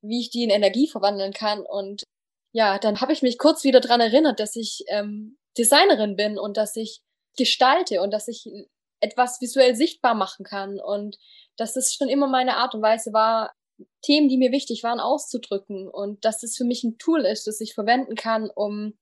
wie 0.00 0.20
ich 0.20 0.30
die 0.30 0.44
in 0.44 0.50
Energie 0.50 0.88
verwandeln 0.88 1.32
kann. 1.32 1.60
Und 1.60 2.04
ja, 2.52 2.78
dann 2.78 3.00
habe 3.00 3.12
ich 3.12 3.22
mich 3.22 3.36
kurz 3.36 3.64
wieder 3.64 3.80
dran 3.80 4.00
erinnert, 4.00 4.38
dass 4.40 4.54
ich 4.56 4.84
ähm, 4.88 5.36
Designerin 5.56 6.16
bin 6.16 6.38
und 6.38 6.56
dass 6.56 6.76
ich 6.76 7.00
gestalte 7.36 8.00
und 8.00 8.12
dass 8.12 8.28
ich 8.28 8.46
etwas 9.00 9.40
visuell 9.40 9.74
sichtbar 9.74 10.14
machen 10.14 10.44
kann 10.44 10.80
und 10.80 11.18
dass 11.56 11.76
es 11.76 11.94
schon 11.94 12.08
immer 12.08 12.28
meine 12.28 12.56
Art 12.56 12.74
und 12.74 12.82
Weise 12.82 13.12
war, 13.12 13.52
Themen, 14.02 14.28
die 14.28 14.38
mir 14.38 14.52
wichtig 14.52 14.82
waren, 14.82 15.00
auszudrücken 15.00 15.88
und 15.88 16.24
dass 16.24 16.42
es 16.42 16.56
für 16.56 16.64
mich 16.64 16.84
ein 16.84 16.98
Tool 16.98 17.24
ist, 17.24 17.46
das 17.46 17.60
ich 17.60 17.74
verwenden 17.74 18.14
kann, 18.14 18.50
um 18.54 18.98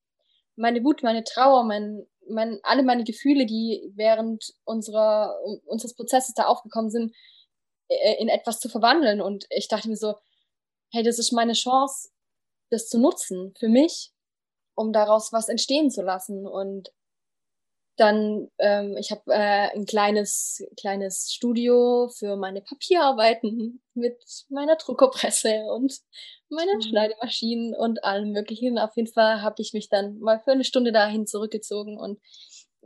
meine 0.56 0.82
Wut, 0.84 1.02
meine 1.02 1.24
Trauer, 1.24 1.64
mein, 1.64 2.06
mein, 2.28 2.58
alle 2.62 2.82
meine 2.82 3.04
Gefühle, 3.04 3.46
die 3.46 3.92
während 3.94 4.54
unserer, 4.64 5.38
unseres 5.66 5.94
Prozesses 5.94 6.34
da 6.34 6.44
aufgekommen 6.44 6.90
sind, 6.90 7.14
äh, 7.88 8.16
in 8.20 8.28
etwas 8.28 8.58
zu 8.58 8.68
verwandeln. 8.68 9.20
Und 9.20 9.46
ich 9.50 9.68
dachte 9.68 9.88
mir 9.88 9.96
so, 9.96 10.14
hey, 10.92 11.02
das 11.02 11.18
ist 11.18 11.32
meine 11.32 11.52
Chance, 11.52 12.10
das 12.70 12.88
zu 12.88 12.98
nutzen 12.98 13.54
für 13.58 13.68
mich, 13.68 14.12
um 14.74 14.92
daraus 14.92 15.32
was 15.32 15.48
entstehen 15.48 15.90
zu 15.90 16.02
lassen. 16.02 16.46
Und 16.46 16.92
dann, 17.96 18.48
ähm, 18.58 18.96
ich 18.98 19.10
habe 19.10 19.22
äh, 19.32 19.70
ein 19.74 19.86
kleines, 19.86 20.62
kleines 20.78 21.32
Studio 21.32 22.08
für 22.14 22.36
meine 22.36 22.60
Papierarbeiten 22.60 23.82
mit 23.94 24.18
meiner 24.50 24.76
Druckerpresse 24.76 25.64
und 25.74 25.98
meinen 26.50 26.76
Mhm. 26.78 26.82
Schneidemaschinen 26.82 27.74
und 27.74 28.04
allem 28.04 28.32
möglichen. 28.32 28.78
Auf 28.78 28.96
jeden 28.96 29.12
Fall 29.12 29.42
habe 29.42 29.62
ich 29.62 29.72
mich 29.72 29.88
dann 29.88 30.18
mal 30.20 30.40
für 30.40 30.52
eine 30.52 30.64
Stunde 30.64 30.92
dahin 30.92 31.26
zurückgezogen 31.26 31.98
und 31.98 32.20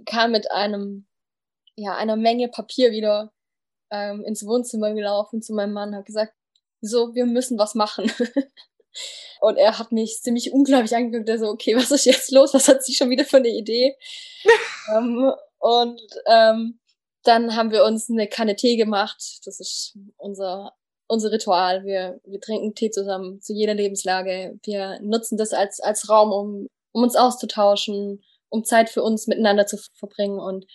kam 0.06 0.32
mit 0.32 0.50
einem, 0.50 1.06
ja, 1.76 1.96
einer 1.96 2.16
Menge 2.16 2.48
Papier 2.48 2.92
wieder 2.92 3.32
ähm, 3.90 4.24
ins 4.24 4.46
Wohnzimmer 4.46 4.94
gelaufen 4.94 5.42
zu 5.42 5.54
meinem 5.54 5.72
Mann, 5.72 5.94
habe 5.94 6.04
gesagt, 6.04 6.34
so, 6.80 7.14
wir 7.14 7.26
müssen 7.26 7.58
was 7.58 7.74
machen. 7.74 8.10
und 9.40 9.56
er 9.56 9.78
hat 9.78 9.92
mich 9.92 10.20
ziemlich 10.22 10.52
unglaublich 10.52 10.94
angeguckt, 10.94 11.28
er 11.28 11.38
so, 11.38 11.46
okay, 11.46 11.76
was 11.76 11.90
ist 11.90 12.04
jetzt 12.04 12.30
los? 12.30 12.54
Was 12.54 12.68
hat 12.68 12.84
sie 12.84 12.94
schon 12.94 13.10
wieder 13.10 13.24
für 13.24 13.38
eine 13.38 13.48
Idee? 13.48 13.96
ähm, 14.96 15.32
und 15.58 16.02
ähm, 16.26 16.80
dann 17.22 17.54
haben 17.54 17.70
wir 17.70 17.84
uns 17.84 18.08
eine 18.08 18.28
Kanne 18.28 18.56
Tee 18.56 18.76
gemacht. 18.76 19.40
Das 19.44 19.60
ist 19.60 19.96
unser 20.16 20.72
unser 21.10 21.32
Ritual. 21.32 21.84
Wir, 21.84 22.20
wir 22.24 22.40
trinken 22.40 22.74
Tee 22.74 22.90
zusammen 22.90 23.40
zu 23.40 23.52
jeder 23.52 23.74
Lebenslage. 23.74 24.58
Wir 24.62 25.00
nutzen 25.02 25.36
das 25.36 25.52
als, 25.52 25.80
als 25.80 26.08
Raum, 26.08 26.30
um, 26.30 26.66
um 26.92 27.02
uns 27.02 27.16
auszutauschen, 27.16 28.22
um 28.48 28.64
Zeit 28.64 28.88
für 28.88 29.02
uns 29.02 29.26
miteinander 29.26 29.66
zu 29.66 29.76
verbringen. 29.94 30.38
Und 30.38 30.66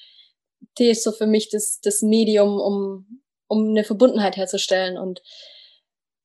Tee 0.75 0.91
ist 0.91 1.03
so 1.03 1.13
für 1.13 1.25
mich 1.25 1.49
das, 1.49 1.79
das 1.81 2.01
Medium, 2.01 2.59
um, 2.59 3.21
um 3.47 3.69
eine 3.69 3.85
Verbundenheit 3.85 4.35
herzustellen. 4.35 4.97
Und 4.97 5.21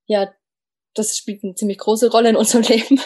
ja, 0.07 0.33
das 0.94 1.16
spielt 1.16 1.44
eine 1.44 1.55
ziemlich 1.55 1.79
große 1.79 2.11
Rolle 2.11 2.31
in 2.31 2.37
unserem 2.37 2.62
Leben. 2.68 3.00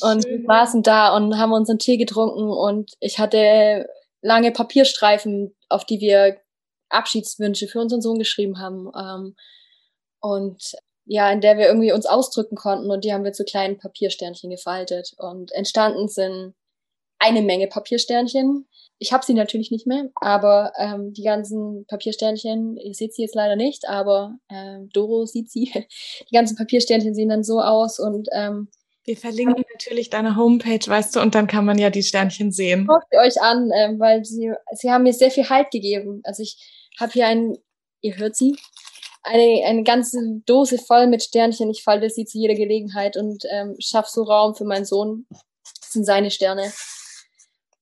Und 0.00 0.24
wir 0.24 0.42
saßen 0.46 0.82
da 0.82 1.16
und 1.16 1.36
haben 1.38 1.52
unseren 1.52 1.78
Tee 1.78 1.96
getrunken 1.96 2.50
und 2.50 2.92
ich 3.00 3.18
hatte 3.18 3.88
lange 4.22 4.52
Papierstreifen, 4.52 5.54
auf 5.68 5.84
die 5.84 6.00
wir 6.00 6.38
Abschiedswünsche 6.88 7.68
für 7.68 7.80
unseren 7.80 8.02
Sohn 8.02 8.18
geschrieben 8.18 8.58
haben. 8.58 8.90
Ähm, 8.98 9.36
und 10.20 10.72
ja, 11.04 11.30
in 11.30 11.40
der 11.40 11.56
wir 11.56 11.66
irgendwie 11.66 11.92
uns 11.92 12.06
ausdrücken 12.06 12.56
konnten 12.56 12.90
und 12.90 13.04
die 13.04 13.12
haben 13.12 13.24
wir 13.24 13.32
zu 13.32 13.44
kleinen 13.44 13.78
Papiersternchen 13.78 14.50
gefaltet 14.50 15.14
und 15.16 15.52
entstanden 15.52 16.08
sind 16.08 16.54
eine 17.18 17.42
Menge 17.42 17.66
Papiersternchen. 17.66 18.66
Ich 19.00 19.12
habe 19.12 19.24
sie 19.24 19.34
natürlich 19.34 19.70
nicht 19.70 19.86
mehr, 19.86 20.08
aber 20.16 20.72
ähm, 20.76 21.12
die 21.12 21.22
ganzen 21.22 21.86
Papiersternchen, 21.86 22.76
ihr 22.76 22.94
seht 22.94 23.14
sie 23.14 23.22
jetzt 23.22 23.36
leider 23.36 23.54
nicht, 23.54 23.88
aber 23.88 24.36
ähm, 24.50 24.88
Doro 24.92 25.24
sieht 25.24 25.50
sie. 25.50 25.70
Die 26.30 26.34
ganzen 26.34 26.56
Papiersternchen 26.56 27.14
sehen 27.14 27.28
dann 27.28 27.44
so 27.44 27.60
aus 27.60 28.00
und 28.00 28.28
ähm, 28.32 28.68
Wir 29.04 29.16
verlinken 29.16 29.64
natürlich 29.72 30.10
deine 30.10 30.34
Homepage, 30.34 30.84
weißt 30.84 31.14
du, 31.14 31.20
und 31.20 31.36
dann 31.36 31.46
kann 31.46 31.64
man 31.64 31.78
ja 31.78 31.90
die 31.90 32.02
Sternchen 32.02 32.50
sehen. 32.50 32.88
Schaut 32.90 33.04
sie 33.10 33.18
euch 33.18 33.40
an, 33.40 33.70
ähm, 33.72 34.00
weil 34.00 34.24
sie, 34.24 34.52
sie 34.72 34.90
haben 34.90 35.04
mir 35.04 35.12
sehr 35.12 35.30
viel 35.30 35.48
Halt 35.48 35.70
gegeben. 35.70 36.20
Also 36.24 36.42
ich 36.42 36.56
habe 36.98 37.12
hier 37.12 37.28
ein, 37.28 37.56
ihr 38.00 38.16
hört 38.16 38.34
sie, 38.34 38.56
eine, 39.22 39.64
eine 39.64 39.84
ganze 39.84 40.18
Dose 40.44 40.78
voll 40.78 41.06
mit 41.06 41.22
Sternchen. 41.22 41.70
Ich 41.70 41.84
falte 41.84 42.10
sie 42.10 42.24
zu 42.24 42.38
jeder 42.38 42.54
Gelegenheit 42.54 43.16
und 43.16 43.44
ähm, 43.48 43.76
schaffe 43.78 44.10
so 44.10 44.24
Raum 44.24 44.56
für 44.56 44.64
meinen 44.64 44.84
Sohn. 44.84 45.26
Das 45.80 45.92
sind 45.92 46.04
seine 46.04 46.30
Sterne. 46.30 46.72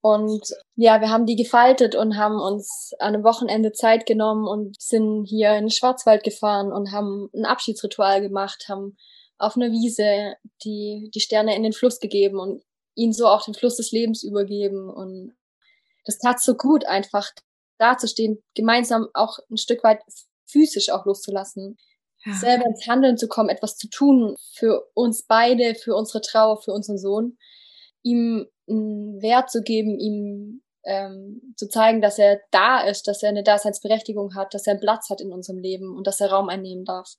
Und 0.07 0.55
ja, 0.77 1.01
wir 1.01 1.11
haben 1.11 1.27
die 1.27 1.35
gefaltet 1.35 1.97
und 1.97 2.17
haben 2.17 2.39
uns 2.39 2.93
an 3.01 3.15
einem 3.15 3.25
Wochenende 3.25 3.73
Zeit 3.73 4.07
genommen 4.07 4.47
und 4.47 4.81
sind 4.81 5.25
hier 5.25 5.55
in 5.57 5.65
den 5.65 5.71
Schwarzwald 5.71 6.23
gefahren 6.23 6.73
und 6.73 6.93
haben 6.93 7.29
ein 7.35 7.45
Abschiedsritual 7.45 8.21
gemacht, 8.21 8.67
haben 8.69 8.97
auf 9.37 9.57
einer 9.57 9.73
Wiese 9.73 10.35
die, 10.63 11.11
die 11.13 11.21
Sterne 11.21 11.57
in 11.57 11.65
den 11.65 11.73
Fluss 11.73 11.99
gegeben 11.99 12.39
und 12.39 12.63
ihn 12.95 13.13
so 13.13 13.27
auch 13.27 13.45
den 13.47 13.55
Fluss 13.55 13.79
des 13.79 13.91
Lebens 13.91 14.23
übergeben. 14.23 14.89
Und 14.89 15.35
das 16.05 16.19
tat 16.19 16.41
so 16.41 16.55
gut, 16.55 16.85
einfach 16.87 17.29
dazustehen, 17.79 18.41
gemeinsam 18.55 19.09
auch 19.13 19.41
ein 19.51 19.57
Stück 19.57 19.83
weit 19.83 20.03
physisch 20.47 20.91
auch 20.91 21.05
loszulassen, 21.05 21.79
Ja. 22.25 22.33
selber 22.35 22.67
ins 22.67 22.87
Handeln 22.87 23.19
zu 23.19 23.27
kommen, 23.27 23.49
etwas 23.49 23.77
zu 23.77 23.89
tun 23.89 24.37
für 24.53 24.89
uns 24.95 25.25
beide, 25.27 25.75
für 25.75 25.97
unsere 25.97 26.21
Trauer, 26.21 26.63
für 26.63 26.73
unseren 26.73 26.97
Sohn, 26.97 27.37
ihm 28.03 28.47
einen 28.69 29.23
Wert 29.23 29.51
zu 29.51 29.63
geben, 29.63 29.99
ihm 29.99 30.63
ähm, 30.85 31.55
zu 31.57 31.69
zeigen, 31.69 32.01
dass 32.01 32.19
er 32.19 32.41
da 32.51 32.81
ist, 32.81 33.09
dass 33.09 33.23
er 33.23 33.31
eine 33.31 33.43
Daseinsberechtigung 33.43 34.35
hat, 34.35 34.55
dass 34.55 34.67
er 34.67 34.73
einen 34.73 34.81
Platz 34.81 35.11
hat 35.11 35.21
in 35.21 35.33
unserem 35.33 35.59
Leben 35.59 35.97
und 35.97 36.07
dass 36.07 36.21
er 36.21 36.31
Raum 36.31 36.49
einnehmen 36.49 36.85
darf. 36.85 37.15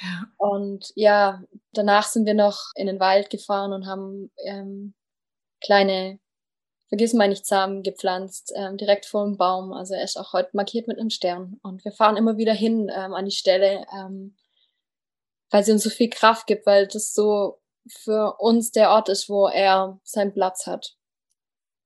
Ja. 0.00 0.24
Und 0.36 0.92
ja, 0.94 1.42
danach 1.72 2.06
sind 2.06 2.26
wir 2.26 2.34
noch 2.34 2.72
in 2.74 2.86
den 2.86 3.00
Wald 3.00 3.30
gefahren 3.30 3.72
und 3.72 3.86
haben 3.86 4.30
ähm, 4.44 4.94
kleine 5.64 6.18
Vergissmeinnichtsamen 6.88 7.82
gepflanzt, 7.82 8.52
ähm, 8.54 8.76
direkt 8.76 9.06
vor 9.06 9.24
dem 9.24 9.36
Baum. 9.36 9.72
Also 9.72 9.94
er 9.94 10.04
ist 10.04 10.16
auch 10.16 10.32
heute 10.32 10.50
markiert 10.52 10.86
mit 10.86 10.98
einem 10.98 11.10
Stern. 11.10 11.58
Und 11.62 11.84
wir 11.84 11.92
fahren 11.92 12.16
immer 12.16 12.36
wieder 12.36 12.52
hin 12.52 12.90
ähm, 12.94 13.14
an 13.14 13.24
die 13.24 13.32
Stelle, 13.32 13.86
ähm, 13.96 14.36
weil 15.50 15.64
sie 15.64 15.72
uns 15.72 15.82
so 15.82 15.90
viel 15.90 16.10
Kraft 16.10 16.46
gibt, 16.46 16.66
weil 16.66 16.86
das 16.86 17.14
so 17.14 17.60
für 17.88 18.36
uns 18.38 18.70
der 18.70 18.90
Ort 18.90 19.08
ist, 19.08 19.28
wo 19.28 19.48
er 19.48 20.00
seinen 20.04 20.32
Platz 20.32 20.66
hat. 20.66 20.96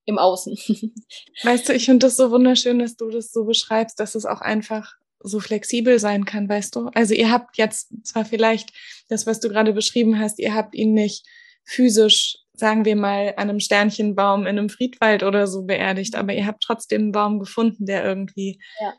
Im 0.07 0.19
Außen. 0.19 0.57
Weißt 1.43 1.69
du, 1.69 1.75
ich 1.75 1.85
finde 1.85 2.07
das 2.07 2.17
so 2.17 2.31
wunderschön, 2.31 2.79
dass 2.79 2.97
du 2.97 3.11
das 3.11 3.33
so 3.33 3.45
beschreibst, 3.45 4.01
dass 4.01 4.15
es 4.15 4.27
auch 4.27 4.41
einfach 4.41 4.95
so 5.23 5.41
flexibel 5.41 5.99
sein 5.99 6.25
kann, 6.25 6.49
weißt 6.49 6.75
du? 6.75 6.89
Also 6.95 7.15
ihr 7.15 7.31
habt 7.31 7.59
jetzt 7.59 7.91
zwar 8.05 8.25
vielleicht 8.25 8.73
das, 9.09 9.27
was 9.27 9.41
du 9.41 9.49
gerade 9.49 9.73
beschrieben 9.73 10.19
hast, 10.19 10.39
ihr 10.39 10.55
habt 10.55 10.75
ihn 10.75 10.95
nicht 10.95 11.27
physisch, 11.65 12.39
sagen 12.55 12.85
wir 12.85 12.97
mal, 12.97 13.35
an 13.37 13.51
einem 13.51 13.61
Sternchenbaum 13.61 14.43
in 14.43 14.59
einem 14.59 14.69
Friedwald 14.69 15.23
oder 15.23 15.47
so 15.47 15.65
beerdigt, 15.65 16.15
aber 16.15 16.33
ihr 16.33 16.47
habt 16.47 16.63
trotzdem 16.63 17.03
einen 17.03 17.13
Baum 17.13 17.39
gefunden, 17.39 17.87
der 17.87 18.05
irgendwie 18.05 18.61
ja. 18.81 18.95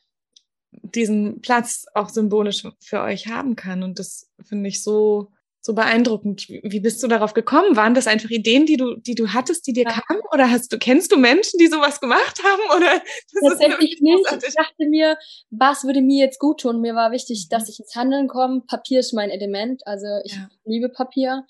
diesen 0.71 1.41
Platz 1.41 1.85
auch 1.93 2.09
symbolisch 2.09 2.63
für 2.79 3.01
euch 3.01 3.27
haben 3.27 3.55
kann. 3.55 3.83
Und 3.83 3.99
das 3.99 4.29
finde 4.43 4.69
ich 4.69 4.83
so, 4.83 5.31
so 5.63 5.75
beeindruckend. 5.75 6.49
Wie 6.49 6.79
bist 6.79 7.03
du 7.03 7.07
darauf 7.07 7.33
gekommen? 7.33 7.75
Waren 7.75 7.93
das 7.93 8.07
einfach 8.07 8.31
Ideen, 8.31 8.65
die 8.65 8.77
du, 8.77 8.95
die 8.95 9.13
du 9.13 9.27
hattest, 9.27 9.67
die 9.67 9.73
dir 9.73 9.83
ja. 9.83 9.91
kamen? 9.91 10.21
Oder 10.33 10.49
hast 10.49 10.73
du, 10.73 10.79
kennst 10.79 11.11
du 11.11 11.17
Menschen, 11.17 11.59
die 11.59 11.67
sowas 11.67 12.01
gemacht 12.01 12.41
haben? 12.43 12.77
Oder 12.77 13.01
das 13.41 13.59
Tatsächlich 13.59 14.01
nicht. 14.01 14.25
Ich 14.31 14.55
dachte 14.55 14.89
mir, 14.89 15.17
was 15.51 15.83
würde 15.83 16.01
mir 16.01 16.25
jetzt 16.25 16.39
gut 16.39 16.61
tun? 16.61 16.81
Mir 16.81 16.95
war 16.95 17.11
wichtig, 17.11 17.47
dass 17.49 17.63
mhm. 17.63 17.69
ich 17.69 17.79
ins 17.79 17.95
Handeln 17.95 18.27
komme. 18.27 18.61
Papier 18.61 18.99
ist 18.99 19.13
mein 19.13 19.29
Element. 19.29 19.85
Also 19.85 20.07
ich 20.23 20.33
ja. 20.33 20.49
liebe 20.65 20.89
Papier. 20.89 21.45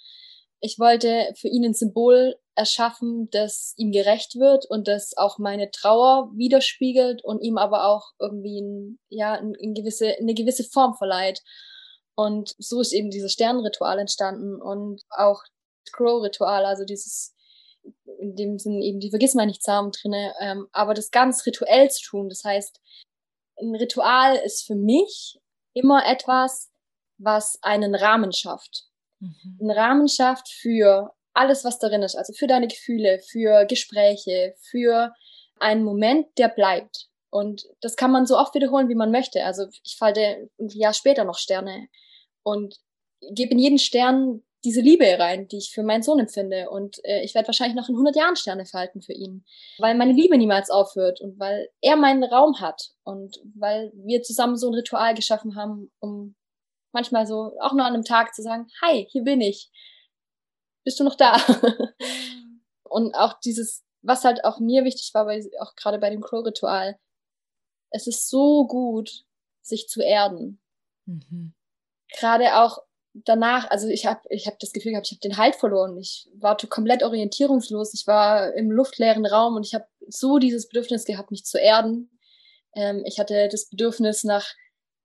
Ich 0.59 0.77
wollte 0.77 1.33
für 1.39 1.47
ihn 1.47 1.65
ein 1.65 1.73
Symbol 1.73 2.35
erschaffen, 2.55 3.29
das 3.31 3.73
ihm 3.77 3.91
gerecht 3.91 4.35
wird 4.35 4.65
und 4.69 4.87
das 4.87 5.17
auch 5.17 5.39
meine 5.39 5.71
Trauer 5.71 6.31
widerspiegelt 6.35 7.23
und 7.23 7.41
ihm 7.41 7.57
aber 7.57 7.85
auch 7.85 8.11
irgendwie 8.19 8.59
ein, 8.61 8.99
ja, 9.09 9.33
ein, 9.33 9.53
ein 9.59 9.73
gewisse, 9.73 10.17
eine 10.19 10.33
gewisse 10.33 10.65
Form 10.65 10.95
verleiht. 10.95 11.41
Und 12.15 12.53
so 12.57 12.81
ist 12.81 12.93
eben 12.93 13.09
dieses 13.09 13.33
Sternritual 13.33 13.99
entstanden 13.99 14.61
und 14.61 15.01
auch 15.09 15.43
Crow-Ritual, 15.91 16.65
also 16.65 16.85
dieses, 16.85 17.35
in 18.19 18.35
dem 18.35 18.59
Sinne 18.59 18.83
eben 18.83 18.99
die 18.99 19.09
Vergissmeinnichtsamen 19.09 19.91
drinne, 19.91 20.33
ähm, 20.39 20.67
aber 20.71 20.93
das 20.93 21.11
ganz 21.11 21.45
rituell 21.45 21.89
zu 21.89 22.03
tun. 22.09 22.29
Das 22.29 22.43
heißt, 22.43 22.79
ein 23.59 23.75
Ritual 23.75 24.35
ist 24.37 24.65
für 24.65 24.75
mich 24.75 25.39
immer 25.73 26.05
etwas, 26.05 26.69
was 27.17 27.57
einen 27.61 27.95
Rahmen 27.95 28.33
schafft. 28.33 28.85
Mhm. 29.19 29.57
Einen 29.61 29.71
Rahmen 29.71 30.07
schafft 30.07 30.49
für 30.49 31.13
alles, 31.33 31.63
was 31.63 31.79
darin 31.79 32.01
ist, 32.01 32.15
also 32.15 32.33
für 32.33 32.47
deine 32.47 32.67
Gefühle, 32.67 33.19
für 33.19 33.65
Gespräche, 33.65 34.53
für 34.69 35.13
einen 35.59 35.83
Moment, 35.83 36.27
der 36.37 36.49
bleibt. 36.49 37.10
Und 37.31 37.65
das 37.79 37.95
kann 37.95 38.11
man 38.11 38.25
so 38.25 38.37
oft 38.37 38.53
wiederholen, 38.53 38.89
wie 38.89 38.95
man 38.95 39.09
möchte. 39.09 39.43
Also 39.43 39.65
ich 39.83 39.95
falte 39.97 40.49
ein 40.59 40.67
Jahr 40.69 40.93
später 40.93 41.23
noch 41.23 41.37
Sterne 41.37 41.87
und 42.43 42.75
gebe 43.33 43.53
in 43.53 43.59
jeden 43.59 43.79
Stern 43.79 44.43
diese 44.63 44.81
Liebe 44.81 45.17
rein, 45.17 45.47
die 45.47 45.57
ich 45.57 45.71
für 45.71 45.81
meinen 45.81 46.03
Sohn 46.03 46.19
empfinde. 46.19 46.69
Und 46.69 47.03
äh, 47.03 47.23
ich 47.23 47.33
werde 47.33 47.47
wahrscheinlich 47.47 47.75
noch 47.75 47.89
in 47.89 47.95
100 47.95 48.15
Jahren 48.15 48.35
Sterne 48.35 48.65
falten 48.65 49.01
für 49.01 49.13
ihn, 49.13 49.43
weil 49.79 49.95
meine 49.95 50.13
Liebe 50.13 50.37
niemals 50.37 50.69
aufhört 50.69 51.21
und 51.21 51.39
weil 51.39 51.69
er 51.81 51.95
meinen 51.95 52.23
Raum 52.23 52.59
hat 52.59 52.91
und 53.03 53.37
weil 53.55 53.91
wir 53.95 54.21
zusammen 54.21 54.57
so 54.57 54.69
ein 54.69 54.75
Ritual 54.75 55.15
geschaffen 55.15 55.55
haben, 55.55 55.91
um 55.99 56.35
manchmal 56.91 57.25
so 57.25 57.53
auch 57.61 57.73
nur 57.73 57.85
an 57.85 57.93
einem 57.93 58.03
Tag 58.03 58.35
zu 58.35 58.41
sagen, 58.41 58.67
hi, 58.81 59.07
hier 59.09 59.23
bin 59.23 59.41
ich. 59.41 59.71
Bist 60.83 60.99
du 60.99 61.03
noch 61.03 61.15
da? 61.15 61.37
und 62.83 63.15
auch 63.15 63.39
dieses, 63.39 63.83
was 64.01 64.25
halt 64.25 64.43
auch 64.43 64.59
mir 64.59 64.83
wichtig 64.83 65.11
war, 65.13 65.25
weil 65.25 65.49
auch 65.59 65.75
gerade 65.75 65.97
bei 65.97 66.09
dem 66.09 66.21
Crow-Ritual, 66.21 66.99
es 67.91 68.07
ist 68.07 68.29
so 68.29 68.65
gut, 68.67 69.25
sich 69.61 69.87
zu 69.87 70.01
erden. 70.01 70.59
Mhm. 71.05 71.53
Gerade 72.17 72.57
auch 72.57 72.79
danach, 73.13 73.69
also 73.69 73.87
ich 73.87 74.05
habe 74.05 74.21
ich 74.29 74.47
hab 74.47 74.59
das 74.59 74.71
Gefühl 74.71 74.91
gehabt, 74.91 75.07
ich 75.07 75.13
habe 75.13 75.21
den 75.21 75.37
Halt 75.37 75.55
verloren. 75.55 75.97
Ich 75.97 76.29
war 76.33 76.57
komplett 76.57 77.03
orientierungslos. 77.03 77.93
Ich 77.93 78.07
war 78.07 78.53
im 78.53 78.71
luftleeren 78.71 79.25
Raum 79.25 79.55
und 79.55 79.65
ich 79.65 79.73
habe 79.73 79.85
so 80.07 80.39
dieses 80.39 80.67
Bedürfnis 80.67 81.05
gehabt, 81.05 81.31
mich 81.31 81.45
zu 81.45 81.59
erden. 81.59 82.09
Ähm, 82.75 83.03
ich 83.05 83.19
hatte 83.19 83.49
das 83.49 83.69
Bedürfnis 83.69 84.23
nach 84.23 84.47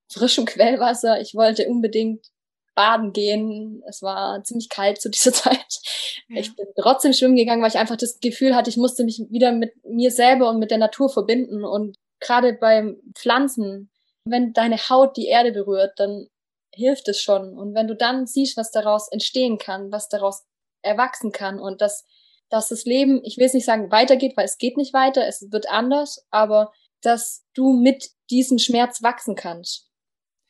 frischem 0.09 0.45
Quellwasser. 0.47 1.20
Ich 1.20 1.34
wollte 1.34 1.68
unbedingt 1.68 2.26
baden 2.74 3.12
gehen. 3.12 3.82
Es 3.89 4.03
war 4.03 4.43
ziemlich 4.45 4.68
kalt 4.68 5.01
zu 5.01 5.11
dieser 5.11 5.32
Zeit. 5.32 5.80
Ja. 6.28 6.41
Ich 6.41 6.55
bin 6.55 6.66
trotzdem 6.80 7.12
schwimmen 7.12 7.37
gegangen, 7.37 7.62
weil 7.62 7.70
ich 7.70 7.78
einfach 7.78 7.97
das 7.97 8.20
Gefühl 8.20 8.55
hatte, 8.55 8.70
ich 8.70 8.76
musste 8.76 9.05
mich 9.05 9.22
wieder 9.30 9.53
mit 9.53 9.72
mir 9.84 10.11
selber 10.11 10.51
und 10.51 10.59
mit 10.59 10.70
der 10.70 10.78
Natur 10.78 11.09
verbinden. 11.09 11.64
Und 11.64 11.97
gerade 12.21 12.55
beim 12.55 13.01
Pflanzen, 13.14 13.91
wenn 14.25 14.53
deine 14.53 14.77
Haut 14.77 15.17
die 15.17 15.27
Erde 15.27 15.53
berührt, 15.53 15.99
dann 15.99 16.29
hilft 16.73 17.09
es 17.09 17.21
schon. 17.21 17.57
Und 17.57 17.75
wenn 17.75 17.89
du 17.89 17.97
dann 17.97 18.27
siehst, 18.27 18.57
was 18.57 18.71
daraus 18.71 19.09
entstehen 19.09 19.59
kann, 19.59 19.91
was 19.93 20.09
daraus 20.09 20.45
erwachsen 20.83 21.33
kann 21.33 21.59
und 21.59 21.81
dass, 21.81 22.05
dass 22.49 22.69
das 22.69 22.85
Leben, 22.85 23.21
ich 23.25 23.39
will 23.39 23.47
es 23.47 23.55
nicht 23.55 23.64
sagen, 23.64 23.91
weitergeht, 23.91 24.37
weil 24.37 24.45
es 24.45 24.59
geht 24.59 24.77
nicht 24.77 24.93
weiter, 24.93 25.27
es 25.27 25.51
wird 25.51 25.69
anders, 25.71 26.27
aber 26.31 26.73
dass 27.01 27.45
du 27.55 27.73
mit 27.73 28.11
diesem 28.31 28.59
Schmerz 28.59 29.03
wachsen 29.03 29.37
kannst. 29.37 29.89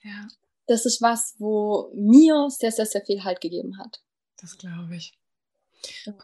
Ja. 0.03 0.27
Das 0.67 0.85
ist 0.85 1.01
was, 1.01 1.35
wo 1.39 1.91
mir 1.95 2.49
sehr, 2.51 2.73
sehr, 2.73 2.87
sehr 2.87 3.05
viel 3.05 3.23
Halt 3.25 3.41
gegeben 3.41 3.79
hat. 3.79 4.03
Das 4.41 4.59
glaube 4.59 4.97
ich. 4.97 5.17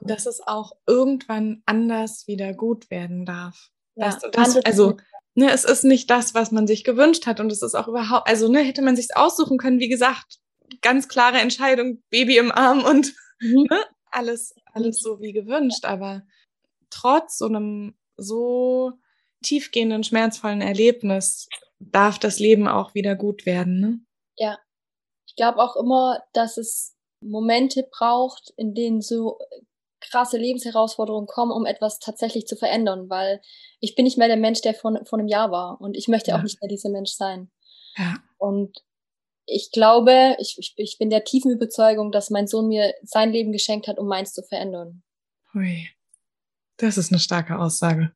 Und 0.01 0.11
dass 0.11 0.27
es 0.27 0.41
auch 0.45 0.73
irgendwann 0.87 1.63
anders 1.67 2.27
wieder 2.27 2.53
gut 2.53 2.91
werden 2.91 3.25
darf. 3.25 3.71
Ja, 3.95 4.07
weißt 4.07 4.23
du, 4.25 4.31
das, 4.31 4.57
also 4.65 4.97
ne, 5.35 5.51
es 5.51 5.65
ist 5.65 5.85
nicht 5.85 6.11
das, 6.11 6.35
was 6.35 6.53
man 6.53 6.67
sich 6.67 6.85
gewünscht 6.85 7.27
hat 7.27 7.41
und 7.41 7.51
es 7.51 7.63
ist 7.63 7.75
auch 7.75 7.89
überhaupt, 7.89 8.29
also 8.29 8.49
ne, 8.49 8.61
hätte 8.61 8.83
man 8.83 8.97
sich 8.97 9.09
aussuchen 9.15 9.59
können, 9.59 9.81
wie 9.81 9.89
gesagt, 9.89 10.39
ganz 10.81 11.09
klare 11.09 11.39
Entscheidung, 11.39 12.03
Baby 12.11 12.39
im 12.39 12.53
Arm 12.53 12.85
und 12.85 13.15
mhm. 13.41 13.67
ne, 13.71 13.85
alles, 14.11 14.55
alles 14.73 15.01
so 15.01 15.21
wie 15.21 15.33
gewünscht, 15.33 15.85
aber 15.85 16.23
trotz 16.91 17.39
so 17.39 17.47
einem 17.47 17.95
so 18.17 18.93
tiefgehenden, 19.43 20.05
schmerzvollen 20.05 20.61
Erlebnis 20.61 21.49
darf 21.81 22.19
das 22.19 22.39
Leben 22.39 22.69
auch 22.69 22.95
wieder 22.95 23.17
gut 23.17 23.45
werden, 23.47 23.81
ne? 23.81 24.01
Ja. 24.37 24.59
Ich 25.27 25.37
glaube 25.37 25.59
auch 25.59 25.77
immer, 25.77 26.23
dass 26.33 26.59
es 26.59 26.95
Momente 27.21 27.89
braucht, 27.91 28.53
in 28.57 28.75
denen 28.75 29.01
so 29.01 29.39
krasse 30.03 30.37
Lebensherausforderungen 30.37 31.27
kommen, 31.27 31.53
um 31.53 31.67
etwas 31.67 31.99
tatsächlich 31.99 32.47
zu 32.47 32.57
verändern, 32.57 33.09
weil 33.09 33.41
ich 33.81 33.95
bin 33.95 34.05
nicht 34.05 34.19
mehr 34.19 34.29
der 34.29 34.37
Mensch, 34.37 34.61
der 34.61 34.75
vor, 34.75 35.01
vor 35.05 35.19
einem 35.19 35.29
Jahr 35.29 35.51
war 35.51 35.81
und 35.81 35.97
ich 35.97 36.09
möchte 36.09 36.31
ja. 36.31 36.39
auch 36.39 36.43
nicht 36.43 36.61
mehr 36.61 36.69
dieser 36.69 36.91
Mensch 36.91 37.13
sein. 37.13 37.51
Ja. 37.97 38.17
Und 38.39 38.79
ich 39.47 39.71
glaube, 39.73 40.37
ich, 40.39 40.57
ich, 40.59 40.75
ich 40.77 40.99
bin 40.99 41.11
der 41.11 41.25
tiefen 41.25 41.51
Überzeugung, 41.51 42.13
dass 42.13 42.31
mein 42.31 42.47
Sohn 42.47 42.69
mir 42.69 42.95
sein 43.03 43.33
Leben 43.33 43.53
geschenkt 43.53 43.89
hat, 43.89 43.99
um 43.99 44.07
meins 44.07 44.33
zu 44.33 44.43
verändern. 44.43 45.03
Hui. 45.55 45.89
Das 46.77 46.99
ist 46.99 47.13
eine 47.13 47.21
starke 47.21 47.59
Aussage. 47.59 48.13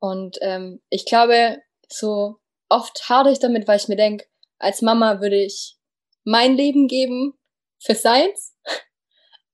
Und 0.00 0.38
ähm, 0.40 0.80
ich 0.90 1.04
glaube, 1.04 1.58
so 1.88 2.36
oft 2.68 3.08
hadere 3.08 3.32
ich 3.32 3.38
damit, 3.38 3.68
weil 3.68 3.78
ich 3.78 3.88
mir 3.88 3.96
denke, 3.96 4.26
als 4.58 4.82
Mama 4.82 5.20
würde 5.20 5.42
ich 5.42 5.76
mein 6.24 6.56
Leben 6.56 6.88
geben 6.88 7.34
für 7.78 7.94
seins 7.94 8.51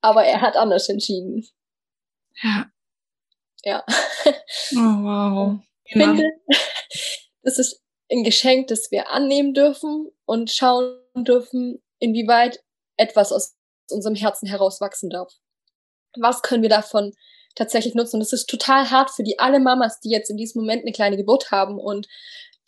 aber 0.00 0.24
er 0.24 0.40
hat 0.40 0.56
anders 0.56 0.88
entschieden. 0.88 1.46
Ja. 2.42 2.66
Ja. 3.64 3.84
Oh, 4.72 5.02
wow. 5.02 5.60
Ich 5.90 5.96
ja. 5.96 6.04
finde, 6.04 6.24
das 7.42 7.58
ist 7.58 7.80
ein 8.12 8.22
Geschenk, 8.22 8.66
das 8.66 8.90
wir 8.90 9.10
annehmen 9.10 9.54
dürfen 9.54 10.10
und 10.26 10.50
schauen 10.50 10.98
dürfen, 11.14 11.82
inwieweit 11.98 12.62
etwas 12.98 13.32
aus 13.32 13.56
unserem 13.90 14.14
Herzen 14.14 14.46
herauswachsen 14.46 15.08
darf. 15.08 15.32
Was 16.18 16.42
können 16.42 16.62
wir 16.62 16.68
davon 16.68 17.14
tatsächlich 17.54 17.94
nutzen? 17.94 18.16
Und 18.16 18.22
es 18.22 18.34
ist 18.34 18.50
total 18.50 18.90
hart 18.90 19.10
für 19.10 19.22
die 19.22 19.38
alle 19.38 19.60
Mamas, 19.60 19.98
die 20.00 20.10
jetzt 20.10 20.28
in 20.28 20.36
diesem 20.36 20.60
Moment 20.60 20.82
eine 20.82 20.92
kleine 20.92 21.16
Geburt 21.16 21.50
haben 21.50 21.78
und 21.78 22.06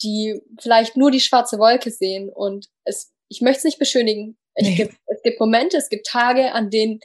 die 0.02 0.40
vielleicht 0.58 0.96
nur 0.96 1.10
die 1.10 1.20
schwarze 1.20 1.58
Wolke 1.58 1.90
sehen. 1.90 2.30
Und 2.30 2.68
es, 2.84 3.12
ich 3.28 3.42
möchte 3.42 3.58
es 3.58 3.64
nicht 3.64 3.78
beschönigen. 3.78 4.38
Nee. 4.56 4.76
Gibt, 4.76 4.94
es 5.06 5.22
gibt 5.22 5.40
Momente, 5.40 5.76
es 5.76 5.88
gibt 5.88 6.06
Tage, 6.06 6.52
an 6.52 6.70
denen 6.70 7.00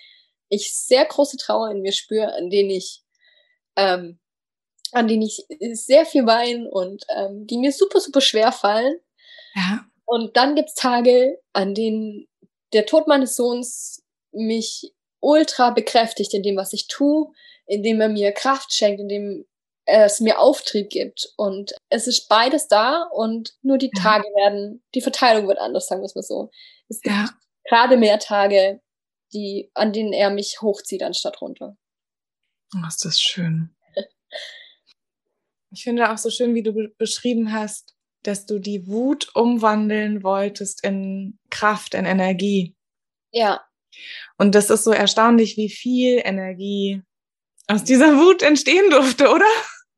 ich 0.49 0.75
sehr 0.75 1.05
große 1.05 1.37
Trauer 1.37 1.71
in 1.71 1.81
mir 1.81 1.91
spüre, 1.91 2.33
an 2.33 2.49
denen 2.49 2.69
ich, 2.69 3.03
ähm, 3.75 4.19
an 4.91 5.07
denen 5.07 5.23
ich 5.23 5.45
sehr 5.73 6.05
viel 6.05 6.25
weine 6.25 6.69
und 6.69 7.05
ähm, 7.15 7.47
die 7.47 7.57
mir 7.57 7.71
super, 7.71 7.99
super 7.99 8.21
schwer 8.21 8.51
fallen. 8.51 8.97
Ja. 9.55 9.85
Und 10.05 10.37
dann 10.37 10.55
gibt's 10.55 10.75
Tage, 10.75 11.39
an 11.53 11.73
denen 11.73 12.27
der 12.73 12.85
Tod 12.85 13.07
meines 13.07 13.35
Sohns 13.35 14.03
mich 14.31 14.93
ultra 15.19 15.71
bekräftigt 15.71 16.33
in 16.33 16.43
dem, 16.43 16.57
was 16.57 16.73
ich 16.73 16.87
tue, 16.87 17.31
indem 17.65 18.01
er 18.01 18.09
mir 18.09 18.31
Kraft 18.31 18.73
schenkt, 18.73 19.01
indem 19.01 19.45
es 19.85 20.19
mir 20.19 20.39
Auftrieb 20.39 20.89
gibt. 20.89 21.27
Und 21.37 21.73
es 21.89 22.07
ist 22.07 22.27
beides 22.27 22.67
da 22.67 23.03
und 23.11 23.55
nur 23.61 23.77
die 23.77 23.91
Tage 23.91 24.25
werden, 24.35 24.83
die 24.93 25.01
Verteilung 25.01 25.47
wird 25.47 25.59
anders, 25.59 25.87
sagen 25.87 26.01
wir 26.01 26.05
es 26.05 26.15
mal 26.15 26.23
so. 26.23 26.49
Es 26.89 27.01
gibt 27.01 27.15
ja. 27.15 27.29
gerade 27.67 27.97
mehr 27.97 28.19
Tage, 28.19 28.81
die, 29.35 29.69
an 29.73 29.93
denen 29.93 30.13
er 30.13 30.31
mich 30.31 30.61
hochzieht, 30.61 31.03
anstatt 31.03 31.41
runter. 31.41 31.77
Oh, 32.73 32.87
ist 32.87 33.05
das 33.05 33.21
schön. 33.21 33.75
Ich 35.71 35.83
finde 35.83 36.09
auch 36.09 36.17
so 36.17 36.29
schön, 36.29 36.55
wie 36.55 36.63
du 36.63 36.89
beschrieben 36.97 37.51
hast, 37.51 37.95
dass 38.23 38.45
du 38.45 38.59
die 38.59 38.87
Wut 38.87 39.35
umwandeln 39.35 40.23
wolltest 40.23 40.83
in 40.83 41.37
Kraft, 41.49 41.93
in 41.93 42.05
Energie. 42.05 42.75
Ja. 43.31 43.65
Und 44.37 44.55
das 44.55 44.69
ist 44.69 44.83
so 44.83 44.91
erstaunlich, 44.91 45.57
wie 45.57 45.69
viel 45.69 46.21
Energie 46.23 47.01
aus 47.67 47.83
dieser 47.83 48.17
Wut 48.17 48.41
entstehen 48.41 48.89
durfte, 48.89 49.29
oder? 49.29 49.45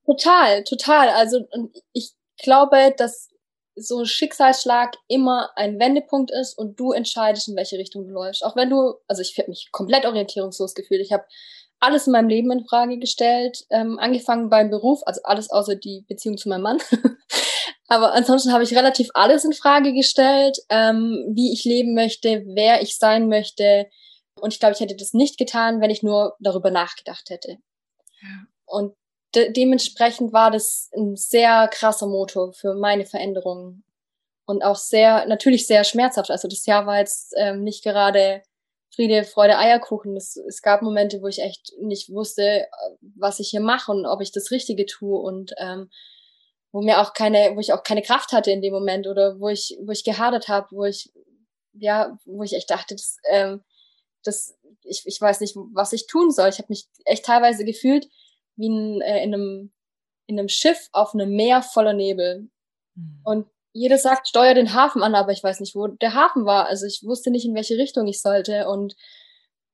Total, 0.06 0.64
total. 0.64 1.10
Also 1.10 1.48
ich 1.94 2.14
glaube, 2.42 2.94
dass 2.98 3.30
so 3.78 4.00
ein 4.00 4.06
Schicksalsschlag 4.06 4.98
immer 5.08 5.52
ein 5.56 5.80
Wendepunkt 5.80 6.32
ist 6.32 6.58
und 6.58 6.80
du 6.80 6.92
entscheidest, 6.92 7.48
in 7.48 7.56
welche 7.56 7.78
Richtung 7.78 8.08
du 8.08 8.14
läufst. 8.14 8.44
Auch 8.44 8.56
wenn 8.56 8.70
du, 8.70 8.96
also 9.08 9.22
ich 9.22 9.38
habe 9.38 9.50
mich 9.50 9.70
komplett 9.72 10.06
orientierungslos 10.06 10.74
gefühlt. 10.74 11.02
Ich 11.02 11.12
habe 11.12 11.26
alles 11.80 12.08
in 12.08 12.14
meinem 12.14 12.30
Leben 12.30 12.52
in 12.52 12.66
Frage 12.66 12.98
gestellt, 12.98 13.66
ähm, 13.70 14.00
angefangen 14.00 14.50
beim 14.50 14.70
Beruf, 14.70 15.02
also 15.06 15.22
alles 15.24 15.52
außer 15.52 15.76
die 15.76 16.06
Beziehung 16.08 16.38
zu 16.38 16.50
meinem 16.50 16.64
Mann. 16.64 16.80
Aber 17.88 18.14
ansonsten 18.14 18.52
habe 18.52 18.64
ich 18.64 18.76
relativ 18.76 19.10
alles 19.14 19.46
in 19.46 19.54
Frage 19.54 19.94
gestellt, 19.94 20.58
ähm, 20.70 21.26
wie 21.34 21.54
ich 21.54 21.64
leben 21.64 21.94
möchte, 21.94 22.44
wer 22.48 22.82
ich 22.82 22.98
sein 22.98 23.30
möchte. 23.30 23.88
Und 24.42 24.54
ich 24.54 24.60
glaube, 24.60 24.74
ich 24.74 24.82
hätte 24.82 24.96
das 24.96 25.14
nicht 25.14 25.38
getan, 25.38 25.80
wenn 25.80 25.90
ich 25.90 26.04
nur 26.04 26.36
darüber 26.40 26.72
nachgedacht 26.72 27.30
hätte. 27.30 27.58
Ja. 28.22 28.46
Und 28.66 28.94
de 29.38 29.52
dementsprechend 29.52 30.34
war 30.34 30.52
das 30.52 30.90
ein 30.96 31.16
sehr 31.16 31.68
krasser 31.68 32.08
Motor 32.08 32.54
für 32.54 32.74
meine 32.74 33.06
Veränderungen. 33.06 33.84
Und 34.46 34.64
auch 34.64 34.78
sehr, 34.78 35.26
natürlich 35.28 35.68
sehr 35.68 35.84
schmerzhaft. 35.84 36.32
Also 36.32 36.48
das 36.48 36.66
Jahr 36.66 36.86
war 36.86 37.00
jetzt 37.00 37.34
ähm, 37.38 37.64
nicht 37.64 37.84
gerade 37.84 38.44
Friede, 38.96 39.26
Freude, 39.26 39.58
Eierkuchen. 39.58 40.16
Es, 40.16 40.38
es 40.38 40.62
gab 40.62 40.82
Momente, 40.82 41.22
wo 41.22 41.28
ich 41.28 41.40
echt 41.40 41.74
nicht 41.82 42.10
wusste, 42.10 42.66
was 43.02 43.40
ich 43.40 43.50
hier 43.50 43.60
mache 43.60 43.92
und 43.92 44.06
ob 44.06 44.22
ich 44.22 44.32
das 44.32 44.50
Richtige 44.50 44.86
tue 44.86 45.20
und 45.20 45.54
ähm, 45.58 45.90
wo 46.72 46.82
mir 46.82 47.02
auch 47.02 47.14
keine, 47.14 47.56
wo 47.56 47.60
ich 47.60 47.74
auch 47.74 47.84
keine 47.84 48.02
Kraft 48.02 48.32
hatte 48.32 48.52
in 48.52 48.62
dem 48.62 48.74
Moment 48.74 49.06
oder 49.06 49.40
wo 49.40 49.50
ich, 49.50 49.78
wo 49.84 49.92
ich 49.92 50.06
gehadert 50.06 50.48
habe, 50.48 50.68
wo 50.72 50.86
ich, 50.86 51.12
ja, 51.74 52.18
wo 52.26 52.44
ich 52.44 52.54
echt 52.54 52.70
dachte, 52.70 52.96
das, 52.96 53.18
ähm, 53.30 53.64
das, 54.24 54.58
ich, 54.84 55.04
ich 55.06 55.20
weiß 55.20 55.42
nicht, 55.42 55.56
was 55.74 55.92
ich 55.92 56.08
tun 56.08 56.32
soll. 56.32 56.50
Ich 56.50 56.58
habe 56.58 56.68
mich 56.70 56.88
echt 57.04 57.26
teilweise 57.26 57.66
gefühlt 57.66 58.08
wie 58.58 58.66
in, 58.68 59.02
äh, 59.02 59.24
in 59.24 59.34
einem 59.34 59.72
in 60.28 60.38
einem 60.38 60.50
Schiff 60.50 60.90
auf 60.92 61.14
einem 61.14 61.32
Meer 61.36 61.64
voller 61.64 61.94
Nebel. 61.94 62.50
Mhm. 62.96 63.22
Und 63.24 63.48
jeder 63.74 63.98
sagt, 63.98 64.28
steuer 64.28 64.54
den 64.54 64.74
Hafen 64.74 65.02
an, 65.04 65.16
aber 65.16 65.32
ich 65.32 65.44
weiß 65.44 65.60
nicht, 65.60 65.76
wo 65.76 65.88
der 65.88 66.14
Hafen 66.14 66.46
war. 66.46 66.66
Also 66.66 66.86
ich 66.86 67.04
wusste 67.04 67.32
nicht, 67.32 67.46
in 67.46 67.56
welche 67.56 67.78
Richtung 67.78 68.08
ich 68.08 68.22
sollte 68.22 68.68
und 68.68 68.96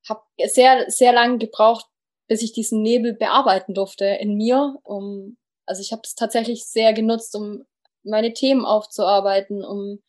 habe 0.07 0.21
sehr, 0.45 0.89
sehr 0.89 1.13
lange 1.13 1.37
gebraucht, 1.37 1.85
bis 2.27 2.41
ich 2.41 2.53
diesen 2.53 2.81
Nebel 2.81 3.13
bearbeiten 3.13 3.73
durfte 3.73 4.05
in 4.05 4.35
mir. 4.35 4.75
Um, 4.83 5.37
also 5.65 5.81
ich 5.81 5.91
habe 5.91 6.01
es 6.03 6.15
tatsächlich 6.15 6.65
sehr 6.65 6.93
genutzt, 6.93 7.35
um 7.35 7.63
meine 8.03 8.33
Themen 8.33 8.65
aufzuarbeiten, 8.65 9.63
um 9.63 9.99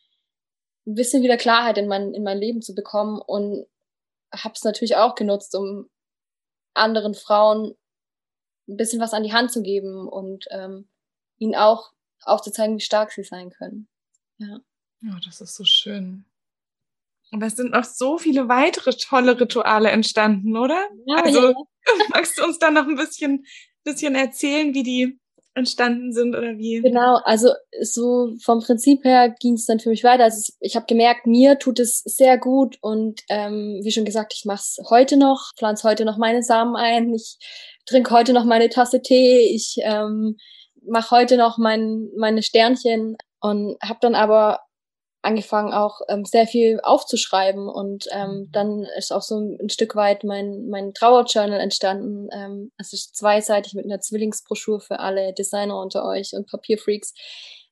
ein 0.87 0.95
bisschen 0.95 1.23
wieder 1.23 1.37
Klarheit 1.37 1.79
in 1.79 1.87
mein, 1.87 2.13
in 2.13 2.25
mein 2.25 2.39
Leben 2.39 2.61
zu 2.61 2.75
bekommen 2.75 3.21
und 3.25 3.67
habe 4.35 4.55
es 4.55 4.65
natürlich 4.65 4.97
auch 4.97 5.15
genutzt, 5.15 5.55
um 5.55 5.89
anderen 6.75 7.15
Frauen 7.15 7.77
ein 8.69 8.77
bisschen 8.77 9.01
was 9.01 9.13
an 9.13 9.23
die 9.23 9.33
Hand 9.33 9.53
zu 9.53 9.63
geben 9.63 10.09
und 10.09 10.47
ähm, 10.51 10.89
ihnen 11.39 11.55
auch 11.55 11.93
aufzuzeigen, 12.23 12.77
wie 12.77 12.83
stark 12.83 13.13
sie 13.13 13.25
sein 13.25 13.51
können. 13.51 13.89
Ja. 14.39 14.61
Ja, 15.03 15.19
das 15.25 15.41
ist 15.41 15.55
so 15.55 15.65
schön. 15.65 16.25
Aber 17.31 17.47
es 17.47 17.57
sind 17.57 17.73
noch 17.73 17.85
so 17.85 18.17
viele 18.17 18.49
weitere 18.49 18.93
tolle 18.93 19.39
Rituale 19.39 19.91
entstanden, 19.91 20.57
oder? 20.57 20.89
Ja, 21.07 21.17
also 21.17 21.49
ja. 21.49 21.55
magst 22.11 22.39
du 22.39 22.45
uns 22.45 22.59
da 22.59 22.71
noch 22.71 22.87
ein 22.87 22.97
bisschen, 22.97 23.45
bisschen 23.83 24.15
erzählen, 24.15 24.73
wie 24.73 24.83
die 24.83 25.21
entstanden 25.55 26.13
sind 26.13 26.35
oder 26.35 26.59
wie? 26.59 26.81
Genau, 26.81 27.19
also 27.25 27.51
so 27.81 28.35
vom 28.43 28.61
Prinzip 28.61 29.05
her 29.05 29.35
ging 29.41 29.55
es 29.55 29.67
dann 29.67 29.81
für 29.81 29.89
mich 29.89 30.05
weiter. 30.05 30.25
Also 30.25 30.53
ich 30.61 30.77
habe 30.77 30.87
gemerkt, 30.87 31.27
mir 31.27 31.59
tut 31.59 31.79
es 31.79 32.03
sehr 32.05 32.39
gut 32.39 32.77
und 32.81 33.21
ähm, 33.29 33.81
wie 33.83 33.93
schon 33.93 34.05
gesagt, 34.05 34.35
ich 34.37 34.45
mache 34.45 34.63
es 34.63 34.79
heute 34.91 35.17
noch, 35.17 35.53
pflanze 35.57 35.89
heute 35.89 36.05
noch 36.05 36.19
meine 36.19 36.43
Samen 36.43 36.77
ein, 36.77 37.15
ich 37.15 37.39
trinke 37.87 38.11
heute 38.11 38.33
noch 38.33 38.45
meine 38.45 38.69
Tasse 38.69 39.01
Tee, 39.01 39.55
ich 39.55 39.77
ähm, 39.83 40.37
mache 40.87 41.11
heute 41.13 41.37
noch 41.37 41.57
mein, 41.59 42.09
meine 42.17 42.43
Sternchen 42.43 43.17
und 43.41 43.77
habe 43.83 43.99
dann 44.01 44.15
aber 44.15 44.61
angefangen 45.25 45.73
auch 45.73 46.01
ähm, 46.09 46.25
sehr 46.25 46.47
viel 46.47 46.81
aufzuschreiben 46.83 47.69
und 47.69 48.07
ähm, 48.13 48.29
mhm. 48.29 48.53
dann 48.53 48.87
ist 48.99 49.13
auch 49.13 49.23
so 49.23 49.39
ein, 49.39 49.71
Stück 49.71 49.97
weit 49.97 50.23
mein 50.23 50.69
mein 50.69 50.93
Trauerjournal 50.93 51.61
entstanden. 51.61 52.29
Ähm, 52.33 52.73
es 52.79 52.93
ist 52.93 53.17
zweiseitig 53.17 53.75
mit 53.75 53.87
einer 53.87 54.01
Zwillingsbroschur 54.01 54.81
für 54.81 54.99
alle 55.01 55.33
Designer 55.33 55.81
unter 55.81 56.05
euch 56.05 56.33
und 56.35 56.49
Papierfreaks. 56.51 57.15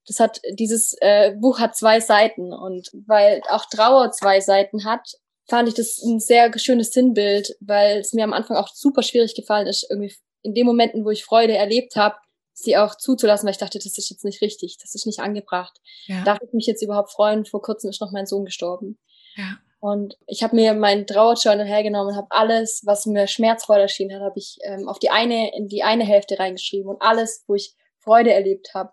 Das 0.06 0.18
hat 0.18 0.40
dieses 0.54 0.96
äh, 1.00 1.32
Buch 1.38 1.60
hat 1.60 1.76
zwei 1.76 2.00
Seiten 2.00 2.52
und 2.52 2.90
weil 3.06 3.42
auch 3.50 3.66
Trauer 3.66 4.10
zwei 4.12 4.40
Seiten 4.40 4.84
hat, 4.84 5.12
fand 5.48 5.68
ich 5.68 5.74
das 5.74 6.02
ein 6.02 6.18
sehr 6.18 6.50
schönes 6.58 6.90
Sinnbild, 6.90 7.54
weil 7.60 7.98
es 7.98 8.12
mir 8.12 8.24
am 8.24 8.32
Anfang 8.32 8.56
auch 8.56 8.68
super 8.68 9.02
schwierig 9.02 9.34
gefallen 9.34 9.66
ist, 9.66 9.86
irgendwie 9.90 10.14
in 10.42 10.54
den 10.54 10.66
Momenten, 10.66 11.04
wo 11.04 11.10
ich 11.10 11.24
Freude 11.24 11.54
erlebt 11.54 11.96
habe, 11.96 12.16
sie 12.52 12.76
auch 12.76 12.96
zuzulassen, 12.96 13.46
weil 13.46 13.52
ich 13.52 13.58
dachte, 13.58 13.78
das 13.78 13.98
ist 13.98 14.10
jetzt 14.10 14.24
nicht 14.24 14.42
richtig, 14.42 14.78
das 14.80 14.94
ist 14.94 15.06
nicht 15.06 15.20
angebracht. 15.20 15.80
Ja. 16.06 16.22
Darf 16.24 16.38
ich 16.42 16.52
mich 16.52 16.66
jetzt 16.66 16.82
überhaupt 16.82 17.12
freuen? 17.12 17.44
Vor 17.44 17.62
kurzem 17.62 17.90
ist 17.90 18.00
noch 18.00 18.12
mein 18.12 18.26
Sohn 18.26 18.44
gestorben. 18.44 18.98
Ja. 19.36 19.58
Und 19.80 20.16
ich 20.26 20.44
habe 20.44 20.54
mir 20.54 20.74
mein 20.74 21.06
Trauerjournal 21.06 21.66
hergenommen 21.66 22.10
und 22.10 22.16
habe 22.16 22.28
alles, 22.30 22.82
was 22.84 23.04
mir 23.06 23.26
schmerzvoll 23.26 23.80
erschienen 23.80 24.14
hat, 24.14 24.22
habe 24.22 24.38
ich 24.38 24.58
ähm, 24.62 24.88
auf 24.88 25.00
die 25.00 25.10
eine 25.10 25.56
in 25.56 25.66
die 25.66 25.82
eine 25.82 26.04
Hälfte 26.04 26.38
reingeschrieben 26.38 26.88
und 26.88 27.02
alles, 27.02 27.42
wo 27.48 27.56
ich 27.56 27.74
Freude 27.98 28.32
erlebt 28.32 28.74
habe 28.74 28.92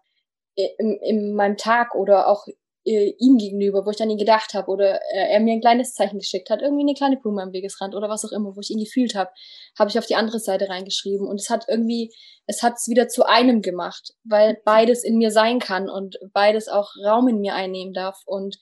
in, 0.55 0.97
in 1.01 1.33
meinem 1.35 1.57
Tag 1.57 1.93
oder 1.93 2.27
auch 2.27 2.47
äh, 2.89 3.13
ihm 3.19 3.37
gegenüber, 3.37 3.85
wo 3.85 3.91
ich 3.91 4.01
an 4.01 4.09
ihn 4.09 4.17
gedacht 4.17 4.55
habe 4.55 4.71
oder 4.71 4.95
äh, 5.13 5.31
er 5.31 5.39
mir 5.39 5.53
ein 5.53 5.61
kleines 5.61 5.93
Zeichen 5.93 6.17
geschickt 6.17 6.49
hat, 6.49 6.61
irgendwie 6.61 6.81
eine 6.81 6.95
kleine 6.95 7.17
Blume 7.17 7.43
am 7.43 7.53
Wegesrand 7.53 7.93
oder 7.93 8.09
was 8.09 8.25
auch 8.25 8.31
immer, 8.31 8.55
wo 8.55 8.59
ich 8.61 8.71
ihn 8.71 8.79
gefühlt 8.79 9.13
habe, 9.13 9.29
habe 9.77 9.91
ich 9.91 9.99
auf 9.99 10.07
die 10.07 10.15
andere 10.15 10.39
Seite 10.39 10.69
reingeschrieben 10.69 11.27
und 11.27 11.39
es 11.39 11.51
hat 11.51 11.65
irgendwie, 11.67 12.11
es 12.47 12.63
hat 12.63 12.73
es 12.77 12.87
wieder 12.87 13.07
zu 13.07 13.27
einem 13.27 13.61
gemacht, 13.61 14.13
weil 14.23 14.57
beides 14.65 15.03
in 15.03 15.17
mir 15.17 15.29
sein 15.29 15.59
kann 15.59 15.87
und 15.87 16.17
beides 16.33 16.67
auch 16.67 16.89
Raum 17.05 17.27
in 17.27 17.39
mir 17.39 17.53
einnehmen 17.53 17.93
darf 17.93 18.21
und 18.25 18.57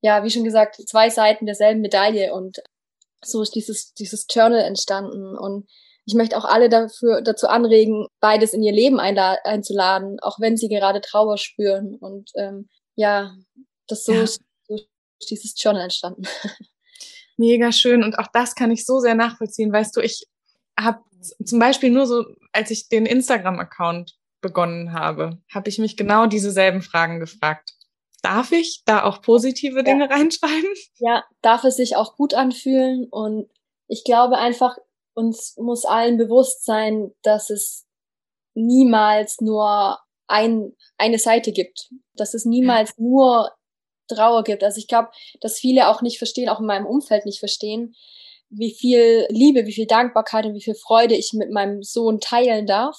ja, 0.00 0.24
wie 0.24 0.30
schon 0.30 0.42
gesagt, 0.42 0.76
zwei 0.88 1.10
Seiten 1.10 1.46
derselben 1.46 1.82
Medaille 1.82 2.34
und 2.34 2.58
so 3.24 3.42
ist 3.42 3.54
dieses 3.54 3.94
dieses 3.94 4.26
Journal 4.28 4.62
entstanden 4.62 5.38
und 5.38 5.68
ich 6.04 6.14
möchte 6.14 6.36
auch 6.36 6.44
alle 6.44 6.68
dafür 6.68 7.22
dazu 7.22 7.46
anregen, 7.46 8.08
beides 8.20 8.54
in 8.54 8.62
ihr 8.64 8.72
Leben 8.72 8.98
einzuladen, 8.98 10.18
auch 10.20 10.40
wenn 10.40 10.56
sie 10.56 10.68
gerade 10.68 11.00
Trauer 11.00 11.38
spüren 11.38 11.96
und 12.00 12.30
ähm, 12.34 12.68
ja, 12.94 13.34
das 13.88 14.04
so, 14.04 14.12
ja. 14.12 14.22
ist, 14.22 14.40
so 14.66 14.74
ist 14.74 15.30
dieses 15.30 15.54
Journal 15.56 15.84
entstanden. 15.84 16.22
Mega 17.36 17.72
schön 17.72 18.02
und 18.02 18.18
auch 18.18 18.28
das 18.32 18.54
kann 18.54 18.70
ich 18.70 18.84
so 18.84 19.00
sehr 19.00 19.14
nachvollziehen. 19.14 19.72
Weißt 19.72 19.96
du, 19.96 20.00
ich 20.00 20.26
habe 20.78 21.00
zum 21.44 21.58
Beispiel 21.58 21.90
nur 21.90 22.06
so, 22.06 22.24
als 22.52 22.70
ich 22.70 22.88
den 22.88 23.06
Instagram-Account 23.06 24.16
begonnen 24.40 24.92
habe, 24.92 25.38
habe 25.52 25.68
ich 25.68 25.78
mich 25.78 25.96
genau 25.96 26.26
diese 26.26 26.50
selben 26.50 26.82
Fragen 26.82 27.20
gefragt. 27.20 27.74
Darf 28.22 28.52
ich 28.52 28.82
da 28.84 29.04
auch 29.04 29.22
positive 29.22 29.82
Dinge 29.82 30.08
ja. 30.08 30.10
reinschreiben? 30.14 30.70
Ja, 30.98 31.24
darf 31.40 31.64
es 31.64 31.76
sich 31.76 31.96
auch 31.96 32.16
gut 32.16 32.34
anfühlen 32.34 33.08
und 33.10 33.48
ich 33.88 34.04
glaube 34.04 34.38
einfach, 34.38 34.76
uns 35.14 35.56
muss 35.56 35.84
allen 35.84 36.16
bewusst 36.16 36.64
sein, 36.64 37.12
dass 37.22 37.50
es 37.50 37.86
niemals 38.54 39.40
nur 39.40 39.98
ein, 40.32 40.72
eine 40.96 41.18
Seite 41.18 41.52
gibt, 41.52 41.90
dass 42.14 42.34
es 42.34 42.44
niemals 42.44 42.96
nur 42.96 43.52
Trauer 44.08 44.42
gibt. 44.44 44.64
Also 44.64 44.78
ich 44.78 44.88
glaube, 44.88 45.10
dass 45.40 45.58
viele 45.58 45.88
auch 45.88 46.02
nicht 46.02 46.18
verstehen, 46.18 46.48
auch 46.48 46.60
in 46.60 46.66
meinem 46.66 46.86
Umfeld 46.86 47.26
nicht 47.26 47.38
verstehen, 47.38 47.94
wie 48.48 48.74
viel 48.74 49.26
Liebe, 49.30 49.66
wie 49.66 49.72
viel 49.72 49.86
Dankbarkeit 49.86 50.46
und 50.46 50.54
wie 50.54 50.62
viel 50.62 50.74
Freude 50.74 51.14
ich 51.14 51.32
mit 51.32 51.50
meinem 51.50 51.82
Sohn 51.82 52.20
teilen 52.20 52.66
darf. 52.66 52.98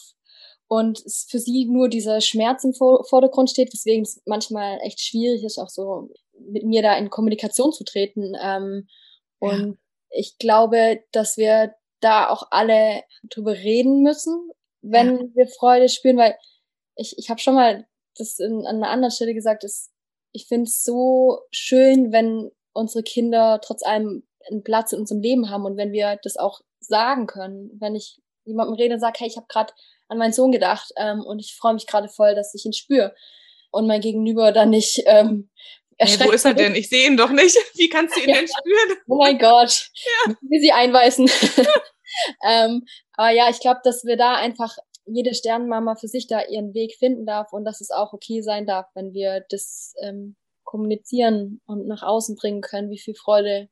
Und 0.68 1.00
es 1.06 1.28
für 1.30 1.40
sie 1.40 1.66
nur 1.66 1.90
dieser 1.90 2.22
Schmerz 2.22 2.64
im 2.64 2.74
Vordergrund 2.74 3.50
steht, 3.50 3.74
weswegen 3.74 4.04
es 4.04 4.22
manchmal 4.26 4.80
echt 4.82 5.00
schwierig 5.02 5.44
ist, 5.44 5.60
auch 5.60 5.70
so 5.70 6.10
mit 6.40 6.64
mir 6.64 6.82
da 6.82 6.98
in 6.98 7.10
Kommunikation 7.10 7.72
zu 7.72 7.84
treten. 7.84 8.34
Ähm, 8.42 8.88
und 9.40 9.68
ja. 9.68 9.74
ich 10.10 10.38
glaube, 10.40 11.04
dass 11.12 11.38
wir 11.38 11.76
da 12.00 12.30
auch 12.30 12.48
alle 12.50 13.04
drüber 13.30 13.54
reden 13.54 14.02
müssen, 14.02 14.50
wenn 14.82 15.18
ja. 15.18 15.24
wir 15.36 15.48
Freude 15.48 15.90
spüren, 15.90 16.18
weil 16.18 16.36
ich, 16.96 17.18
ich 17.18 17.30
habe 17.30 17.40
schon 17.40 17.56
mal 17.56 17.88
das 18.18 18.40
in, 18.40 18.66
an 18.66 18.78
einer 18.78 18.90
anderen 18.90 19.12
Stelle 19.12 19.34
gesagt, 19.34 19.64
ist, 19.64 19.92
ich 20.32 20.48
finde 20.48 20.66
es 20.66 20.84
so 20.84 21.40
schön, 21.52 22.12
wenn 22.12 22.52
unsere 22.74 23.04
Kinder 23.04 23.60
trotz 23.64 23.84
allem 23.84 24.24
einen 24.50 24.64
Platz 24.64 24.92
in 24.92 25.00
unserem 25.00 25.22
Leben 25.22 25.50
haben 25.50 25.66
und 25.66 25.78
wenn 25.78 25.92
wir 25.92 26.20
das 26.24 26.38
auch 26.38 26.62
sagen 26.80 27.28
können. 27.28 27.72
Wenn 27.80 27.96
ich 27.96 28.20
jemandem 28.46 28.76
rede 28.76 28.96
und 28.96 29.00
sage, 29.00 29.20
hey, 29.20 29.28
ich 29.28 29.38
habe 29.38 29.48
gerade 29.48 29.74
an 30.10 30.18
meinen 30.18 30.34
Sohn 30.34 30.52
gedacht 30.52 30.92
ähm, 30.98 31.22
und 31.22 31.40
ich 31.40 31.56
freue 31.56 31.74
mich 31.74 31.88
gerade 31.88 32.10
voll, 32.10 32.36
dass 32.36 32.54
ich 32.54 32.66
ihn 32.66 32.74
spüre. 32.74 33.16
Und 33.72 33.88
mein 33.88 34.02
Gegenüber 34.02 34.52
dann 34.52 34.70
nicht 34.70 35.02
ähm, 35.06 35.50
erschreckt. 35.98 36.22
Hey, 36.24 36.28
wo 36.28 36.32
ist 36.32 36.46
er 36.46 36.54
denn? 36.54 36.76
Ich 36.76 36.90
sehe 36.90 37.08
ihn 37.08 37.18
doch 37.18 37.32
nicht. 37.32 37.56
Wie 37.76 37.90
kannst 37.90 38.16
du 38.16 38.22
ihn 38.22 38.30
ja. 38.30 38.36
denn 38.36 38.48
spüren? 38.48 38.98
Oh 39.08 39.18
mein 39.18 39.38
Gott. 39.38 39.90
Ja. 39.96 40.36
Wie 40.42 40.60
sie 40.60 40.72
einweisen. 40.72 41.30
ähm, 42.48 42.86
aber 43.14 43.30
ja, 43.32 43.50
ich 43.50 43.60
glaube, 43.60 43.82
dass 43.84 44.04
wir 44.04 44.18
da 44.18 44.36
einfach 44.36 44.78
jede 45.06 45.34
Sternenmama 45.34 45.96
für 45.96 46.08
sich 46.08 46.28
da 46.28 46.42
ihren 46.42 46.74
Weg 46.74 46.96
finden 46.96 47.26
darf 47.26 47.52
und 47.54 47.66
dass 47.66 47.82
es 47.82 47.92
auch 47.92 48.14
okay 48.14 48.42
sein 48.42 48.66
darf, 48.66 48.88
wenn 48.94 49.14
wir 49.14 49.46
das 49.50 49.94
ähm, 50.02 50.36
kommunizieren 50.64 51.62
und 51.66 51.88
nach 51.88 52.04
außen 52.04 52.36
bringen 52.36 52.62
können, 52.62 52.90
wie 52.90 53.00
viel 53.00 53.16
Freude 53.16 53.70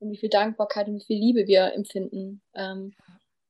und 0.00 0.10
wie 0.10 0.16
viel 0.16 0.28
Dankbarkeit 0.28 0.88
und 0.88 0.96
wie 0.96 1.04
viel 1.04 1.18
Liebe 1.18 1.46
wir 1.46 1.72
empfinden. 1.72 2.42
Ähm, 2.54 2.94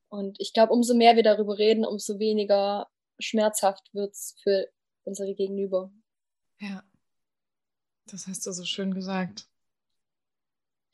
und 0.09 0.39
ich 0.41 0.53
glaube, 0.53 0.73
umso 0.73 0.95
mehr 0.95 1.17
wir 1.17 1.23
darüber 1.23 1.57
reden, 1.59 1.87
umso 1.87 2.19
weniger 2.19 2.89
schmerzhaft 3.19 3.93
wird 3.95 4.13
es 4.13 4.37
für 4.43 4.69
unsere 5.05 5.35
Gegenüber. 5.35 5.91
Ja, 6.61 6.85
das 8.07 8.27
hast 8.27 8.47
du 8.47 8.53
so 8.53 8.65
schön 8.65 8.93
gesagt. 8.93 9.49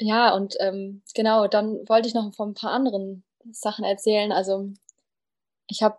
Ja, 0.00 0.34
und 0.34 0.54
ähm, 0.60 1.02
genau, 1.14 1.48
dann 1.48 1.88
wollte 1.88 2.06
ich 2.06 2.14
noch 2.14 2.32
von 2.34 2.50
ein 2.50 2.54
paar 2.54 2.70
anderen 2.70 3.24
Sachen 3.50 3.84
erzählen. 3.84 4.30
Also 4.30 4.72
ich 5.66 5.82
habe 5.82 5.98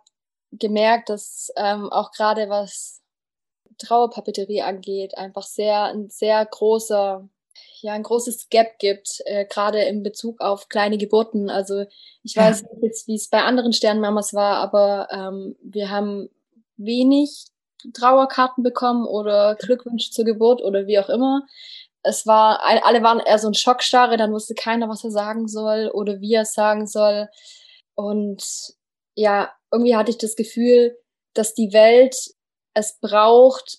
gemerkt, 0.52 1.08
dass 1.08 1.52
ähm, 1.56 1.90
auch 1.90 2.12
gerade 2.12 2.48
was 2.48 3.02
Trauerpapeterie 3.78 4.62
angeht, 4.62 5.16
einfach 5.16 5.44
sehr 5.44 5.84
ein 5.84 6.10
sehr 6.10 6.44
großer 6.44 7.28
ja 7.82 7.92
ein 7.92 8.02
großes 8.02 8.48
Gap 8.50 8.78
gibt, 8.78 9.22
äh, 9.24 9.44
gerade 9.46 9.82
in 9.82 10.02
Bezug 10.02 10.40
auf 10.40 10.68
kleine 10.68 10.98
Geburten. 10.98 11.48
Also 11.50 11.84
ich 12.22 12.36
weiß 12.36 12.62
nicht 12.62 12.82
jetzt, 12.82 13.08
wie 13.08 13.14
es 13.14 13.28
bei 13.28 13.42
anderen 13.42 13.72
Sternmamas 13.72 14.34
war, 14.34 14.56
aber 14.56 15.08
ähm, 15.10 15.56
wir 15.62 15.90
haben 15.90 16.28
wenig 16.76 17.46
Trauerkarten 17.94 18.62
bekommen 18.62 19.06
oder 19.06 19.54
Glückwünsche 19.56 20.10
zur 20.10 20.24
Geburt 20.24 20.62
oder 20.62 20.86
wie 20.86 20.98
auch 20.98 21.08
immer. 21.08 21.46
Es 22.02 22.26
war, 22.26 22.62
alle 22.64 23.02
waren 23.02 23.20
eher 23.20 23.38
so 23.38 23.48
ein 23.48 23.54
Schockstarre, 23.54 24.16
dann 24.16 24.32
wusste 24.32 24.54
keiner, 24.54 24.88
was 24.88 25.04
er 25.04 25.10
sagen 25.10 25.48
soll 25.48 25.90
oder 25.92 26.20
wie 26.20 26.34
er 26.34 26.42
es 26.42 26.54
sagen 26.54 26.86
soll. 26.86 27.28
Und 27.94 28.42
ja, 29.14 29.50
irgendwie 29.72 29.96
hatte 29.96 30.10
ich 30.10 30.18
das 30.18 30.36
Gefühl, 30.36 30.96
dass 31.34 31.54
die 31.54 31.72
Welt 31.72 32.16
es 32.74 32.98
braucht, 33.00 33.78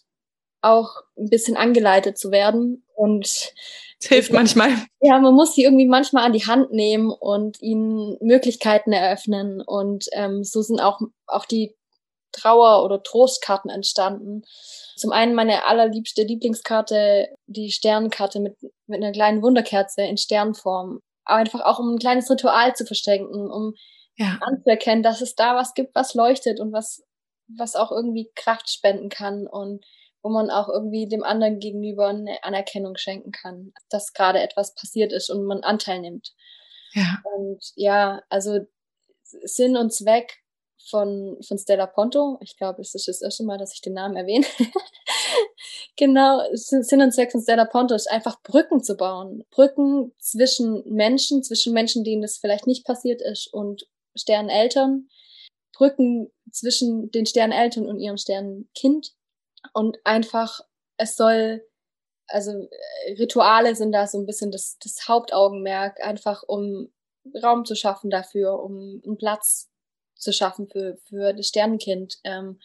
auch 0.61 1.01
ein 1.17 1.29
bisschen 1.29 1.57
angeleitet 1.57 2.17
zu 2.17 2.31
werden. 2.31 2.85
Und 2.95 3.25
es 3.99 4.07
hilft 4.07 4.31
manchmal. 4.31 4.69
Ja, 5.01 5.19
man 5.19 5.33
muss 5.33 5.55
sie 5.55 5.63
irgendwie 5.63 5.87
manchmal 5.87 6.25
an 6.25 6.33
die 6.33 6.45
Hand 6.45 6.71
nehmen 6.71 7.11
und 7.11 7.61
ihnen 7.61 8.17
Möglichkeiten 8.21 8.93
eröffnen. 8.93 9.61
Und 9.61 10.05
ähm, 10.13 10.43
so 10.43 10.61
sind 10.61 10.79
auch, 10.79 10.99
auch 11.25 11.45
die 11.45 11.75
Trauer- 12.31 12.83
oder 12.83 13.03
Trostkarten 13.03 13.69
entstanden. 13.69 14.43
Zum 14.95 15.11
einen 15.11 15.33
meine 15.33 15.65
allerliebste 15.65 16.23
Lieblingskarte, 16.23 17.29
die 17.47 17.71
Sternkarte 17.71 18.39
mit, 18.39 18.57
mit 18.87 19.01
einer 19.01 19.11
kleinen 19.11 19.41
Wunderkerze 19.41 20.03
in 20.03 20.17
Sternform. 20.17 20.99
Einfach 21.25 21.61
auch 21.61 21.79
um 21.79 21.93
ein 21.93 21.99
kleines 21.99 22.29
Ritual 22.29 22.75
zu 22.75 22.85
verstecken, 22.85 23.49
um 23.51 23.73
ja. 24.17 24.39
anzuerkennen, 24.41 25.03
dass 25.03 25.21
es 25.21 25.35
da 25.35 25.55
was 25.55 25.73
gibt, 25.73 25.95
was 25.95 26.13
leuchtet 26.13 26.59
und 26.59 26.71
was, 26.71 27.03
was 27.47 27.75
auch 27.75 27.91
irgendwie 27.91 28.31
Kraft 28.35 28.69
spenden 28.69 29.09
kann 29.09 29.47
und 29.47 29.85
wo 30.23 30.29
man 30.29 30.49
auch 30.49 30.69
irgendwie 30.69 31.07
dem 31.07 31.23
anderen 31.23 31.59
gegenüber 31.59 32.09
eine 32.09 32.43
Anerkennung 32.43 32.95
schenken 32.95 33.31
kann, 33.31 33.73
dass 33.89 34.13
gerade 34.13 34.39
etwas 34.39 34.75
passiert 34.75 35.11
ist 35.11 35.29
und 35.29 35.45
man 35.45 35.61
Anteil 35.61 35.99
nimmt. 35.99 36.33
Ja. 36.93 37.21
Und 37.23 37.71
ja, 37.75 38.21
also 38.29 38.59
Sinn 39.23 39.77
und 39.77 39.93
Zweck 39.93 40.41
von, 40.89 41.37
von 41.41 41.57
Stella 41.57 41.87
Ponto. 41.87 42.37
Ich 42.41 42.57
glaube, 42.57 42.81
es 42.81 42.93
ist 42.95 43.07
das 43.07 43.21
erste 43.21 43.43
Mal, 43.43 43.57
dass 43.57 43.73
ich 43.73 43.81
den 43.81 43.93
Namen 43.93 44.15
erwähne. 44.15 44.45
genau, 45.95 46.41
Sinn 46.53 47.01
und 47.01 47.13
Zweck 47.13 47.31
von 47.31 47.41
Stella 47.41 47.65
Ponto 47.65 47.95
ist 47.95 48.09
einfach 48.09 48.41
Brücken 48.43 48.83
zu 48.83 48.95
bauen. 48.95 49.43
Brücken 49.51 50.13
zwischen 50.19 50.83
Menschen, 50.85 51.43
zwischen 51.43 51.73
Menschen, 51.73 52.03
denen 52.03 52.21
das 52.21 52.37
vielleicht 52.37 52.67
nicht 52.67 52.85
passiert 52.85 53.21
ist 53.21 53.51
und 53.53 53.87
Sterneltern. 54.15 55.09
Brücken 55.73 56.31
zwischen 56.51 57.11
den 57.11 57.25
Sterneltern 57.25 57.87
und 57.87 57.99
ihrem 57.99 58.17
Sternenkind. 58.17 59.13
Und 59.73 59.97
einfach, 60.03 60.59
es 60.97 61.15
soll, 61.15 61.65
also 62.27 62.51
äh, 62.51 63.13
Rituale 63.13 63.75
sind 63.75 63.91
da 63.91 64.07
so 64.07 64.19
ein 64.19 64.25
bisschen 64.25 64.51
das, 64.51 64.77
das 64.83 65.07
Hauptaugenmerk, 65.07 66.01
einfach 66.01 66.43
um 66.47 66.91
Raum 67.41 67.65
zu 67.65 67.75
schaffen 67.75 68.09
dafür, 68.09 68.61
um 68.61 69.01
einen 69.05 69.17
Platz 69.17 69.69
zu 70.15 70.33
schaffen 70.33 70.67
für, 70.67 70.97
für 71.07 71.33
das 71.33 71.47
Sternenkind, 71.47 72.19
ähm, 72.23 72.59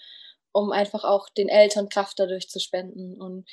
um 0.53 0.73
einfach 0.73 1.05
auch 1.05 1.29
den 1.29 1.49
Eltern 1.49 1.89
Kraft 1.89 2.19
dadurch 2.19 2.49
zu 2.49 2.61
spenden. 2.61 3.21
Und 3.21 3.49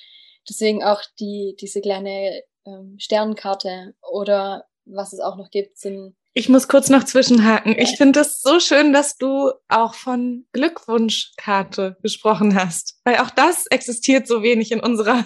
deswegen 0.48 0.84
auch 0.84 1.02
die, 1.20 1.56
diese 1.60 1.82
kleine 1.82 2.44
ähm, 2.66 2.98
Sternenkarte 3.00 3.96
oder 4.02 4.68
was 4.86 5.14
es 5.14 5.20
auch 5.20 5.38
noch 5.38 5.50
gibt, 5.50 5.78
sind 5.78 6.16
ich 6.34 6.50
muss 6.50 6.68
kurz 6.68 6.90
noch 6.90 7.04
zwischenhaken. 7.04 7.76
Ich 7.78 7.98
finde 7.98 8.22
es 8.22 8.42
so 8.42 8.60
schön, 8.60 8.92
dass 8.92 9.18
du 9.18 9.52
auch 9.70 9.94
von 9.94 10.46
Glückwunschkarte 10.52 11.98
gesprochen 12.02 12.56
hast, 12.56 13.00
weil 13.04 13.18
auch 13.18 13.30
das 13.30 13.66
existiert 13.68 14.28
so 14.28 14.44
wenig 14.44 14.72
in 14.72 14.80
unserer 14.80 15.26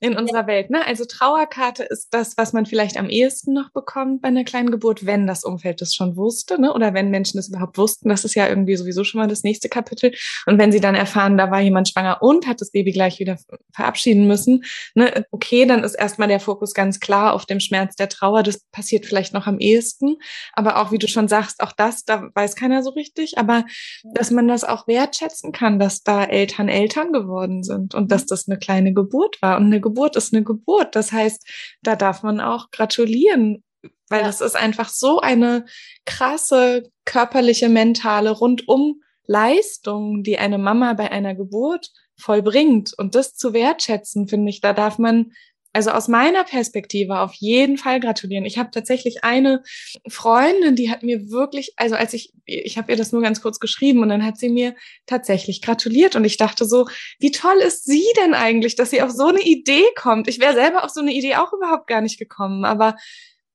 in 0.00 0.16
unserer. 0.16 0.44
Welt. 0.46 0.70
Ne? 0.70 0.84
Also 0.86 1.04
Trauerkarte 1.04 1.84
ist 1.84 2.08
das, 2.12 2.36
was 2.36 2.52
man 2.52 2.66
vielleicht 2.66 2.98
am 2.98 3.08
ehesten 3.08 3.54
noch 3.54 3.70
bekommt 3.70 4.22
bei 4.22 4.28
einer 4.28 4.44
kleinen 4.44 4.70
Geburt, 4.70 5.06
wenn 5.06 5.26
das 5.26 5.44
Umfeld 5.44 5.80
das 5.80 5.94
schon 5.94 6.16
wusste, 6.16 6.60
ne? 6.60 6.72
oder 6.72 6.92
wenn 6.92 7.10
Menschen 7.10 7.38
das 7.38 7.48
überhaupt 7.48 7.78
wussten. 7.78 8.08
Das 8.08 8.24
ist 8.24 8.34
ja 8.34 8.48
irgendwie 8.48 8.76
sowieso 8.76 9.04
schon 9.04 9.20
mal 9.20 9.28
das 9.28 9.42
nächste 9.42 9.68
Kapitel. 9.68 10.12
Und 10.46 10.58
wenn 10.58 10.72
sie 10.72 10.80
dann 10.80 10.94
erfahren, 10.94 11.38
da 11.38 11.50
war 11.50 11.60
jemand 11.60 11.88
schwanger 11.88 12.22
und 12.22 12.46
hat 12.46 12.60
das 12.60 12.70
Baby 12.70 12.92
gleich 12.92 13.18
wieder 13.20 13.38
verabschieden 13.72 14.26
müssen, 14.26 14.64
ne? 14.94 15.24
okay, 15.30 15.66
dann 15.66 15.84
ist 15.84 15.94
erstmal 15.94 16.28
der 16.28 16.40
Fokus 16.40 16.74
ganz 16.74 17.00
klar 17.00 17.32
auf 17.32 17.46
dem 17.46 17.60
Schmerz 17.60 17.96
der 17.96 18.08
Trauer. 18.08 18.42
Das 18.42 18.60
passiert 18.72 19.06
vielleicht 19.06 19.32
noch 19.32 19.46
am 19.46 19.58
ehesten. 19.58 20.16
Aber 20.52 20.78
auch, 20.80 20.92
wie 20.92 20.98
du 20.98 21.08
schon 21.08 21.28
sagst, 21.28 21.60
auch 21.60 21.72
das, 21.72 22.04
da 22.04 22.28
weiß 22.34 22.56
keiner 22.56 22.82
so 22.82 22.90
richtig. 22.90 23.38
Aber 23.38 23.64
dass 24.02 24.30
man 24.30 24.48
das 24.48 24.64
auch 24.64 24.86
wertschätzen 24.86 25.52
kann, 25.52 25.78
dass 25.78 26.02
da 26.02 26.24
Eltern 26.24 26.68
Eltern 26.68 27.12
geworden 27.14 27.62
sind 27.62 27.94
und 27.94 28.10
dass 28.10 28.26
das 28.26 28.48
eine 28.48 28.58
kleine 28.58 28.92
Geburt 28.92 29.40
war. 29.40 29.56
Und 29.56 29.66
eine 29.66 29.80
Geburt 29.80 30.16
ist 30.16 30.34
eine 30.34 30.42
Geburt. 30.42 30.96
Das 30.96 31.12
heißt, 31.12 31.48
da 31.82 31.94
darf 31.94 32.22
man 32.22 32.40
auch 32.40 32.70
gratulieren, 32.72 33.62
weil 34.08 34.20
ja. 34.20 34.26
das 34.26 34.40
ist 34.40 34.56
einfach 34.56 34.88
so 34.88 35.20
eine 35.20 35.64
krasse 36.04 36.90
körperliche, 37.04 37.68
mentale 37.68 38.30
rundum 38.30 39.00
Leistung, 39.26 40.22
die 40.22 40.38
eine 40.38 40.58
Mama 40.58 40.92
bei 40.94 41.10
einer 41.10 41.34
Geburt 41.34 41.90
vollbringt. 42.16 42.92
Und 42.98 43.14
das 43.14 43.34
zu 43.34 43.52
wertschätzen, 43.52 44.28
finde 44.28 44.50
ich, 44.50 44.60
da 44.60 44.72
darf 44.72 44.98
man 44.98 45.32
also 45.74 45.90
aus 45.90 46.06
meiner 46.06 46.44
Perspektive 46.44 47.18
auf 47.18 47.34
jeden 47.34 47.78
Fall 47.78 47.98
gratulieren. 47.98 48.44
Ich 48.44 48.58
habe 48.58 48.70
tatsächlich 48.70 49.24
eine 49.24 49.62
Freundin, 50.08 50.76
die 50.76 50.88
hat 50.88 51.02
mir 51.02 51.30
wirklich, 51.30 51.72
also 51.76 51.96
als 51.96 52.14
ich, 52.14 52.32
ich 52.46 52.78
habe 52.78 52.92
ihr 52.92 52.96
das 52.96 53.10
nur 53.10 53.22
ganz 53.22 53.42
kurz 53.42 53.58
geschrieben 53.58 54.00
und 54.00 54.08
dann 54.08 54.24
hat 54.24 54.38
sie 54.38 54.50
mir 54.50 54.76
tatsächlich 55.06 55.62
gratuliert 55.62 56.14
und 56.14 56.24
ich 56.24 56.36
dachte 56.36 56.64
so, 56.64 56.86
wie 57.18 57.32
toll 57.32 57.56
ist 57.56 57.84
sie 57.86 58.06
denn 58.22 58.34
eigentlich, 58.34 58.76
dass 58.76 58.90
sie 58.90 59.02
auf 59.02 59.10
so 59.10 59.26
eine 59.26 59.42
Idee 59.42 59.84
kommt? 59.96 60.28
Ich 60.28 60.38
wäre 60.38 60.54
selber 60.54 60.84
auf 60.84 60.90
so 60.90 61.00
eine 61.00 61.12
Idee 61.12 61.34
auch 61.34 61.52
überhaupt 61.52 61.88
gar 61.88 62.00
nicht 62.00 62.20
gekommen, 62.20 62.64
aber 62.64 62.96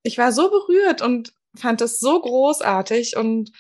ich 0.04 0.18
war 0.18 0.34
so 0.34 0.50
berührt 0.50 1.02
und 1.02 1.32
fand 1.56 1.80
das 1.80 2.02
so 2.02 2.20
großartig 2.20 3.16
und 3.16 3.52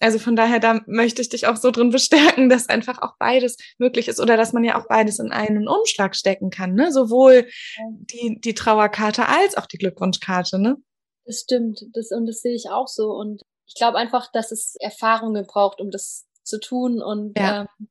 also 0.00 0.18
von 0.18 0.36
daher, 0.36 0.60
da 0.60 0.80
möchte 0.86 1.22
ich 1.22 1.28
dich 1.28 1.46
auch 1.46 1.56
so 1.56 1.70
drin 1.70 1.90
bestärken, 1.90 2.48
dass 2.48 2.68
einfach 2.68 3.02
auch 3.02 3.16
beides 3.18 3.56
möglich 3.78 4.08
ist 4.08 4.20
oder 4.20 4.36
dass 4.36 4.52
man 4.52 4.64
ja 4.64 4.80
auch 4.80 4.86
beides 4.86 5.18
in 5.18 5.32
einen 5.32 5.68
Umschlag 5.68 6.14
stecken 6.14 6.50
kann, 6.50 6.74
ne? 6.74 6.92
Sowohl 6.92 7.48
die, 7.88 8.40
die 8.40 8.54
Trauerkarte 8.54 9.28
als 9.28 9.56
auch 9.56 9.66
die 9.66 9.78
Glückwunschkarte, 9.78 10.58
ne? 10.58 10.76
Das 11.24 11.40
stimmt. 11.40 11.84
Das, 11.92 12.10
und 12.10 12.26
das 12.26 12.40
sehe 12.40 12.54
ich 12.54 12.70
auch 12.70 12.88
so. 12.88 13.10
Und 13.10 13.42
ich 13.66 13.74
glaube 13.74 13.98
einfach, 13.98 14.32
dass 14.32 14.50
es 14.50 14.76
Erfahrungen 14.80 15.46
braucht, 15.46 15.80
um 15.80 15.90
das 15.90 16.26
zu 16.42 16.58
tun. 16.58 17.02
Und 17.02 17.38
ja, 17.38 17.68
ähm, 17.78 17.88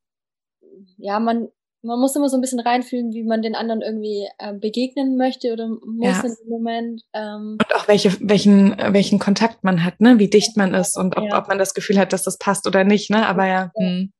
ja 0.97 1.19
man, 1.19 1.49
man 1.81 1.99
muss 1.99 2.15
immer 2.15 2.29
so 2.29 2.37
ein 2.37 2.41
bisschen 2.41 2.59
reinfühlen, 2.59 3.11
wie 3.13 3.23
man 3.23 3.41
den 3.41 3.55
anderen 3.55 3.81
irgendwie 3.81 4.27
äh, 4.39 4.53
begegnen 4.53 5.17
möchte 5.17 5.53
oder 5.53 5.67
muss 5.67 6.17
ja. 6.17 6.23
in 6.23 6.35
dem 6.35 6.49
Moment. 6.49 7.01
Ähm, 7.13 7.57
und 7.59 7.75
auch 7.75 7.87
welche, 7.87 8.11
welchen, 8.19 8.75
welchen 8.77 9.19
Kontakt 9.19 9.63
man 9.63 9.83
hat, 9.83 9.99
ne? 9.99 10.19
wie 10.19 10.29
dicht 10.29 10.57
man 10.57 10.73
ist 10.73 10.97
und 10.97 11.17
ob, 11.17 11.23
ja. 11.23 11.37
ob 11.37 11.47
man 11.47 11.57
das 11.59 11.73
Gefühl 11.73 11.97
hat, 11.99 12.13
dass 12.13 12.23
das 12.23 12.37
passt 12.37 12.67
oder 12.67 12.83
nicht. 12.83 13.09
Ne? 13.09 13.25
Aber 13.25 13.45
ja. 13.45 13.71
Hm. 13.77 14.11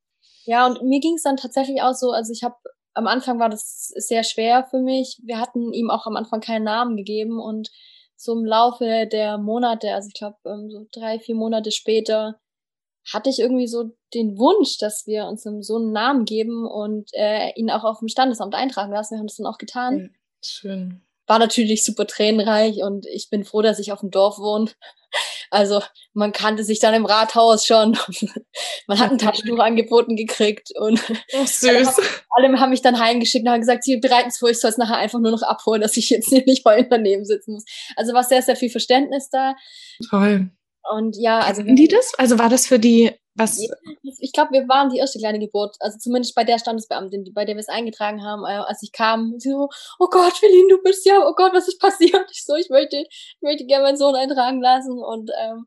Ja, 0.45 0.65
und 0.67 0.81
mir 0.83 0.99
ging 0.99 1.15
es 1.15 1.23
dann 1.23 1.37
tatsächlich 1.37 1.81
auch 1.81 1.93
so, 1.93 2.11
also 2.11 2.31
ich 2.31 2.43
habe 2.43 2.55
am 2.93 3.05
Anfang 3.05 3.39
war 3.39 3.49
das 3.49 3.89
sehr 3.95 4.23
schwer 4.23 4.65
für 4.69 4.79
mich. 4.79 5.19
Wir 5.23 5.39
hatten 5.39 5.71
ihm 5.73 5.89
auch 5.89 6.07
am 6.07 6.15
Anfang 6.15 6.39
keinen 6.39 6.63
Namen 6.63 6.95
gegeben 6.95 7.39
und 7.39 7.69
so 8.15 8.33
im 8.33 8.45
Laufe 8.45 9.07
der 9.11 9.37
Monate, 9.37 9.93
also 9.93 10.07
ich 10.07 10.15
glaube 10.17 10.37
ähm, 10.45 10.71
so 10.71 10.87
drei, 10.91 11.19
vier 11.19 11.35
Monate 11.35 11.71
später, 11.71 12.39
hatte 13.13 13.29
ich 13.29 13.39
irgendwie 13.39 13.67
so 13.67 13.91
den 14.13 14.37
Wunsch, 14.37 14.77
dass 14.77 15.07
wir 15.07 15.25
uns 15.25 15.43
Sohn 15.43 15.83
einen 15.83 15.91
Namen 15.91 16.25
geben 16.25 16.65
und 16.65 17.09
äh, 17.13 17.51
ihn 17.55 17.71
auch 17.71 17.83
auf 17.83 17.99
dem 17.99 18.07
Standesamt 18.07 18.55
eintragen 18.55 18.91
lassen. 18.91 19.15
Wir 19.15 19.19
haben 19.19 19.27
das 19.27 19.37
dann 19.37 19.45
auch 19.45 19.57
getan. 19.57 20.11
Schön. 20.43 21.01
War 21.25 21.39
natürlich 21.39 21.83
super 21.83 22.07
tränenreich 22.07 22.83
und 22.83 23.05
ich 23.05 23.29
bin 23.29 23.43
froh, 23.43 23.61
dass 23.61 23.79
ich 23.79 23.91
auf 23.91 24.01
dem 24.01 24.11
Dorf 24.11 24.37
wohne. 24.39 24.71
Also 25.49 25.81
man 26.11 26.33
kannte 26.33 26.65
sich 26.65 26.79
dann 26.79 26.93
im 26.93 27.05
Rathaus 27.05 27.65
schon. 27.65 27.97
man 28.87 28.99
hat 28.99 29.11
ein 29.11 29.17
Taschentuch 29.17 29.59
angeboten 29.59 30.17
gekriegt 30.17 30.73
und 30.77 31.01
oh, 31.33 31.45
süß. 31.45 31.95
alle 32.31 32.59
haben 32.59 32.69
mich 32.69 32.81
dann 32.81 32.99
heimgeschickt 32.99 33.45
und 33.45 33.51
haben 33.53 33.61
gesagt, 33.61 33.85
sie 33.85 33.95
bereiten 33.95 34.27
es 34.27 34.39
vor, 34.39 34.49
ich 34.49 34.59
soll 34.59 34.71
es 34.71 34.77
nachher 34.77 34.97
einfach 34.97 35.19
nur 35.19 35.31
noch 35.31 35.43
abholen, 35.43 35.79
dass 35.79 35.95
ich 35.95 36.09
jetzt 36.09 36.33
nicht 36.33 36.65
heulend 36.65 36.91
daneben 36.91 37.23
sitzen 37.23 37.53
muss. 37.53 37.63
Also 37.95 38.13
war 38.13 38.25
sehr, 38.25 38.41
sehr 38.41 38.57
viel 38.57 38.69
Verständnis 38.69 39.29
da. 39.29 39.55
Toll. 40.09 40.51
Und 40.91 41.15
ja, 41.17 41.39
also. 41.39 41.61
Hatten 41.61 41.75
die 41.75 41.87
das? 41.87 42.13
Also 42.17 42.39
war 42.39 42.49
das 42.49 42.67
für 42.67 42.79
die 42.79 43.11
Was? 43.35 43.59
Ich 44.19 44.31
glaube, 44.33 44.51
wir 44.53 44.67
waren 44.67 44.89
die 44.89 44.97
erste 44.97 45.19
kleine 45.19 45.39
Geburt, 45.39 45.75
also 45.79 45.97
zumindest 45.97 46.35
bei 46.35 46.43
der 46.43 46.59
Standesbeamtin, 46.59 47.31
bei 47.33 47.45
der 47.45 47.55
wir 47.55 47.59
es 47.59 47.69
eingetragen 47.69 48.23
haben, 48.23 48.43
äh, 48.43 48.63
als 48.67 48.81
ich 48.83 48.91
kam. 48.91 49.35
Sie 49.37 49.49
so, 49.49 49.69
oh 49.99 50.07
Gott, 50.09 50.33
Feline, 50.33 50.69
du 50.69 50.81
bist 50.83 51.05
ja, 51.05 51.19
oh 51.25 51.33
Gott, 51.35 51.53
was 51.53 51.67
ist 51.67 51.79
passiert? 51.79 52.29
Ich 52.31 52.45
so, 52.45 52.55
ich 52.55 52.69
möchte, 52.69 52.97
ich 52.97 53.41
möchte 53.41 53.65
gerne 53.65 53.83
meinen 53.83 53.97
Sohn 53.97 54.15
eintragen 54.15 54.61
lassen 54.61 54.99
und 55.03 55.31
ähm, 55.39 55.65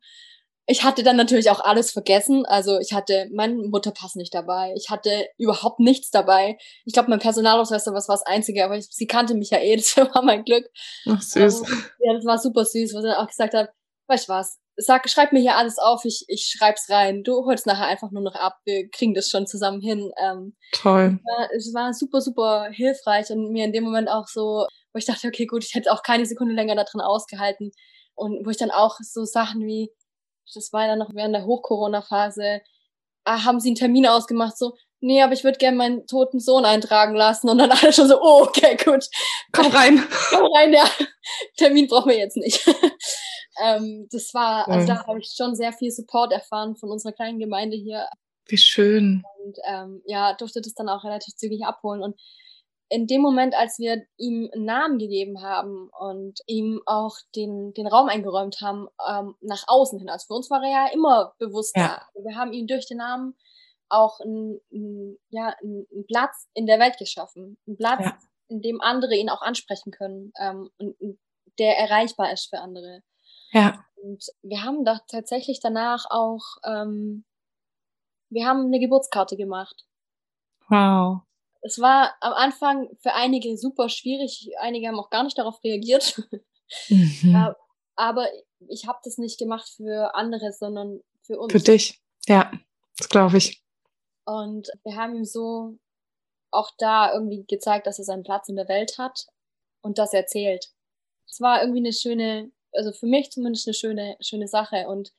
ich 0.70 0.84
hatte 0.84 1.02
dann 1.02 1.16
natürlich 1.16 1.50
auch 1.50 1.58
alles 1.58 1.90
vergessen. 1.90 2.46
Also 2.46 2.78
ich 2.78 2.92
hatte 2.92 3.28
meinen 3.32 3.70
Mutterpass 3.70 4.14
nicht 4.14 4.32
dabei. 4.32 4.72
Ich 4.76 4.88
hatte 4.88 5.26
überhaupt 5.36 5.80
nichts 5.80 6.10
dabei. 6.10 6.58
Ich 6.84 6.92
glaube, 6.92 7.10
mein 7.10 7.18
Personalausweis 7.18 7.86
was 7.86 8.08
war 8.08 8.14
das 8.14 8.26
Einzige, 8.26 8.64
aber 8.64 8.76
ich, 8.76 8.86
sie 8.88 9.08
kannte 9.08 9.34
mich 9.34 9.50
ja 9.50 9.58
eh, 9.58 9.74
das 9.76 9.96
war 9.96 10.22
mein 10.22 10.44
Glück. 10.44 10.64
Ach, 11.08 11.20
süß. 11.20 11.62
Um, 11.62 11.66
ja, 11.98 12.14
das 12.14 12.24
war 12.24 12.38
super 12.38 12.64
süß, 12.64 12.94
was 12.94 13.04
er 13.04 13.18
auch 13.20 13.26
gesagt 13.26 13.54
hat, 13.54 13.70
weißt 14.06 14.28
du 14.28 14.32
was, 14.32 14.58
sag, 14.80 15.08
schreib 15.08 15.32
mir 15.32 15.40
hier 15.40 15.56
alles 15.56 15.78
auf, 15.78 16.04
ich, 16.04 16.24
ich 16.28 16.52
schreib's 16.56 16.88
rein. 16.90 17.22
Du 17.22 17.44
holst 17.44 17.66
nachher 17.66 17.86
einfach 17.86 18.10
nur 18.10 18.22
noch 18.22 18.34
ab, 18.34 18.58
wir 18.64 18.88
kriegen 18.90 19.14
das 19.14 19.28
schon 19.28 19.46
zusammen 19.46 19.80
hin. 19.80 20.10
Ähm, 20.20 20.56
Toll. 20.72 21.18
Es 21.18 21.24
war, 21.24 21.48
es 21.56 21.74
war 21.74 21.94
super, 21.94 22.20
super 22.20 22.68
hilfreich 22.72 23.30
und 23.30 23.50
mir 23.52 23.64
in 23.64 23.72
dem 23.72 23.84
Moment 23.84 24.08
auch 24.08 24.26
so, 24.26 24.66
wo 24.92 24.98
ich 24.98 25.06
dachte, 25.06 25.28
okay, 25.28 25.46
gut, 25.46 25.64
ich 25.64 25.74
hätte 25.74 25.92
auch 25.92 26.02
keine 26.02 26.26
Sekunde 26.26 26.54
länger 26.54 26.74
da 26.74 26.84
drin 26.84 27.00
ausgehalten. 27.00 27.72
Und 28.14 28.44
wo 28.44 28.50
ich 28.50 28.58
dann 28.58 28.70
auch 28.70 28.96
so 29.00 29.24
Sachen 29.24 29.62
wie, 29.66 29.90
das 30.54 30.72
war 30.72 30.86
ja 30.86 30.96
noch 30.96 31.10
während 31.14 31.34
der 31.34 31.46
Hoch-Corona-Phase, 31.46 32.60
ah, 33.24 33.44
haben 33.44 33.60
sie 33.60 33.68
einen 33.70 33.76
Termin 33.76 34.06
ausgemacht, 34.06 34.58
so, 34.58 34.74
nee, 35.00 35.22
aber 35.22 35.32
ich 35.32 35.44
würde 35.44 35.58
gerne 35.58 35.76
meinen 35.76 36.06
toten 36.06 36.40
Sohn 36.40 36.64
eintragen 36.64 37.14
lassen. 37.14 37.48
Und 37.48 37.58
dann 37.58 37.70
alle 37.70 37.92
schon 37.92 38.08
so, 38.08 38.20
oh, 38.20 38.42
okay, 38.42 38.76
gut. 38.76 39.06
Komm 39.52 39.66
rein. 39.66 40.02
Komm 40.30 40.46
rein, 40.54 40.72
ja. 40.72 40.84
Termin 41.56 41.88
brauchen 41.88 42.10
wir 42.10 42.18
jetzt 42.18 42.36
nicht. 42.36 42.66
Ähm, 43.62 44.08
das 44.10 44.32
war, 44.34 44.68
also 44.68 44.86
da 44.86 45.06
habe 45.06 45.20
ich 45.20 45.32
schon 45.36 45.54
sehr 45.54 45.72
viel 45.72 45.90
Support 45.90 46.32
erfahren 46.32 46.76
von 46.76 46.90
unserer 46.90 47.12
kleinen 47.12 47.38
Gemeinde 47.38 47.76
hier. 47.76 48.08
Wie 48.46 48.58
schön. 48.58 49.22
Und 49.44 49.58
ähm, 49.66 50.02
ja, 50.06 50.34
durfte 50.34 50.60
das 50.60 50.74
dann 50.74 50.88
auch 50.88 51.04
relativ 51.04 51.34
zügig 51.36 51.64
abholen. 51.64 52.02
Und 52.02 52.20
in 52.88 53.06
dem 53.06 53.20
Moment, 53.20 53.54
als 53.54 53.78
wir 53.78 54.04
ihm 54.16 54.50
einen 54.52 54.64
Namen 54.64 54.98
gegeben 54.98 55.42
haben 55.42 55.88
und 55.98 56.40
ihm 56.46 56.82
auch 56.86 57.16
den, 57.36 57.72
den 57.74 57.86
Raum 57.86 58.08
eingeräumt 58.08 58.60
haben, 58.60 58.88
ähm, 59.08 59.36
nach 59.40 59.62
außen 59.68 59.98
hin, 59.98 60.08
also 60.08 60.26
für 60.26 60.34
uns 60.34 60.50
war 60.50 60.62
er 60.62 60.70
ja 60.70 60.92
immer 60.92 61.32
bewusst 61.38 61.76
ja. 61.76 62.02
da. 62.14 62.22
Wir 62.22 62.34
haben 62.34 62.52
ihm 62.52 62.66
durch 62.66 62.86
den 62.88 62.98
Namen 62.98 63.36
auch 63.88 64.18
einen, 64.20 64.60
einen, 64.72 65.18
ja, 65.28 65.54
einen 65.62 65.86
Platz 66.08 66.48
in 66.54 66.66
der 66.66 66.80
Welt 66.80 66.98
geschaffen. 66.98 67.58
Einen 67.66 67.76
Platz, 67.76 68.04
ja. 68.04 68.18
in 68.48 68.60
dem 68.60 68.80
andere 68.80 69.14
ihn 69.14 69.30
auch 69.30 69.42
ansprechen 69.42 69.92
können 69.92 70.32
ähm, 70.40 70.70
und, 70.78 71.00
und 71.00 71.18
der 71.60 71.78
erreichbar 71.78 72.32
ist 72.32 72.48
für 72.48 72.58
andere. 72.58 73.02
Ja. 73.52 73.84
Und 73.96 74.24
wir 74.42 74.62
haben 74.62 74.84
da 74.84 75.00
tatsächlich 75.08 75.60
danach 75.60 76.06
auch, 76.10 76.56
ähm, 76.64 77.24
wir 78.30 78.46
haben 78.46 78.66
eine 78.66 78.80
Geburtskarte 78.80 79.36
gemacht. 79.36 79.86
Wow 80.68 81.22
es 81.62 81.78
war 81.78 82.14
am 82.20 82.32
Anfang 82.32 82.88
für 83.00 83.12
einige 83.14 83.56
super 83.56 83.88
schwierig. 83.88 84.50
Einige 84.60 84.88
haben 84.88 84.98
auch 84.98 85.10
gar 85.10 85.24
nicht 85.24 85.38
darauf 85.38 85.62
reagiert. 85.62 86.22
Mhm. 86.88 87.54
Aber 87.96 88.26
ich 88.68 88.86
habe 88.86 88.98
das 89.04 89.18
nicht 89.18 89.38
gemacht 89.38 89.68
für 89.68 90.14
andere, 90.14 90.52
sondern 90.52 91.00
für 91.22 91.38
uns. 91.38 91.52
Für 91.52 91.58
dich, 91.58 92.00
ja, 92.26 92.50
das 92.96 93.08
glaube 93.08 93.36
ich. 93.36 93.62
Und 94.24 94.68
wir 94.84 94.96
haben 94.96 95.14
ihm 95.14 95.24
so 95.24 95.78
auch 96.50 96.70
da 96.78 97.12
irgendwie 97.12 97.44
gezeigt, 97.46 97.86
dass 97.86 97.98
er 97.98 98.04
seinen 98.04 98.22
Platz 98.22 98.48
in 98.48 98.56
der 98.56 98.68
Welt 98.68 98.96
hat 98.96 99.26
und 99.82 99.98
das 99.98 100.14
erzählt. 100.14 100.72
Es 101.28 101.40
war 101.40 101.60
irgendwie 101.60 101.80
eine 101.80 101.92
schöne, 101.92 102.50
also 102.72 102.92
für 102.92 103.06
mich 103.06 103.30
zumindest 103.30 103.66
eine 103.66 103.74
schöne, 103.74 104.16
schöne 104.20 104.48
Sache. 104.48 104.88
Und 104.88 105.12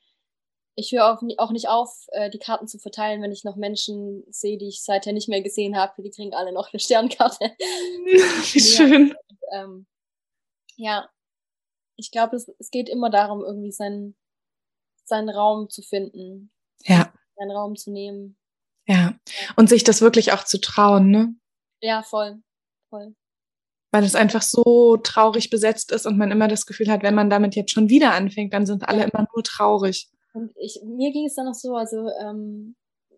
ich 0.76 0.92
höre 0.92 1.20
auch 1.38 1.52
nicht 1.52 1.68
auf, 1.68 2.08
äh, 2.12 2.30
die 2.30 2.40
Karten 2.40 2.68
zu 2.68 2.80
verteilen, 2.80 3.22
wenn 3.22 3.32
ich 3.32 3.44
noch 3.44 3.56
Menschen 3.56 4.24
sehe, 4.30 4.58
die 4.58 4.70
ich 4.70 4.84
seither 4.84 5.14
nicht 5.14 5.30
mehr 5.30 5.42
gesehen 5.42 5.76
habe. 5.76 6.02
Die 6.02 6.10
kriegen 6.10 6.34
alle 6.34 6.54
noch 6.54 6.72
eine 6.72 6.80
Sternkarte. 6.80 7.46
Wie 7.60 8.60
schön. 8.60 9.10
Ja, 9.10 9.16
und, 9.16 9.16
ähm, 9.54 9.88
ja, 10.78 11.10
ich 11.98 12.12
glaube, 12.12 12.36
es, 12.36 12.50
es 12.60 12.72
geht 12.72 12.90
immer 12.90 13.10
darum, 13.10 13.44
irgendwie 13.44 13.72
seinen, 13.72 14.16
seinen 15.04 15.30
Raum 15.30 15.70
zu 15.70 15.82
finden. 15.82 16.52
Ja. 16.84 17.14
Seinen 17.36 17.52
Raum 17.52 17.76
zu 17.76 17.92
nehmen. 17.92 18.38
Ja. 18.88 19.16
Und 19.56 19.70
sich 19.70 19.84
das 19.84 20.02
wirklich 20.02 20.32
auch 20.32 20.44
zu 20.44 20.60
trauen, 20.60 21.12
ne? 21.12 21.36
Ja, 21.82 22.02
voll. 22.02 22.42
Voll. 22.90 23.16
Weil 23.92 24.04
es 24.04 24.16
einfach 24.16 24.42
so 24.42 24.98
traurig 24.98 25.50
besetzt 25.50 25.92
ist 25.92 26.06
und 26.06 26.18
man 26.18 26.32
immer 26.32 26.48
das 26.48 26.66
Gefühl 26.66 26.90
hat, 26.90 27.04
wenn 27.04 27.16
man 27.16 27.30
damit 27.30 27.56
jetzt 27.56 27.72
schon 27.72 27.90
wieder 27.90 28.14
anfängt, 28.14 28.54
dann 28.54 28.66
sind 28.66 28.88
alle 28.88 29.04
immer 29.04 29.28
nur 29.34 29.44
traurig. 29.44 30.10
Und 30.34 30.52
ich, 30.58 30.80
mir 30.86 31.12
ging 31.12 31.26
es 31.26 31.36
dann 31.36 31.46
noch 31.46 31.54
so, 31.54 31.76
also 31.76 32.08
ähm, 32.22 32.76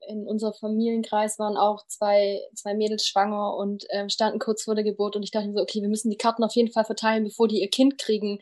in 0.08 0.28
unserem 0.28 0.54
Familienkreis 0.54 1.40
waren 1.40 1.58
auch 1.58 1.86
zwei, 1.88 2.42
zwei 2.56 2.74
Mädels 2.74 3.06
schwanger 3.06 3.56
und 3.56 3.86
ähm, 3.92 4.10
standen 4.10 4.40
kurz 4.40 4.64
vor 4.64 4.76
der 4.76 4.84
Geburt 4.84 5.16
und 5.16 5.24
ich 5.24 5.32
dachte 5.32 5.48
mir 5.48 5.54
so, 5.54 5.62
okay, 5.62 5.82
wir 5.82 5.90
müssen 5.90 6.10
die 6.10 6.18
Karten 6.18 6.44
auf 6.44 6.56
jeden 6.56 6.72
Fall 6.72 6.86
verteilen, 6.86 7.24
bevor 7.24 7.48
die 7.48 7.62
ihr 7.62 7.70
Kind 7.70 7.98
kriegen. 7.98 8.40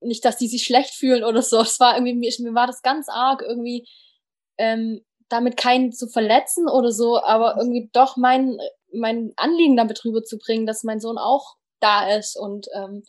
Nicht, 0.00 0.24
dass 0.24 0.36
die 0.36 0.48
sich 0.48 0.64
schlecht 0.64 0.94
fühlen 0.94 1.24
oder 1.24 1.42
so. 1.42 1.60
Es 1.60 1.80
war 1.80 1.94
irgendwie, 1.94 2.14
mir, 2.14 2.32
mir 2.40 2.54
war 2.54 2.66
das 2.66 2.82
ganz 2.82 3.08
arg 3.08 3.42
irgendwie, 3.42 3.86
ähm, 4.58 5.00
damit 5.28 5.56
keinen 5.56 5.92
zu 5.92 6.08
verletzen 6.08 6.68
oder 6.68 6.90
so, 6.90 7.22
aber 7.22 7.56
irgendwie 7.58 7.90
doch 7.92 8.16
mein, 8.16 8.58
mein 8.92 9.32
Anliegen 9.36 9.76
damit 9.76 10.04
rüberzubringen, 10.04 10.66
dass 10.66 10.84
mein 10.84 11.00
Sohn 11.00 11.18
auch 11.18 11.56
da 11.80 12.14
ist 12.16 12.36
und 12.36 12.66
ähm, 12.74 13.04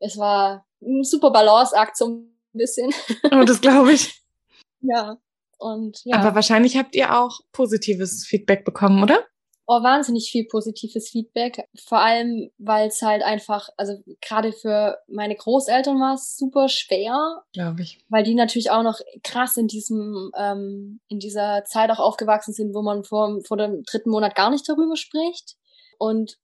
es 0.00 0.18
war 0.18 0.66
ein 0.82 1.04
super 1.04 1.30
Balanceakt 1.30 1.96
zum 1.96 2.34
ein 2.54 2.58
bisschen. 2.58 2.94
Oh, 3.32 3.44
das 3.44 3.60
glaube 3.60 3.92
ich. 3.92 4.22
ja. 4.80 5.18
Und 5.58 6.00
ja. 6.04 6.16
Aber 6.16 6.34
wahrscheinlich 6.34 6.76
habt 6.76 6.94
ihr 6.94 7.18
auch 7.18 7.40
positives 7.52 8.26
Feedback 8.26 8.64
bekommen, 8.64 9.02
oder? 9.02 9.24
Oh, 9.66 9.82
wahnsinnig 9.82 10.30
viel 10.30 10.46
positives 10.46 11.08
Feedback. 11.08 11.66
Vor 11.86 11.98
allem, 11.98 12.50
weil 12.58 12.88
es 12.88 13.00
halt 13.00 13.22
einfach, 13.22 13.70
also 13.78 13.94
gerade 14.20 14.52
für 14.52 14.98
meine 15.08 15.34
Großeltern 15.36 15.98
war 15.98 16.14
es 16.14 16.36
super 16.36 16.68
schwer. 16.68 17.42
Glaube 17.54 17.80
ich. 17.80 17.98
Weil 18.10 18.24
die 18.24 18.34
natürlich 18.34 18.70
auch 18.70 18.82
noch 18.82 19.00
krass 19.22 19.56
in 19.56 19.66
diesem, 19.66 20.30
ähm, 20.36 21.00
in 21.08 21.18
dieser 21.18 21.64
Zeit 21.64 21.90
auch 21.90 21.98
aufgewachsen 21.98 22.52
sind, 22.52 22.74
wo 22.74 22.82
man 22.82 23.04
vor, 23.04 23.40
vor 23.46 23.56
dem 23.56 23.82
dritten 23.84 24.10
Monat 24.10 24.34
gar 24.34 24.50
nicht 24.50 24.68
darüber 24.68 24.96
spricht. 24.96 25.56
Und 25.98 26.36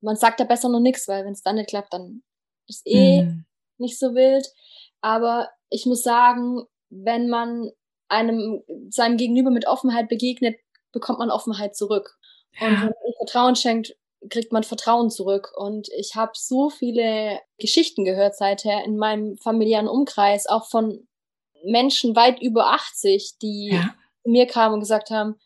man 0.00 0.16
sagt 0.16 0.40
ja 0.40 0.46
besser 0.46 0.68
nur 0.68 0.80
nichts, 0.80 1.08
weil 1.08 1.24
wenn 1.24 1.32
es 1.32 1.42
dann 1.42 1.56
nicht 1.56 1.68
klappt, 1.68 1.92
dann 1.92 2.22
ist 2.68 2.86
eh 2.86 3.22
mm. 3.22 3.44
nicht 3.78 3.98
so 3.98 4.14
wild. 4.14 4.46
Aber 5.00 5.48
ich 5.70 5.86
muss 5.86 6.02
sagen, 6.02 6.64
wenn 6.90 7.28
man 7.28 7.70
einem 8.08 8.62
seinem 8.88 9.16
Gegenüber 9.16 9.50
mit 9.50 9.66
Offenheit 9.66 10.08
begegnet, 10.08 10.56
bekommt 10.92 11.18
man 11.18 11.30
Offenheit 11.30 11.76
zurück. 11.76 12.18
Ja. 12.58 12.68
Und 12.68 12.74
wenn 12.74 12.86
man 12.86 13.14
Vertrauen 13.18 13.56
schenkt, 13.56 13.96
kriegt 14.30 14.52
man 14.52 14.64
Vertrauen 14.64 15.10
zurück. 15.10 15.52
Und 15.56 15.88
ich 15.96 16.14
habe 16.14 16.32
so 16.34 16.70
viele 16.70 17.40
Geschichten 17.58 18.04
gehört 18.04 18.36
seither 18.36 18.84
in 18.84 18.96
meinem 18.96 19.36
familiären 19.38 19.88
Umkreis, 19.88 20.46
auch 20.46 20.66
von 20.66 21.06
Menschen 21.64 22.16
weit 22.16 22.40
über 22.40 22.72
80, 22.72 23.38
die 23.40 23.70
ja. 23.72 23.94
zu 24.22 24.30
mir 24.30 24.46
kamen 24.46 24.74
und 24.74 24.80
gesagt 24.80 25.10
haben, 25.10 25.36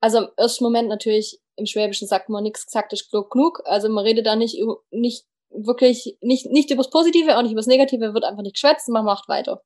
also 0.00 0.18
im 0.18 0.28
ersten 0.36 0.64
Moment 0.64 0.88
natürlich, 0.88 1.40
im 1.58 1.66
Schwäbischen 1.66 2.08
sagt 2.08 2.28
man 2.28 2.42
nichts 2.42 2.66
gesagt 2.66 2.92
ist 2.92 3.10
klug 3.10 3.30
genug. 3.30 3.60
Also 3.64 3.88
man 3.88 4.04
redet 4.04 4.26
da 4.26 4.36
nicht, 4.36 4.58
nicht 4.90 5.26
wirklich 5.50 6.16
nicht, 6.20 6.46
nicht 6.46 6.70
über 6.70 6.82
das 6.82 6.90
Positive, 6.90 7.36
auch 7.36 7.42
nicht 7.42 7.52
über 7.52 7.60
das 7.60 7.66
Negative, 7.66 8.14
wird 8.14 8.24
einfach 8.24 8.42
nicht 8.42 8.54
geschwätzt, 8.54 8.88
man 8.88 9.04
macht 9.04 9.28
weiter. 9.28 9.62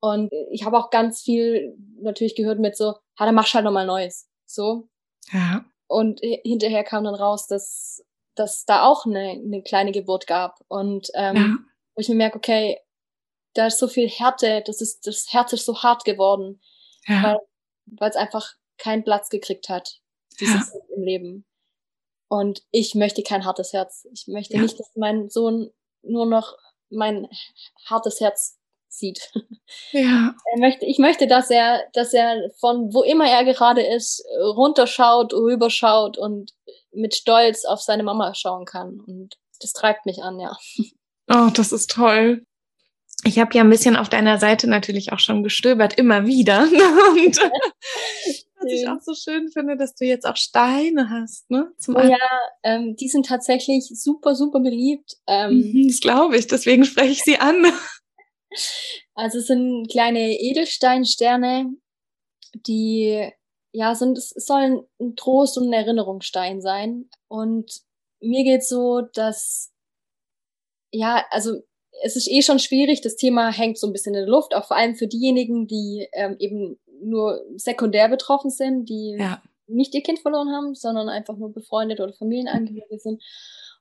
Und 0.00 0.32
ich 0.50 0.64
habe 0.64 0.78
auch 0.78 0.90
ganz 0.90 1.20
viel 1.20 1.76
natürlich 2.00 2.34
gehört 2.34 2.58
mit 2.58 2.76
so, 2.76 2.94
ha, 3.18 3.26
dann 3.26 3.34
machst 3.34 3.52
halt 3.54 3.64
nochmal 3.64 3.86
Neues. 3.86 4.28
So. 4.46 4.88
Ja. 5.30 5.64
Und 5.86 6.20
hinterher 6.22 6.84
kam 6.84 7.04
dann 7.04 7.14
raus, 7.14 7.46
dass, 7.46 8.02
dass 8.34 8.64
da 8.64 8.84
auch 8.84 9.04
eine, 9.04 9.30
eine 9.32 9.62
kleine 9.62 9.92
Geburt 9.92 10.26
gab. 10.26 10.58
Und 10.68 11.08
ähm, 11.14 11.36
ja. 11.36 11.56
wo 11.94 12.00
ich 12.00 12.08
mir 12.08 12.14
merke, 12.14 12.38
okay, 12.38 12.78
da 13.54 13.66
ist 13.66 13.78
so 13.78 13.88
viel 13.88 14.08
Härte, 14.08 14.62
das 14.64 14.80
ist, 14.80 15.06
das 15.06 15.32
Herz 15.32 15.52
ist 15.52 15.66
so 15.66 15.82
hart 15.82 16.04
geworden. 16.04 16.60
Ja. 17.06 17.38
Weil 17.86 18.10
es 18.10 18.16
einfach 18.16 18.54
keinen 18.78 19.04
Platz 19.04 19.28
gekriegt 19.28 19.68
hat, 19.68 20.00
dieses 20.40 20.72
ja. 20.72 20.80
im 20.96 21.02
Leben. 21.02 21.44
Und 22.28 22.62
ich 22.70 22.94
möchte 22.94 23.22
kein 23.22 23.44
hartes 23.44 23.72
Herz. 23.72 24.06
Ich 24.12 24.26
möchte 24.28 24.54
ja. 24.54 24.62
nicht, 24.62 24.78
dass 24.78 24.90
mein 24.96 25.28
Sohn 25.30 25.70
nur 26.02 26.26
noch 26.26 26.56
mein 26.88 27.28
hartes 27.86 28.20
Herz 28.20 28.58
sieht. 28.88 29.30
Ja. 29.92 30.34
Er 30.52 30.58
möchte, 30.58 30.84
ich 30.84 30.98
möchte, 30.98 31.28
dass 31.28 31.48
er, 31.48 31.84
dass 31.92 32.12
er 32.12 32.50
von 32.58 32.92
wo 32.92 33.04
immer 33.04 33.30
er 33.30 33.44
gerade 33.44 33.82
ist, 33.82 34.24
runterschaut, 34.40 35.32
rüberschaut 35.32 36.18
und 36.18 36.52
mit 36.92 37.14
Stolz 37.14 37.64
auf 37.64 37.80
seine 37.80 38.02
Mama 38.02 38.34
schauen 38.34 38.64
kann. 38.64 39.00
Und 39.06 39.36
das 39.60 39.72
treibt 39.72 40.06
mich 40.06 40.24
an, 40.24 40.40
ja. 40.40 40.56
Oh, 41.32 41.50
das 41.54 41.70
ist 41.70 41.90
toll. 41.92 42.44
Ich 43.24 43.38
habe 43.38 43.54
ja 43.54 43.62
ein 43.62 43.70
bisschen 43.70 43.96
auf 43.96 44.08
deiner 44.08 44.38
Seite 44.38 44.68
natürlich 44.68 45.12
auch 45.12 45.20
schon 45.20 45.44
gestöbert, 45.44 45.94
immer 45.94 46.26
wieder. 46.26 46.62
Und 47.12 47.38
was 48.60 48.72
ich 48.72 48.88
auch 48.88 49.00
so 49.00 49.14
schön 49.14 49.50
finde, 49.50 49.76
dass 49.76 49.94
du 49.94 50.04
jetzt 50.04 50.26
auch 50.26 50.36
Steine 50.36 51.10
hast, 51.10 51.50
ne? 51.50 51.72
Zum 51.78 51.96
oh 51.96 52.00
ja, 52.00 52.18
ähm, 52.62 52.96
die 52.96 53.08
sind 53.08 53.26
tatsächlich 53.26 53.86
super, 53.92 54.34
super 54.34 54.60
beliebt. 54.60 55.16
Ähm, 55.26 55.72
mhm, 55.72 55.88
das 55.88 56.00
glaube 56.00 56.36
ich, 56.36 56.46
deswegen 56.46 56.84
spreche 56.84 57.12
ich 57.12 57.22
sie 57.22 57.38
an. 57.38 57.64
Also 59.14 59.38
es 59.38 59.46
sind 59.46 59.88
kleine 59.88 60.40
Edelsteinsterne. 60.40 61.72
die 62.66 63.30
ja 63.72 63.94
sind, 63.94 64.18
es 64.18 64.30
soll 64.30 64.84
ein 65.00 65.14
Trost 65.14 65.56
und 65.56 65.68
ein 65.68 65.72
Erinnerungsstein 65.72 66.60
sein. 66.60 67.08
Und 67.28 67.82
mir 68.20 68.42
geht 68.42 68.64
so, 68.64 69.02
dass 69.02 69.72
ja, 70.92 71.24
also 71.30 71.60
es 72.02 72.16
ist 72.16 72.28
eh 72.28 72.42
schon 72.42 72.58
schwierig, 72.58 73.00
das 73.00 73.16
Thema 73.16 73.52
hängt 73.52 73.78
so 73.78 73.86
ein 73.86 73.92
bisschen 73.92 74.14
in 74.14 74.20
der 74.20 74.28
Luft, 74.28 74.54
auch 74.54 74.66
vor 74.66 74.76
allem 74.76 74.96
für 74.96 75.06
diejenigen, 75.06 75.66
die 75.66 76.08
ähm, 76.12 76.36
eben 76.38 76.78
nur 77.02 77.40
sekundär 77.56 78.08
betroffen 78.08 78.50
sind, 78.50 78.88
die 78.88 79.16
ja. 79.18 79.42
nicht 79.66 79.94
ihr 79.94 80.02
Kind 80.02 80.20
verloren 80.20 80.50
haben, 80.50 80.74
sondern 80.74 81.08
einfach 81.08 81.36
nur 81.36 81.52
befreundet 81.52 82.00
oder 82.00 82.12
Familienangehörige 82.12 82.98
sind. 82.98 83.22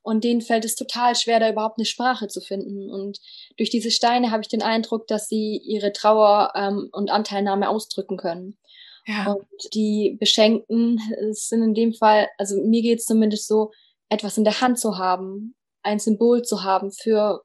Und 0.01 0.23
denen 0.23 0.41
fällt 0.41 0.65
es 0.65 0.75
total 0.75 1.15
schwer, 1.15 1.39
da 1.39 1.49
überhaupt 1.49 1.77
eine 1.77 1.85
Sprache 1.85 2.27
zu 2.27 2.41
finden. 2.41 2.89
Und 2.89 3.19
durch 3.57 3.69
diese 3.69 3.91
Steine 3.91 4.31
habe 4.31 4.41
ich 4.41 4.47
den 4.47 4.63
Eindruck, 4.63 5.07
dass 5.07 5.27
sie 5.27 5.57
ihre 5.57 5.91
Trauer 5.91 6.53
ähm, 6.55 6.89
und 6.93 7.11
Anteilnahme 7.11 7.69
ausdrücken 7.69 8.17
können. 8.17 8.57
Ja. 9.05 9.33
Und 9.33 9.45
die 9.73 10.17
Beschenkten 10.19 10.99
sind 11.31 11.63
in 11.63 11.73
dem 11.73 11.93
Fall, 11.93 12.27
also 12.37 12.55
mir 12.61 12.81
geht 12.81 12.99
es 12.99 13.05
zumindest 13.05 13.47
so, 13.47 13.71
etwas 14.09 14.37
in 14.37 14.43
der 14.43 14.61
Hand 14.61 14.79
zu 14.79 14.97
haben, 14.97 15.55
ein 15.83 15.99
Symbol 15.99 16.41
zu 16.43 16.63
haben 16.63 16.91
für 16.91 17.43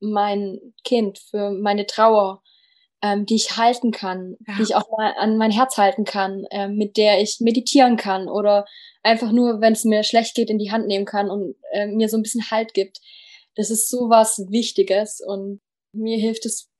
mein 0.00 0.60
Kind, 0.84 1.18
für 1.18 1.50
meine 1.50 1.86
Trauer, 1.86 2.42
ähm, 3.04 3.26
die 3.26 3.34
ich 3.34 3.58
halten 3.58 3.90
kann, 3.90 4.36
ja. 4.48 4.56
die 4.56 4.62
ich 4.62 4.74
auch 4.74 4.90
mal 4.96 5.12
an 5.18 5.36
mein 5.36 5.50
Herz 5.50 5.76
halten 5.76 6.04
kann, 6.04 6.44
äh, 6.50 6.68
mit 6.68 6.96
der 6.96 7.20
ich 7.20 7.38
meditieren 7.38 7.98
kann 7.98 8.30
oder 8.30 8.64
einfach 9.02 9.30
nur, 9.30 9.60
wenn 9.60 9.74
es 9.74 9.84
mir 9.84 10.04
schlecht 10.04 10.34
geht, 10.34 10.48
in 10.48 10.58
die 10.58 10.72
Hand 10.72 10.86
nehmen 10.86 11.04
kann 11.04 11.28
und 11.30 11.54
äh, 11.72 11.86
mir 11.86 12.08
so 12.08 12.16
ein 12.16 12.22
bisschen 12.22 12.50
Halt 12.50 12.72
gibt. 12.72 13.00
Das 13.56 13.68
ist 13.68 13.90
so 13.90 14.08
was 14.08 14.38
Wichtiges 14.48 15.20
und 15.20 15.60
mir 15.92 16.16
hilft 16.16 16.46
es 16.46 16.70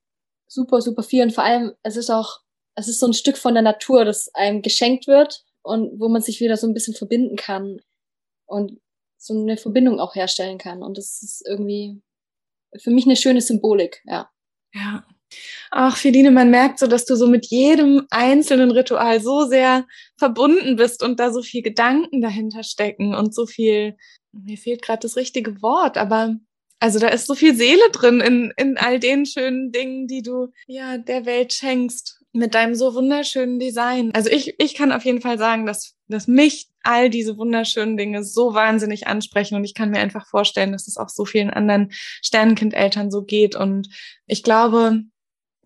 super, 0.47 0.81
super 0.81 1.03
viel 1.03 1.25
und 1.25 1.33
vor 1.33 1.45
allem, 1.45 1.75
es 1.83 1.97
ist 1.97 2.09
auch, 2.09 2.41
es 2.75 2.89
ist 2.89 3.01
so 3.01 3.07
ein 3.07 3.12
Stück 3.12 3.37
von 3.37 3.53
der 3.53 3.62
Natur, 3.62 4.07
das 4.07 4.35
einem 4.35 4.62
geschenkt 4.62 5.07
wird 5.07 5.45
und 5.62 6.01
wo 6.01 6.09
man 6.09 6.22
sich 6.22 6.41
wieder 6.41 6.57
so 6.57 6.66
ein 6.66 6.72
bisschen 6.72 6.95
verbinden 6.95 7.37
kann 7.37 7.83
und 8.47 8.81
so 9.18 9.35
eine 9.35 9.59
Verbindung 9.59 10.01
auch 10.01 10.14
herstellen 10.14 10.57
kann 10.57 10.83
und 10.83 10.97
das 10.97 11.22
ist 11.22 11.45
irgendwie 11.47 12.01
für 12.79 12.91
mich 12.91 13.05
eine 13.05 13.16
schöne 13.16 13.43
Symbolik, 13.43 14.03
ja. 14.07 14.31
Ja, 14.72 15.05
Ach, 15.70 15.97
Feline, 15.97 16.30
man 16.30 16.51
merkt 16.51 16.78
so, 16.78 16.87
dass 16.87 17.05
du 17.05 17.16
so 17.16 17.26
mit 17.26 17.47
jedem 17.47 18.07
einzelnen 18.11 18.70
Ritual 18.70 19.20
so 19.20 19.47
sehr 19.47 19.87
verbunden 20.16 20.76
bist 20.76 21.03
und 21.03 21.18
da 21.18 21.32
so 21.32 21.43
viel 21.43 21.62
Gedanken 21.62 22.20
dahinter 22.20 22.62
stecken 22.62 23.14
und 23.14 23.35
so 23.35 23.47
viel, 23.47 23.97
mir 24.32 24.57
fehlt 24.57 24.82
gerade 24.82 25.01
das 25.01 25.16
richtige 25.16 25.62
Wort, 25.62 25.99
aber 25.99 26.37
also 26.80 26.99
da 26.99 27.09
ist 27.09 27.26
so 27.26 27.35
viel 27.35 27.55
Seele 27.55 27.91
drin 27.93 28.20
in, 28.20 28.53
in 28.57 28.76
all 28.76 29.01
den 29.01 29.26
schönen 29.26 29.72
Dingen, 29.72 30.07
die 30.07 30.22
du 30.22 30.49
ja 30.66 30.99
der 30.99 31.24
Welt 31.24 31.53
schenkst 31.53 32.20
mit 32.32 32.55
deinem 32.55 32.74
so 32.74 32.95
wunderschönen 32.95 33.59
Design. 33.59 34.11
Also 34.12 34.28
ich, 34.28 34.55
ich 34.59 34.74
kann 34.74 34.93
auf 34.93 35.05
jeden 35.05 35.20
Fall 35.20 35.39
sagen, 35.39 35.66
dass, 35.66 35.95
dass 36.09 36.26
mich 36.26 36.68
all 36.82 37.09
diese 37.09 37.39
wunderschönen 37.39 37.97
Dinge 37.97 38.24
so 38.24 38.55
wahnsinnig 38.55 39.07
ansprechen 39.07 39.55
und 39.55 39.64
ich 39.64 39.74
kann 39.74 39.91
mir 39.91 40.01
einfach 40.01 40.26
vorstellen, 40.26 40.72
dass 40.72 40.89
es 40.89 40.99
auch 40.99 41.09
so 41.09 41.24
vielen 41.24 41.51
anderen 41.51 41.91
Sternenkindeltern 42.22 43.11
so 43.11 43.22
geht 43.22 43.57
und 43.57 43.89
ich 44.26 44.43
glaube, 44.43 45.05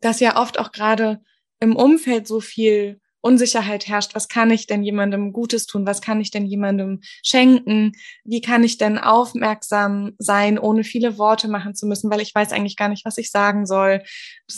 dass 0.00 0.20
ja 0.20 0.40
oft 0.40 0.58
auch 0.58 0.72
gerade 0.72 1.20
im 1.60 1.76
Umfeld 1.76 2.26
so 2.26 2.40
viel 2.40 3.00
Unsicherheit 3.20 3.88
herrscht. 3.88 4.14
Was 4.14 4.28
kann 4.28 4.50
ich 4.50 4.66
denn 4.66 4.82
jemandem 4.82 5.32
Gutes 5.32 5.66
tun? 5.66 5.86
Was 5.86 6.00
kann 6.00 6.20
ich 6.20 6.30
denn 6.30 6.46
jemandem 6.46 7.00
schenken? 7.22 7.92
Wie 8.24 8.40
kann 8.40 8.62
ich 8.62 8.78
denn 8.78 8.96
aufmerksam 8.96 10.12
sein, 10.18 10.58
ohne 10.58 10.84
viele 10.84 11.18
Worte 11.18 11.48
machen 11.48 11.74
zu 11.74 11.86
müssen, 11.86 12.10
weil 12.10 12.20
ich 12.20 12.34
weiß 12.34 12.52
eigentlich 12.52 12.76
gar 12.76 12.88
nicht, 12.88 13.04
was 13.04 13.18
ich 13.18 13.30
sagen 13.30 13.66
soll. 13.66 14.02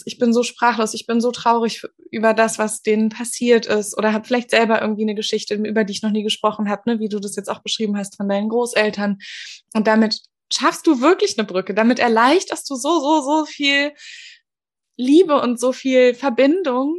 Ich 0.04 0.18
bin 0.18 0.32
so 0.32 0.42
sprachlos, 0.42 0.94
ich 0.94 1.06
bin 1.06 1.20
so 1.20 1.30
traurig 1.30 1.82
über 2.10 2.34
das, 2.34 2.58
was 2.58 2.82
denen 2.82 3.08
passiert 3.08 3.66
ist 3.66 3.96
oder 3.96 4.12
habe 4.12 4.26
vielleicht 4.26 4.50
selber 4.50 4.82
irgendwie 4.82 5.02
eine 5.02 5.14
Geschichte, 5.14 5.54
über 5.54 5.84
die 5.84 5.92
ich 5.92 6.02
noch 6.02 6.12
nie 6.12 6.22
gesprochen 6.22 6.68
habe, 6.68 6.82
ne? 6.86 7.00
wie 7.00 7.08
du 7.08 7.18
das 7.18 7.36
jetzt 7.36 7.48
auch 7.48 7.62
beschrieben 7.62 7.96
hast 7.96 8.16
von 8.16 8.28
deinen 8.28 8.50
Großeltern. 8.50 9.18
Und 9.74 9.86
damit 9.86 10.20
schaffst 10.52 10.86
du 10.86 11.00
wirklich 11.00 11.38
eine 11.38 11.46
Brücke. 11.46 11.74
Damit 11.74 11.98
erleichterst 11.98 12.68
du 12.68 12.74
so, 12.74 13.00
so, 13.00 13.22
so 13.22 13.46
viel 13.46 13.92
Liebe 15.00 15.40
und 15.40 15.58
so 15.58 15.72
viel 15.72 16.14
Verbindung 16.14 16.94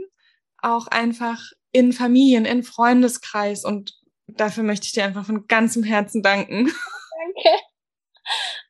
auch 0.62 0.88
einfach 0.88 1.40
in 1.72 1.94
Familien, 1.94 2.46
in 2.46 2.64
Freundeskreis. 2.64 3.64
Und 3.64 3.94
dafür 4.28 4.64
möchte 4.64 4.88
ich 4.88 4.94
dir 4.94 5.06
einfach 5.06 5.26
von 5.26 5.48
ganzem 5.48 5.84
Herzen 5.84 6.22
danken. 6.22 6.66
Danke. 6.66 7.64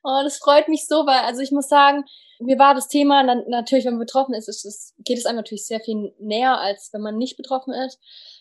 Oh, 0.04 0.20
das 0.24 0.38
freut 0.38 0.68
mich 0.68 0.86
so, 0.86 1.06
weil, 1.06 1.20
also 1.20 1.40
ich 1.40 1.52
muss 1.52 1.68
sagen, 1.68 2.04
mir 2.40 2.58
war 2.58 2.74
das 2.74 2.88
Thema, 2.88 3.22
natürlich, 3.22 3.84
wenn 3.84 3.94
man 3.94 4.00
betroffen 4.00 4.34
ist, 4.34 4.48
ist 4.48 4.64
es, 4.64 4.94
geht 4.98 5.18
es 5.18 5.26
einem 5.26 5.36
natürlich 5.36 5.66
sehr 5.66 5.80
viel 5.80 6.12
näher, 6.18 6.58
als 6.58 6.90
wenn 6.92 7.02
man 7.02 7.16
nicht 7.16 7.36
betroffen 7.36 7.72
ist. 7.72 8.00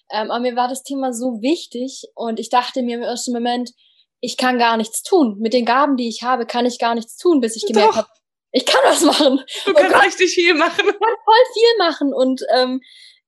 Ähm, 0.09 0.31
aber 0.31 0.39
mir 0.39 0.55
war 0.55 0.67
das 0.67 0.83
Thema 0.83 1.13
so 1.13 1.41
wichtig 1.41 2.05
und 2.15 2.39
ich 2.39 2.49
dachte 2.49 2.81
mir 2.81 2.97
im 2.97 3.03
ersten 3.03 3.31
Moment, 3.31 3.71
ich 4.19 4.37
kann 4.37 4.57
gar 4.57 4.77
nichts 4.77 5.03
tun. 5.03 5.37
Mit 5.39 5.53
den 5.53 5.65
Gaben, 5.65 5.97
die 5.97 6.07
ich 6.07 6.23
habe, 6.23 6.45
kann 6.45 6.65
ich 6.65 6.79
gar 6.79 6.95
nichts 6.95 7.17
tun, 7.17 7.41
bis 7.41 7.55
ich 7.55 7.65
gemerkt 7.65 7.95
habe, 7.95 8.07
ich 8.51 8.65
kann 8.65 8.81
was 8.83 9.01
machen. 9.01 9.41
Du 9.65 9.73
kannst 9.73 9.93
Gott, 9.93 10.05
richtig 10.05 10.33
viel 10.33 10.53
machen. 10.53 10.79
Ich 10.79 10.99
kann 10.99 11.15
voll 11.25 11.45
viel 11.53 11.77
machen 11.77 12.13
und 12.13 12.41
ähm, 12.53 12.81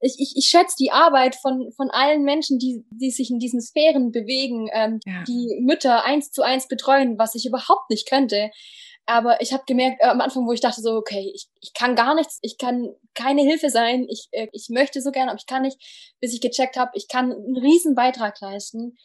ich, 0.03 0.15
ich, 0.19 0.33
ich 0.35 0.47
schätze 0.47 0.75
die 0.77 0.91
Arbeit 0.91 1.35
von, 1.35 1.71
von 1.71 1.89
allen 1.89 2.23
Menschen, 2.23 2.59
die, 2.59 2.83
die 2.91 3.09
sich 3.09 3.29
in 3.29 3.39
diesen 3.39 3.61
Sphären 3.61 4.11
bewegen, 4.11 4.69
ähm, 4.73 4.99
ja. 5.05 5.23
die 5.25 5.57
Mütter 5.61 6.03
eins 6.03 6.31
zu 6.31 6.41
eins 6.41 6.67
betreuen, 6.67 7.17
was 7.17 7.35
ich 7.35 7.45
überhaupt 7.45 7.89
nicht 7.89 8.07
könnte. 8.09 8.51
Aber 9.05 9.41
ich 9.41 9.53
habe 9.53 9.63
gemerkt 9.65 10.01
äh, 10.01 10.07
am 10.07 10.21
Anfang, 10.21 10.45
wo 10.45 10.51
ich 10.51 10.61
dachte 10.61 10.81
so, 10.81 10.93
okay, 10.95 11.31
ich, 11.33 11.47
ich 11.61 11.73
kann 11.73 11.95
gar 11.95 12.15
nichts, 12.15 12.39
ich 12.41 12.57
kann 12.57 12.93
keine 13.13 13.41
Hilfe 13.41 13.69
sein, 13.69 14.05
ich, 14.09 14.27
äh, 14.31 14.47
ich 14.51 14.67
möchte 14.69 15.01
so 15.01 15.11
gerne, 15.11 15.31
aber 15.31 15.39
ich 15.39 15.45
kann 15.45 15.63
nicht, 15.63 15.77
bis 16.19 16.33
ich 16.33 16.41
gecheckt 16.41 16.77
habe, 16.77 16.91
ich 16.95 17.07
kann 17.07 17.31
einen 17.31 17.57
riesen 17.57 17.95
Beitrag 17.95 18.39
leisten 18.41 18.97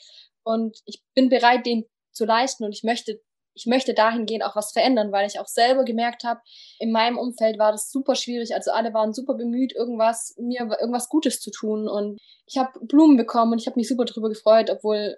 und 0.45 0.79
ich 0.85 1.03
bin 1.14 1.29
bereit, 1.29 1.66
den 1.66 1.85
zu 2.12 2.25
leisten 2.25 2.64
und 2.64 2.73
ich 2.73 2.83
möchte 2.83 3.21
ich 3.59 3.67
möchte 3.67 3.93
dahingehend 3.93 4.45
auch 4.45 4.55
was 4.55 4.71
verändern, 4.71 5.11
weil 5.11 5.27
ich 5.27 5.41
auch 5.41 5.49
selber 5.49 5.85
gemerkt 5.85 6.23
habe, 6.23 6.41
in 6.79 6.93
meinem 6.93 7.19
Umfeld 7.19 7.59
war 7.59 7.73
das 7.73 7.91
super 7.91 8.15
schwierig. 8.15 8.55
Also 8.55 8.71
alle 8.71 8.95
waren 8.95 9.13
super 9.13 9.35
bemüht, 9.35 9.75
irgendwas, 9.75 10.37
mir 10.39 10.61
irgendwas 10.61 11.09
Gutes 11.09 11.41
zu 11.41 11.51
tun. 11.51 11.89
Und 11.89 12.21
ich 12.47 12.57
habe 12.57 12.71
Blumen 12.81 13.17
bekommen 13.17 13.53
und 13.53 13.61
ich 13.61 13.67
habe 13.67 13.79
mich 13.79 13.89
super 13.89 14.05
drüber 14.05 14.29
gefreut, 14.29 14.71
obwohl, 14.71 15.17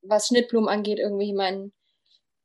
was 0.00 0.28
Schnittblumen 0.28 0.68
angeht, 0.68 0.98
irgendwie 0.98 1.34
mein, 1.34 1.72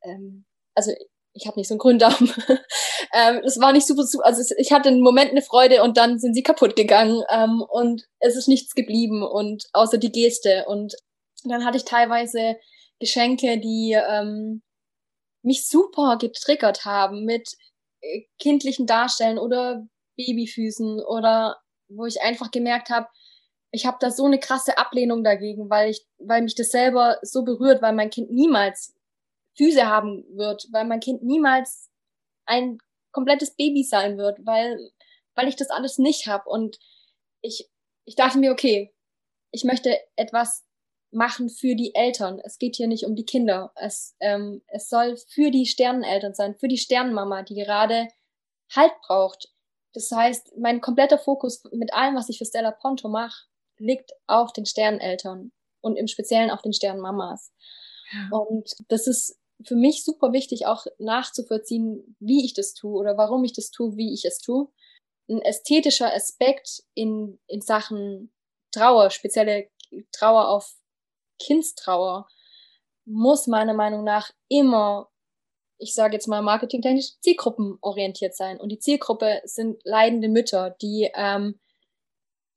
ähm, 0.04 0.46
also 0.76 0.92
ich 1.34 1.48
habe 1.48 1.58
nicht 1.58 1.70
so 1.70 1.76
einen 1.76 1.80
grünen 1.80 2.00
Daumen. 2.00 2.34
ähm, 3.14 3.42
es 3.46 3.62
war 3.62 3.72
nicht 3.72 3.88
super, 3.88 4.04
also 4.24 4.56
ich 4.58 4.74
hatte 4.74 4.90
einen 4.90 5.02
Moment 5.02 5.32
eine 5.32 5.42
Freude 5.42 5.84
und 5.84 5.96
dann 5.96 6.20
sind 6.20 6.34
sie 6.34 6.44
kaputt 6.44 6.76
gegangen 6.76 7.24
ähm, 7.30 7.62
und 7.62 8.04
es 8.20 8.36
ist 8.36 8.50
nichts 8.50 8.76
geblieben 8.76 9.24
und 9.24 9.68
außer 9.72 9.98
die 9.98 10.12
Geste. 10.12 10.66
Und 10.68 10.96
dann 11.46 11.64
hatte 11.64 11.78
ich 11.78 11.86
teilweise 11.86 12.58
Geschenke, 13.00 13.58
die 13.58 13.94
ähm, 13.94 14.64
mich 15.42 15.68
super 15.68 16.18
getriggert 16.18 16.86
haben 16.86 17.26
mit 17.26 17.56
äh, 18.02 18.24
kindlichen 18.40 18.86
Darstellen 18.86 19.38
oder 19.38 19.88
Babyfüßen 20.18 21.00
oder 21.02 21.62
wo 21.88 22.06
ich 22.06 22.22
einfach 22.22 22.52
gemerkt 22.52 22.90
habe, 22.90 23.08
ich 23.72 23.86
habe 23.86 23.98
da 24.00 24.12
so 24.12 24.26
eine 24.26 24.40
krasse 24.40 24.78
Ablehnung 24.78 25.24
dagegen, 25.24 25.70
weil 25.70 25.92
ich, 25.92 26.06
weil 26.18 26.42
mich 26.42 26.56
das 26.56 26.72
selber 26.72 27.20
so 27.22 27.44
berührt, 27.44 27.82
weil 27.82 27.94
mein 27.94 28.10
Kind 28.10 28.32
niemals 28.32 28.96
Füße 29.58 29.88
haben 29.88 30.26
wird, 30.36 30.68
weil 30.72 30.86
mein 30.86 31.00
Kind 31.00 31.24
niemals 31.24 31.90
ein 32.46 32.80
komplettes 33.12 33.56
Baby 33.56 33.84
sein 33.84 34.18
wird, 34.18 34.40
weil, 34.46 34.92
weil 35.36 35.48
ich 35.48 35.56
das 35.56 35.70
alles 35.70 35.98
nicht 35.98 36.28
habe. 36.28 36.50
Und 36.50 36.80
ich, 37.42 37.70
ich 38.06 38.16
dachte 38.16 38.40
mir, 38.40 38.52
okay, 38.52 38.94
ich 39.52 39.64
möchte 39.64 39.98
etwas 40.16 40.66
machen 41.12 41.49
für 41.49 41.76
die 41.76 41.95
Eltern. 41.95 42.39
Es 42.43 42.57
geht 42.57 42.76
hier 42.76 42.88
nicht 42.88 43.05
um 43.05 43.16
die 43.16 43.26
Kinder. 43.26 43.72
Es, 43.76 44.16
ähm, 44.20 44.62
es 44.68 44.89
soll 44.89 45.18
für 45.18 45.51
die 45.51 45.66
Sterneneltern 45.66 46.34
sein, 46.34 46.55
für 46.55 46.68
die 46.68 46.78
Sternenmama, 46.78 47.43
die 47.43 47.55
gerade 47.55 48.07
Halt 48.76 48.91
braucht. 49.01 49.49
Das 49.93 50.12
heißt, 50.12 50.57
mein 50.57 50.82
kompletter 50.82 51.18
Fokus 51.18 51.64
mit 51.72 51.93
allem, 51.93 52.16
was 52.16 52.30
ich 52.30 52.38
für 52.38 52.45
Stella 52.45 52.72
Ponto 52.72 53.10
mache, 53.10 53.47
liegt 53.78 54.12
auf 54.28 54.53
den 54.53 54.66
Sterneneltern 54.66 55.51
und 55.82 55.95
im 55.95 56.07
Speziellen 56.07 56.51
auf 56.51 56.62
den 56.62 56.74
Sternenmamas. 56.74 57.51
Ja. 58.12 58.38
Und 58.38 58.76
das 58.89 59.07
ist 59.07 59.39
für 59.66 59.76
mich 59.76 60.03
super 60.03 60.32
wichtig, 60.32 60.68
auch 60.68 60.86
nachzuvollziehen, 60.99 62.16
wie 62.20 62.45
ich 62.45 62.53
das 62.53 62.74
tue 62.74 62.97
oder 62.97 63.18
warum 63.18 63.43
ich 63.43 63.53
das 63.53 63.72
tue, 63.72 63.97
wie 63.97 64.14
ich 64.14 64.26
es 64.26 64.39
tue. 64.39 64.70
Ein 65.28 65.41
ästhetischer 65.41 66.14
Aspekt 66.14 66.84
in, 66.93 67.39
in 67.47 67.62
Sachen 67.62 68.32
Trauer, 68.72 69.10
spezielle 69.10 69.70
Trauer 70.12 70.49
auf 70.49 70.78
Kindstrauer 71.40 72.28
muss 73.06 73.48
meiner 73.48 73.74
Meinung 73.74 74.04
nach 74.04 74.32
immer, 74.48 75.10
ich 75.78 75.94
sage 75.94 76.14
jetzt 76.14 76.28
mal 76.28 76.42
marketingtechnisch, 76.42 77.20
zielgruppenorientiert 77.22 78.36
sein. 78.36 78.60
Und 78.60 78.70
die 78.70 78.80
Zielgruppe 78.80 79.42
sind 79.46 79.82
leidende 79.84 80.30
Mütter, 80.30 80.76
die, 80.82 81.10
ähm, 81.16 81.60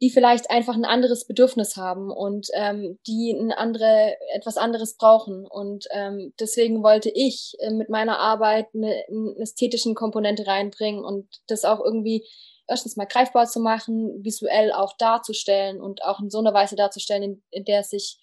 die 0.02 0.10
vielleicht 0.10 0.50
einfach 0.50 0.74
ein 0.74 0.84
anderes 0.84 1.26
Bedürfnis 1.26 1.76
haben 1.76 2.10
und 2.10 2.48
ähm, 2.54 2.98
die 3.06 3.30
ein 3.30 3.52
andere, 3.52 4.16
etwas 4.34 4.56
anderes 4.56 4.96
brauchen. 4.96 5.46
Und 5.46 5.86
ähm, 5.92 6.34
deswegen 6.38 6.82
wollte 6.82 7.08
ich 7.08 7.56
äh, 7.60 7.70
mit 7.70 7.88
meiner 7.88 8.18
Arbeit 8.18 8.66
eine, 8.74 9.04
eine 9.08 9.36
ästhetischen 9.38 9.94
Komponente 9.94 10.46
reinbringen 10.46 11.04
und 11.04 11.28
das 11.46 11.64
auch 11.64 11.80
irgendwie 11.80 12.26
erstens 12.66 12.96
mal 12.96 13.06
greifbar 13.06 13.46
zu 13.46 13.60
machen, 13.60 14.24
visuell 14.24 14.72
auch 14.72 14.96
darzustellen 14.96 15.80
und 15.80 16.02
auch 16.02 16.20
in 16.20 16.30
so 16.30 16.38
einer 16.38 16.54
Weise 16.54 16.76
darzustellen, 16.76 17.22
in, 17.22 17.42
in 17.50 17.64
der 17.64 17.84
sich 17.84 18.18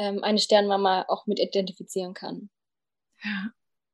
ähm, 0.00 0.24
eine 0.24 0.38
Sternmama 0.38 1.04
auch 1.08 1.26
mit 1.26 1.38
identifizieren 1.38 2.14
kann. 2.14 2.48
Ja, 3.22 3.50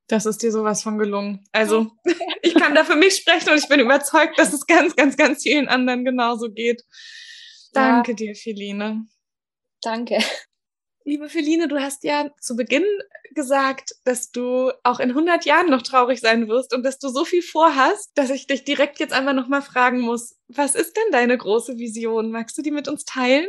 das 0.07 0.25
ist 0.25 0.43
dir 0.43 0.53
sowas 0.53 0.83
von 0.83 0.99
gelungen. 0.99 1.45
Also 1.53 1.91
ich 2.43 2.55
kann 2.55 2.75
da 2.75 2.85
für 2.85 2.95
mich 2.95 3.17
sprechen 3.17 3.51
und 3.51 3.59
ich 3.59 3.69
bin 3.69 3.81
überzeugt, 3.81 4.39
dass 4.39 4.53
es 4.53 4.67
ganz, 4.67 4.95
ganz, 4.95 5.17
ganz 5.17 5.43
vielen 5.43 5.69
anderen 5.69 6.05
genauso 6.05 6.51
geht. 6.51 6.85
Danke 7.73 8.13
ja. 8.13 8.17
dir, 8.17 8.35
Feline. 8.37 9.07
Danke. 9.83 10.19
Liebe 11.05 11.29
Feline, 11.29 11.69
du 11.69 11.81
hast 11.81 12.05
ja 12.05 12.31
zu 12.41 12.57
Beginn 12.57 12.85
gesagt, 13.33 13.95
dass 14.05 14.31
du 14.31 14.73
auch 14.83 14.99
in 14.99 15.11
100 15.11 15.45
Jahren 15.45 15.71
noch 15.71 15.83
traurig 15.83 16.21
sein 16.21 16.49
wirst 16.49 16.75
und 16.75 16.83
dass 16.85 16.99
du 16.99 17.09
so 17.09 17.25
viel 17.25 17.43
vorhast, 17.43 18.11
dass 18.15 18.31
ich 18.31 18.47
dich 18.47 18.65
direkt 18.65 18.99
jetzt 18.99 19.13
einmal 19.13 19.35
nochmal 19.35 19.63
fragen 19.63 20.01
muss, 20.01 20.37
was 20.49 20.75
ist 20.75 20.97
denn 20.97 21.13
deine 21.13 21.37
große 21.37 21.79
Vision? 21.79 22.31
Magst 22.31 22.57
du 22.59 22.63
die 22.63 22.71
mit 22.71 22.89
uns 22.89 23.05
teilen? 23.05 23.47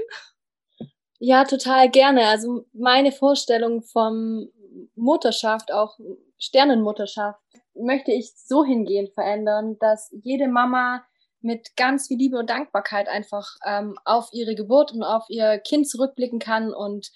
Ja, 1.19 1.45
total 1.45 1.89
gerne. 1.89 2.27
Also 2.27 2.65
meine 2.73 3.11
Vorstellung 3.11 3.81
von 3.81 4.51
Mutterschaft, 4.95 5.71
auch 5.71 5.97
Sternenmutterschaft, 6.37 7.39
möchte 7.73 8.11
ich 8.11 8.33
so 8.35 8.63
hingehend 8.63 9.13
verändern, 9.13 9.77
dass 9.79 10.09
jede 10.23 10.47
Mama 10.47 11.03
mit 11.41 11.75
ganz 11.75 12.07
viel 12.07 12.17
Liebe 12.17 12.37
und 12.37 12.49
Dankbarkeit 12.49 13.07
einfach 13.07 13.55
ähm, 13.65 13.95
auf 14.05 14.29
ihre 14.31 14.55
Geburt 14.55 14.91
und 14.91 15.03
auf 15.03 15.23
ihr 15.29 15.59
Kind 15.59 15.87
zurückblicken 15.87 16.39
kann 16.39 16.73
und 16.73 17.11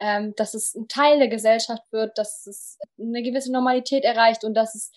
ähm, 0.00 0.34
dass 0.36 0.54
es 0.54 0.74
ein 0.74 0.88
Teil 0.88 1.18
der 1.18 1.28
Gesellschaft 1.28 1.82
wird, 1.90 2.18
dass 2.18 2.46
es 2.46 2.78
eine 2.98 3.22
gewisse 3.22 3.52
Normalität 3.52 4.04
erreicht 4.04 4.44
und 4.44 4.54
dass 4.54 4.74
es 4.74 4.90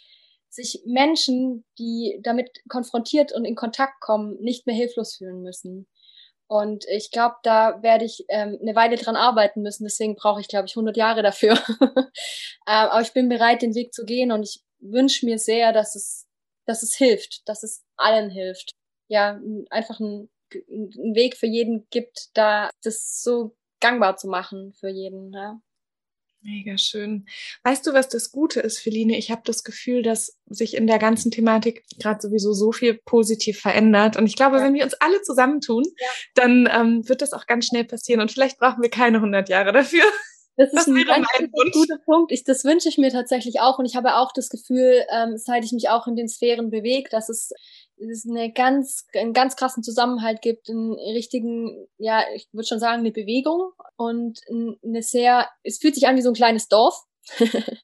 sich 0.49 0.82
Menschen, 0.86 1.66
die 1.78 2.20
damit 2.24 2.49
konfrontiert 2.70 3.34
und 3.34 3.45
in 3.45 3.56
Kontakt 3.56 3.99
kommen, 3.99 4.38
nicht 4.41 4.66
mehr 4.66 4.76
hilflos 4.76 5.18
fühlen 5.18 5.41
müssen. 5.41 5.88
Und 6.47 6.85
ich 6.89 7.11
glaube, 7.11 7.35
da 7.43 7.81
werde 7.81 8.05
ich 8.05 8.25
ähm, 8.29 8.57
eine 8.61 8.75
Weile 8.75 8.97
dran 8.97 9.15
arbeiten 9.15 9.61
müssen. 9.61 9.83
Deswegen 9.83 10.15
brauche 10.15 10.41
ich, 10.41 10.47
glaube 10.47 10.67
ich, 10.67 10.75
100 10.75 10.95
Jahre 10.95 11.23
dafür. 11.23 11.53
ähm, 11.81 12.11
aber 12.65 13.01
ich 13.01 13.13
bin 13.13 13.29
bereit, 13.29 13.61
den 13.61 13.73
Weg 13.75 13.93
zu 13.93 14.05
gehen 14.05 14.31
und 14.31 14.43
ich 14.43 14.61
wünsche 14.79 15.25
mir 15.25 15.39
sehr, 15.39 15.73
dass 15.73 15.95
es, 15.95 16.27
dass 16.65 16.83
es 16.83 16.95
hilft, 16.95 17.47
dass 17.49 17.63
es 17.63 17.83
allen 17.97 18.29
hilft. 18.29 18.71
Ja, 19.07 19.39
einfach 19.69 19.99
ein, 19.99 20.29
ein 20.53 21.15
Weg 21.15 21.35
für 21.37 21.47
jeden 21.47 21.87
gibt, 21.89 22.29
da 22.35 22.69
das 22.83 23.21
so 23.23 23.55
gangbar 23.79 24.17
zu 24.17 24.27
machen 24.27 24.73
für 24.79 24.89
jeden. 24.89 25.33
Ja. 25.33 25.59
Mega 26.45 26.77
schön. 26.77 27.25
Weißt 27.63 27.87
du, 27.87 27.93
was 27.93 28.07
das 28.07 28.31
Gute 28.31 28.59
ist, 28.59 28.77
Feline? 28.77 29.17
Ich 29.17 29.31
habe 29.31 29.41
das 29.45 29.63
Gefühl, 29.63 30.03
dass 30.03 30.37
sich 30.45 30.75
in 30.75 30.85
der 30.85 30.99
ganzen 30.99 31.31
Thematik 31.31 31.83
gerade 31.97 32.21
sowieso 32.21 32.53
so 32.53 32.71
viel 32.71 32.93
positiv 32.93 33.59
verändert. 33.59 34.15
Und 34.15 34.27
ich 34.27 34.35
glaube, 34.35 34.57
ja. 34.57 34.63
wenn 34.63 34.75
wir 34.75 34.83
uns 34.83 34.93
alle 34.93 35.23
zusammentun, 35.23 35.83
ja. 35.97 36.07
dann 36.35 36.69
ähm, 36.71 37.09
wird 37.09 37.23
das 37.23 37.33
auch 37.33 37.47
ganz 37.47 37.65
schnell 37.65 37.83
passieren. 37.83 38.21
Und 38.21 38.31
vielleicht 38.31 38.59
brauchen 38.59 38.83
wir 38.83 38.91
keine 38.91 39.17
100 39.17 39.49
Jahre 39.49 39.71
dafür. 39.71 40.03
Das 40.58 40.70
ist 40.72 40.88
das 40.88 40.88
ein 40.88 41.03
ganz 41.06 41.74
guter 41.74 41.97
Punkt. 42.06 42.32
Ich, 42.32 42.43
das 42.43 42.64
wünsche 42.64 42.88
ich 42.88 42.97
mir 42.97 43.12
tatsächlich 43.12 43.60
auch. 43.60 43.78
Und 43.78 43.86
ich 43.86 43.95
habe 43.95 44.16
auch 44.16 44.32
das 44.34 44.49
Gefühl, 44.49 45.03
ähm, 45.12 45.38
seit 45.38 45.66
ich 45.66 45.74
mich 45.74 45.89
auch 45.89 46.08
in 46.08 46.16
den 46.16 46.30
Sphären 46.30 46.70
bewege, 46.70 47.10
dass 47.10 47.28
es 47.30 47.51
es 47.97 48.28
eine 48.28 48.51
ganz, 48.51 49.06
einen 49.14 49.34
ganz 49.34 49.56
krassen 49.56 49.84
Zusammenhalt 49.84 50.41
gibt, 50.41 50.70
einen 50.70 50.93
richtigen, 50.93 51.88
ja, 51.97 52.24
ich 52.34 52.47
würde 52.51 52.68
schon 52.68 52.80
sagen, 52.80 52.99
eine 52.99 53.12
Bewegung 53.12 53.72
und 53.95 54.41
eine 54.49 55.01
sehr, 55.01 55.47
es 55.64 55.78
fühlt 55.78 55.95
sich 55.95 56.08
an 56.08 56.16
wie 56.16 56.22
so 56.22 56.30
ein 56.30 56.36
kleines 56.36 56.68
Dorf. 56.68 57.03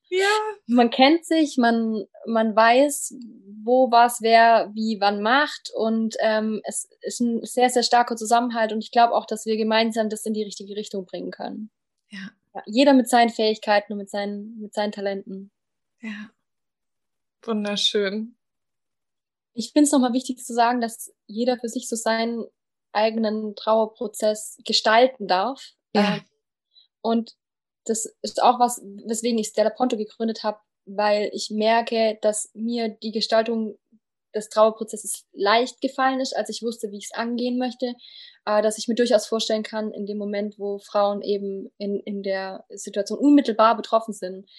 ja. 0.09 0.27
Man 0.67 0.91
kennt 0.91 1.25
sich, 1.25 1.57
man, 1.57 2.05
man 2.27 2.55
weiß, 2.55 3.15
wo 3.63 3.89
was 3.89 4.21
wer 4.21 4.69
wie 4.75 4.97
wann 4.99 5.21
macht 5.21 5.71
und 5.73 6.15
ähm, 6.19 6.61
es 6.63 6.87
ist 7.01 7.21
ein 7.21 7.43
sehr, 7.43 7.69
sehr 7.69 7.83
starker 7.83 8.15
Zusammenhalt 8.15 8.71
und 8.71 8.83
ich 8.83 8.91
glaube 8.91 9.13
auch, 9.13 9.25
dass 9.25 9.45
wir 9.45 9.57
gemeinsam 9.57 10.09
das 10.09 10.25
in 10.25 10.33
die 10.33 10.43
richtige 10.43 10.75
Richtung 10.75 11.05
bringen 11.05 11.31
können. 11.31 11.71
Ja. 12.09 12.31
Ja 12.53 12.61
jeder 12.65 12.93
mit 12.93 13.09
seinen 13.09 13.29
Fähigkeiten 13.29 13.93
und 13.93 13.99
mit 13.99 14.09
seinen, 14.09 14.59
mit 14.59 14.73
seinen 14.73 14.91
Talenten. 14.91 15.51
Ja. 16.01 16.31
Wunderschön. 17.43 18.35
Ich 19.53 19.71
finde 19.73 19.85
es 19.85 19.91
nochmal 19.91 20.13
wichtig 20.13 20.39
zu 20.39 20.53
sagen, 20.53 20.81
dass 20.81 21.13
jeder 21.27 21.57
für 21.57 21.67
sich 21.67 21.89
so 21.89 21.95
seinen 21.95 22.45
eigenen 22.93 23.55
Trauerprozess 23.55 24.57
gestalten 24.65 25.27
darf. 25.27 25.73
Ja. 25.93 26.15
Ähm, 26.15 26.21
und 27.01 27.35
das 27.85 28.05
ist 28.21 28.41
auch 28.41 28.59
was, 28.59 28.81
weswegen 29.05 29.39
ich 29.39 29.47
Stella 29.47 29.71
Ponto 29.71 29.97
gegründet 29.97 30.43
habe, 30.43 30.59
weil 30.85 31.29
ich 31.33 31.49
merke, 31.49 32.19
dass 32.21 32.51
mir 32.53 32.89
die 32.89 33.11
Gestaltung 33.11 33.77
des 34.33 34.49
Trauerprozesses 34.49 35.25
leicht 35.33 35.81
gefallen 35.81 36.19
ist, 36.19 36.35
als 36.35 36.49
ich 36.49 36.61
wusste, 36.63 36.91
wie 36.91 36.97
ich 36.97 37.09
es 37.11 37.17
angehen 37.17 37.57
möchte, 37.57 37.95
äh, 38.45 38.61
dass 38.61 38.77
ich 38.77 38.87
mir 38.87 38.95
durchaus 38.95 39.25
vorstellen 39.25 39.63
kann, 39.63 39.91
in 39.91 40.05
dem 40.05 40.17
Moment, 40.17 40.57
wo 40.57 40.79
Frauen 40.79 41.21
eben 41.21 41.71
in, 41.77 41.99
in 41.99 42.23
der 42.23 42.65
Situation 42.69 43.19
unmittelbar 43.19 43.75
betroffen 43.75 44.13
sind, 44.13 44.49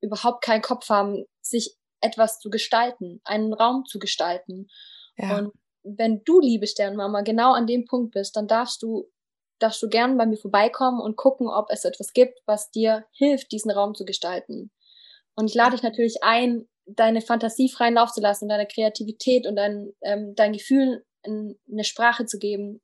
überhaupt 0.00 0.42
keinen 0.42 0.62
Kopf 0.62 0.88
haben, 0.88 1.24
sich 1.40 1.76
etwas 2.00 2.40
zu 2.40 2.50
gestalten, 2.50 3.20
einen 3.24 3.52
Raum 3.52 3.84
zu 3.86 3.98
gestalten. 3.98 4.68
Ja. 5.16 5.38
Und 5.38 5.52
wenn 5.82 6.22
du, 6.24 6.40
liebe 6.40 6.66
Sternmama, 6.66 7.22
genau 7.22 7.52
an 7.52 7.66
dem 7.66 7.84
Punkt 7.84 8.12
bist, 8.12 8.36
dann 8.36 8.48
darfst 8.48 8.82
du, 8.82 9.10
darfst 9.58 9.82
du 9.82 9.88
gern 9.88 10.16
bei 10.16 10.26
mir 10.26 10.36
vorbeikommen 10.36 11.00
und 11.00 11.16
gucken, 11.16 11.48
ob 11.48 11.70
es 11.70 11.84
etwas 11.84 12.12
gibt, 12.12 12.40
was 12.46 12.70
dir 12.70 13.06
hilft, 13.12 13.52
diesen 13.52 13.70
Raum 13.70 13.94
zu 13.94 14.04
gestalten. 14.04 14.70
Und 15.34 15.48
ich 15.48 15.54
lade 15.54 15.72
dich 15.72 15.82
natürlich 15.82 16.22
ein, 16.22 16.68
deine 16.96 17.20
Fantasie 17.20 17.68
freien 17.68 17.94
Lauf 17.94 18.12
zu 18.12 18.20
lassen, 18.20 18.48
deine 18.48 18.66
Kreativität 18.66 19.46
und 19.46 19.56
dein, 19.56 19.92
ähm, 20.02 20.34
dein 20.34 20.52
Gefühl 20.52 21.04
in 21.22 21.58
eine 21.70 21.84
Sprache 21.84 22.26
zu 22.26 22.38
geben, 22.38 22.80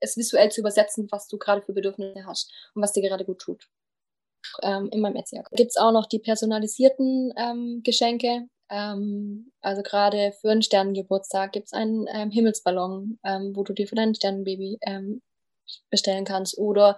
es 0.00 0.16
visuell 0.16 0.50
zu 0.50 0.60
übersetzen, 0.60 1.08
was 1.10 1.28
du 1.28 1.38
gerade 1.38 1.62
für 1.62 1.72
Bedürfnisse 1.72 2.24
hast 2.26 2.52
und 2.74 2.82
was 2.82 2.92
dir 2.92 3.02
gerade 3.02 3.24
gut 3.24 3.40
tut 3.40 3.68
ähm, 4.62 4.88
in 4.92 5.00
meinem 5.00 5.16
Etsy-Account. 5.16 5.56
Gibt 5.56 5.70
es 5.70 5.76
auch 5.76 5.92
noch 5.92 6.06
die 6.06 6.20
personalisierten 6.20 7.32
ähm, 7.36 7.80
Geschenke. 7.84 8.48
Ähm, 8.70 9.50
also 9.60 9.82
gerade 9.82 10.32
für 10.40 10.50
einen 10.50 10.62
Sternengeburtstag 10.62 11.52
gibt 11.52 11.66
es 11.66 11.72
einen 11.72 12.06
ähm, 12.12 12.30
Himmelsballon, 12.30 13.18
ähm, 13.24 13.52
wo 13.54 13.64
du 13.64 13.72
dir 13.72 13.88
für 13.88 13.94
dein 13.94 14.14
Sternenbaby 14.14 14.78
ähm, 14.82 15.22
bestellen 15.90 16.24
kannst. 16.24 16.58
Oder 16.58 16.96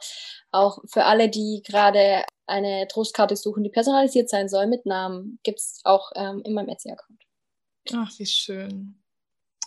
auch 0.51 0.79
für 0.87 1.05
alle, 1.05 1.29
die 1.29 1.62
gerade 1.64 2.25
eine 2.47 2.87
Trostkarte 2.89 3.37
suchen, 3.37 3.62
die 3.62 3.71
personalisiert 3.71 4.29
sein 4.29 4.49
soll 4.49 4.66
mit 4.66 4.87
Namen, 4.87 5.39
gibt 5.43 5.61
es 5.61 5.81
auch 5.85 6.11
ähm, 6.16 6.43
in 6.45 6.55
meinem 6.55 6.68
Etsy-Account. 6.68 7.23
Ach, 7.93 8.11
wie 8.18 8.27
schön. 8.27 9.03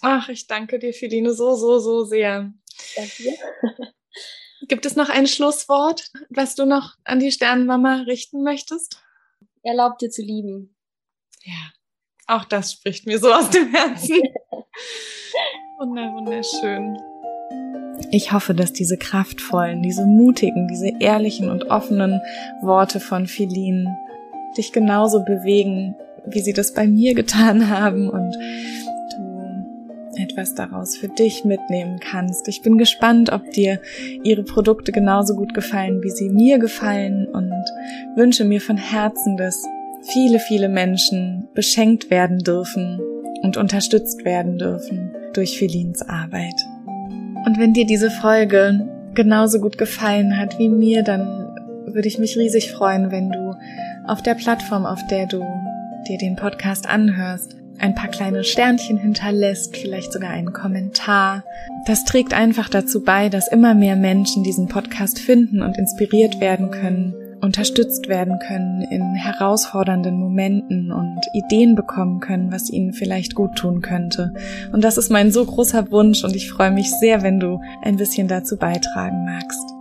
Ach, 0.02 0.28
ich 0.30 0.48
danke 0.48 0.80
dir, 0.80 0.94
Feline, 0.94 1.34
so, 1.34 1.56
so, 1.56 1.80
so 1.80 2.04
sehr. 2.04 2.54
Danke 2.96 3.24
dir. 3.24 3.34
Gibt 4.68 4.86
es 4.86 4.96
noch 4.96 5.10
ein 5.10 5.28
Schlusswort, 5.28 6.12
was 6.30 6.56
du 6.56 6.66
noch 6.66 6.96
an 7.04 7.20
die 7.20 7.32
Sternenmama 7.32 8.04
richten 8.04 8.44
möchtest? 8.44 9.02
Erlaubt 9.62 10.02
dir 10.02 10.10
zu 10.10 10.22
lieben. 10.22 10.76
Ja, 11.44 11.72
auch 12.28 12.46
das 12.46 12.74
spricht 12.74 13.06
mir 13.06 13.20
so 13.20 13.34
aus 13.34 13.50
dem 13.50 13.74
Herzen. 13.74 14.22
Wunder, 15.78 16.14
wunderschön. 16.14 16.98
Ich 18.16 18.32
hoffe, 18.32 18.54
dass 18.54 18.72
diese 18.72 18.96
kraftvollen, 18.96 19.82
diese 19.82 20.06
mutigen, 20.06 20.68
diese 20.68 20.92
ehrlichen 21.00 21.50
und 21.50 21.72
offenen 21.72 22.22
Worte 22.62 23.00
von 23.00 23.26
Feline 23.26 23.98
dich 24.56 24.72
genauso 24.72 25.24
bewegen, 25.24 25.96
wie 26.28 26.42
sie 26.42 26.54
das 26.54 26.76
bei 26.76 26.86
mir 26.86 27.16
getan 27.16 27.70
haben 27.70 28.12
und 28.12 28.38
etwas 30.16 30.54
daraus 30.54 30.96
für 30.96 31.08
dich 31.08 31.44
mitnehmen 31.44 32.00
kannst. 32.00 32.48
Ich 32.48 32.62
bin 32.62 32.78
gespannt, 32.78 33.32
ob 33.32 33.50
dir 33.50 33.80
ihre 34.24 34.44
Produkte 34.44 34.92
genauso 34.92 35.34
gut 35.34 35.56
gefallen, 35.56 36.04
wie 36.04 36.12
sie 36.12 36.30
mir 36.30 36.60
gefallen 36.60 37.28
und 37.28 37.66
wünsche 38.16 38.46
mir 38.46 38.62
von 38.62 38.78
Herzen, 38.78 39.38
dass 39.38 39.66
viele, 40.02 40.38
viele 40.38 40.70
Menschen 40.70 41.48
beschenkt 41.56 42.12
werden 42.12 42.38
dürfen 42.38 43.00
und 43.42 43.58
unterstützt 43.58 44.24
werden 44.24 44.60
dürfen 44.60 45.10
durch 45.34 45.58
Felins 45.58 46.04
Arbeit. 46.04 46.73
Und 47.46 47.60
wenn 47.60 47.74
dir 47.74 47.86
diese 47.86 48.10
Folge 48.10 48.88
genauso 49.14 49.60
gut 49.60 49.78
gefallen 49.78 50.38
hat 50.38 50.58
wie 50.60 50.70
mir, 50.70 51.04
dann 51.04 51.28
würde 51.86 52.08
ich 52.08 52.20
mich 52.20 52.38
riesig 52.38 52.72
freuen, 52.72 53.12
wenn 53.12 53.32
du 53.32 53.56
auf 54.08 54.22
der 54.22 54.36
Plattform, 54.36 54.86
auf 54.86 55.00
der 55.08 55.28
du 55.28 55.46
dir 56.08 56.18
den 56.18 56.36
Podcast 56.36 56.90
anhörst, 56.90 57.56
ein 57.80 57.96
paar 57.96 58.10
kleine 58.10 58.44
Sternchen 58.44 58.98
hinterlässt, 58.98 59.76
vielleicht 59.78 60.14
sogar 60.14 60.30
einen 60.30 60.54
Kommentar. 60.54 61.44
Das 61.86 62.06
trägt 62.06 62.34
einfach 62.34 62.70
dazu 62.70 63.04
bei, 63.04 63.30
dass 63.30 63.52
immer 63.52 63.74
mehr 63.74 63.96
Menschen 63.96 64.44
diesen 64.44 64.68
Podcast 64.68 65.20
finden 65.20 65.62
und 65.62 65.78
inspiriert 65.78 66.40
werden 66.40 66.72
können 66.72 67.14
unterstützt 67.44 68.08
werden 68.08 68.40
können 68.40 68.82
in 68.90 69.14
herausfordernden 69.16 70.18
Momenten 70.18 70.92
und 70.92 71.20
Ideen 71.34 71.76
bekommen 71.76 72.22
können, 72.22 72.52
was 72.52 72.70
ihnen 72.70 72.94
vielleicht 72.94 73.36
gut 73.36 73.56
tun 73.56 73.82
könnte. 73.82 74.34
Und 74.72 74.84
das 74.84 74.98
ist 74.98 75.12
mein 75.12 75.32
so 75.32 75.46
großer 75.46 75.92
Wunsch 75.92 76.24
und 76.24 76.36
ich 76.36 76.50
freue 76.50 76.72
mich 76.72 76.90
sehr, 76.90 77.22
wenn 77.22 77.40
du 77.40 77.60
ein 77.84 77.98
bisschen 77.98 78.28
dazu 78.30 78.58
beitragen 78.58 79.26
magst. 79.26 79.74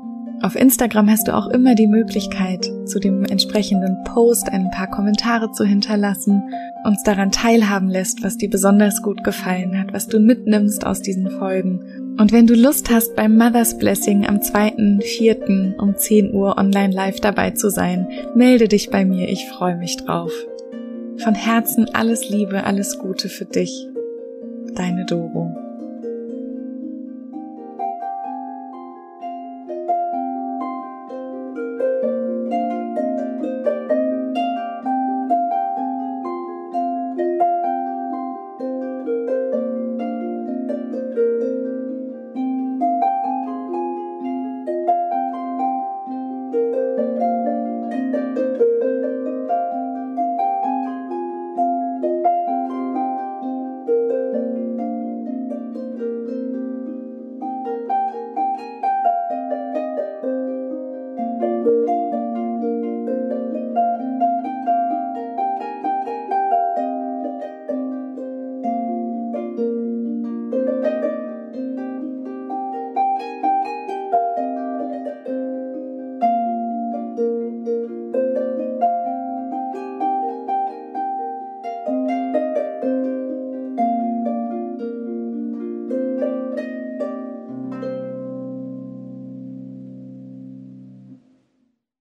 Auf 0.43 0.57
Instagram 0.57 1.09
hast 1.09 1.29
du 1.29 1.37
auch 1.37 1.47
immer 1.47 1.77
die 1.77 1.87
Möglichkeit, 1.87 2.69
zu 2.85 2.99
dem 2.99 3.25
entsprechenden 3.25 4.03
Post 4.03 4.49
ein 4.49 4.73
paar 4.73 4.91
Kommentare 4.91 5.53
zu 5.53 5.65
hinterlassen, 5.65 6.43
uns 6.83 7.05
daran 7.05 7.31
teilhaben 7.31 7.89
lässt, 7.89 8.25
was 8.25 8.39
dir 8.39 8.51
besonders 8.51 9.03
gut 9.03 9.23
gefallen 9.23 9.79
hat, 9.79 9.93
was 9.93 10.09
du 10.09 10.19
mitnimmst 10.19 10.85
aus 10.85 11.01
diesen 11.01 11.31
Folgen. 11.31 12.02
Und 12.19 12.33
wenn 12.33 12.47
du 12.47 12.55
Lust 12.55 12.91
hast, 12.91 13.17
beim 13.17 13.37
Mother's 13.37 13.79
Blessing 13.79 14.27
am 14.27 14.37
2.4. 14.37 15.77
um 15.77 15.97
10 15.97 16.35
Uhr 16.35 16.59
online 16.59 16.95
live 16.95 17.21
dabei 17.21 17.51
zu 17.51 17.71
sein, 17.71 18.09
melde 18.35 18.69
dich 18.69 18.91
bei 18.91 19.05
mir, 19.05 19.29
ich 19.29 19.47
freue 19.49 19.77
mich 19.77 19.97
drauf. 19.97 20.33
Von 21.19 21.35
Herzen 21.35 21.89
alles 21.95 22.29
Liebe, 22.29 22.65
alles 22.65 22.99
Gute 22.99 23.29
für 23.29 23.45
dich. 23.45 23.89
Deine 24.75 25.05
Doro. 25.07 25.62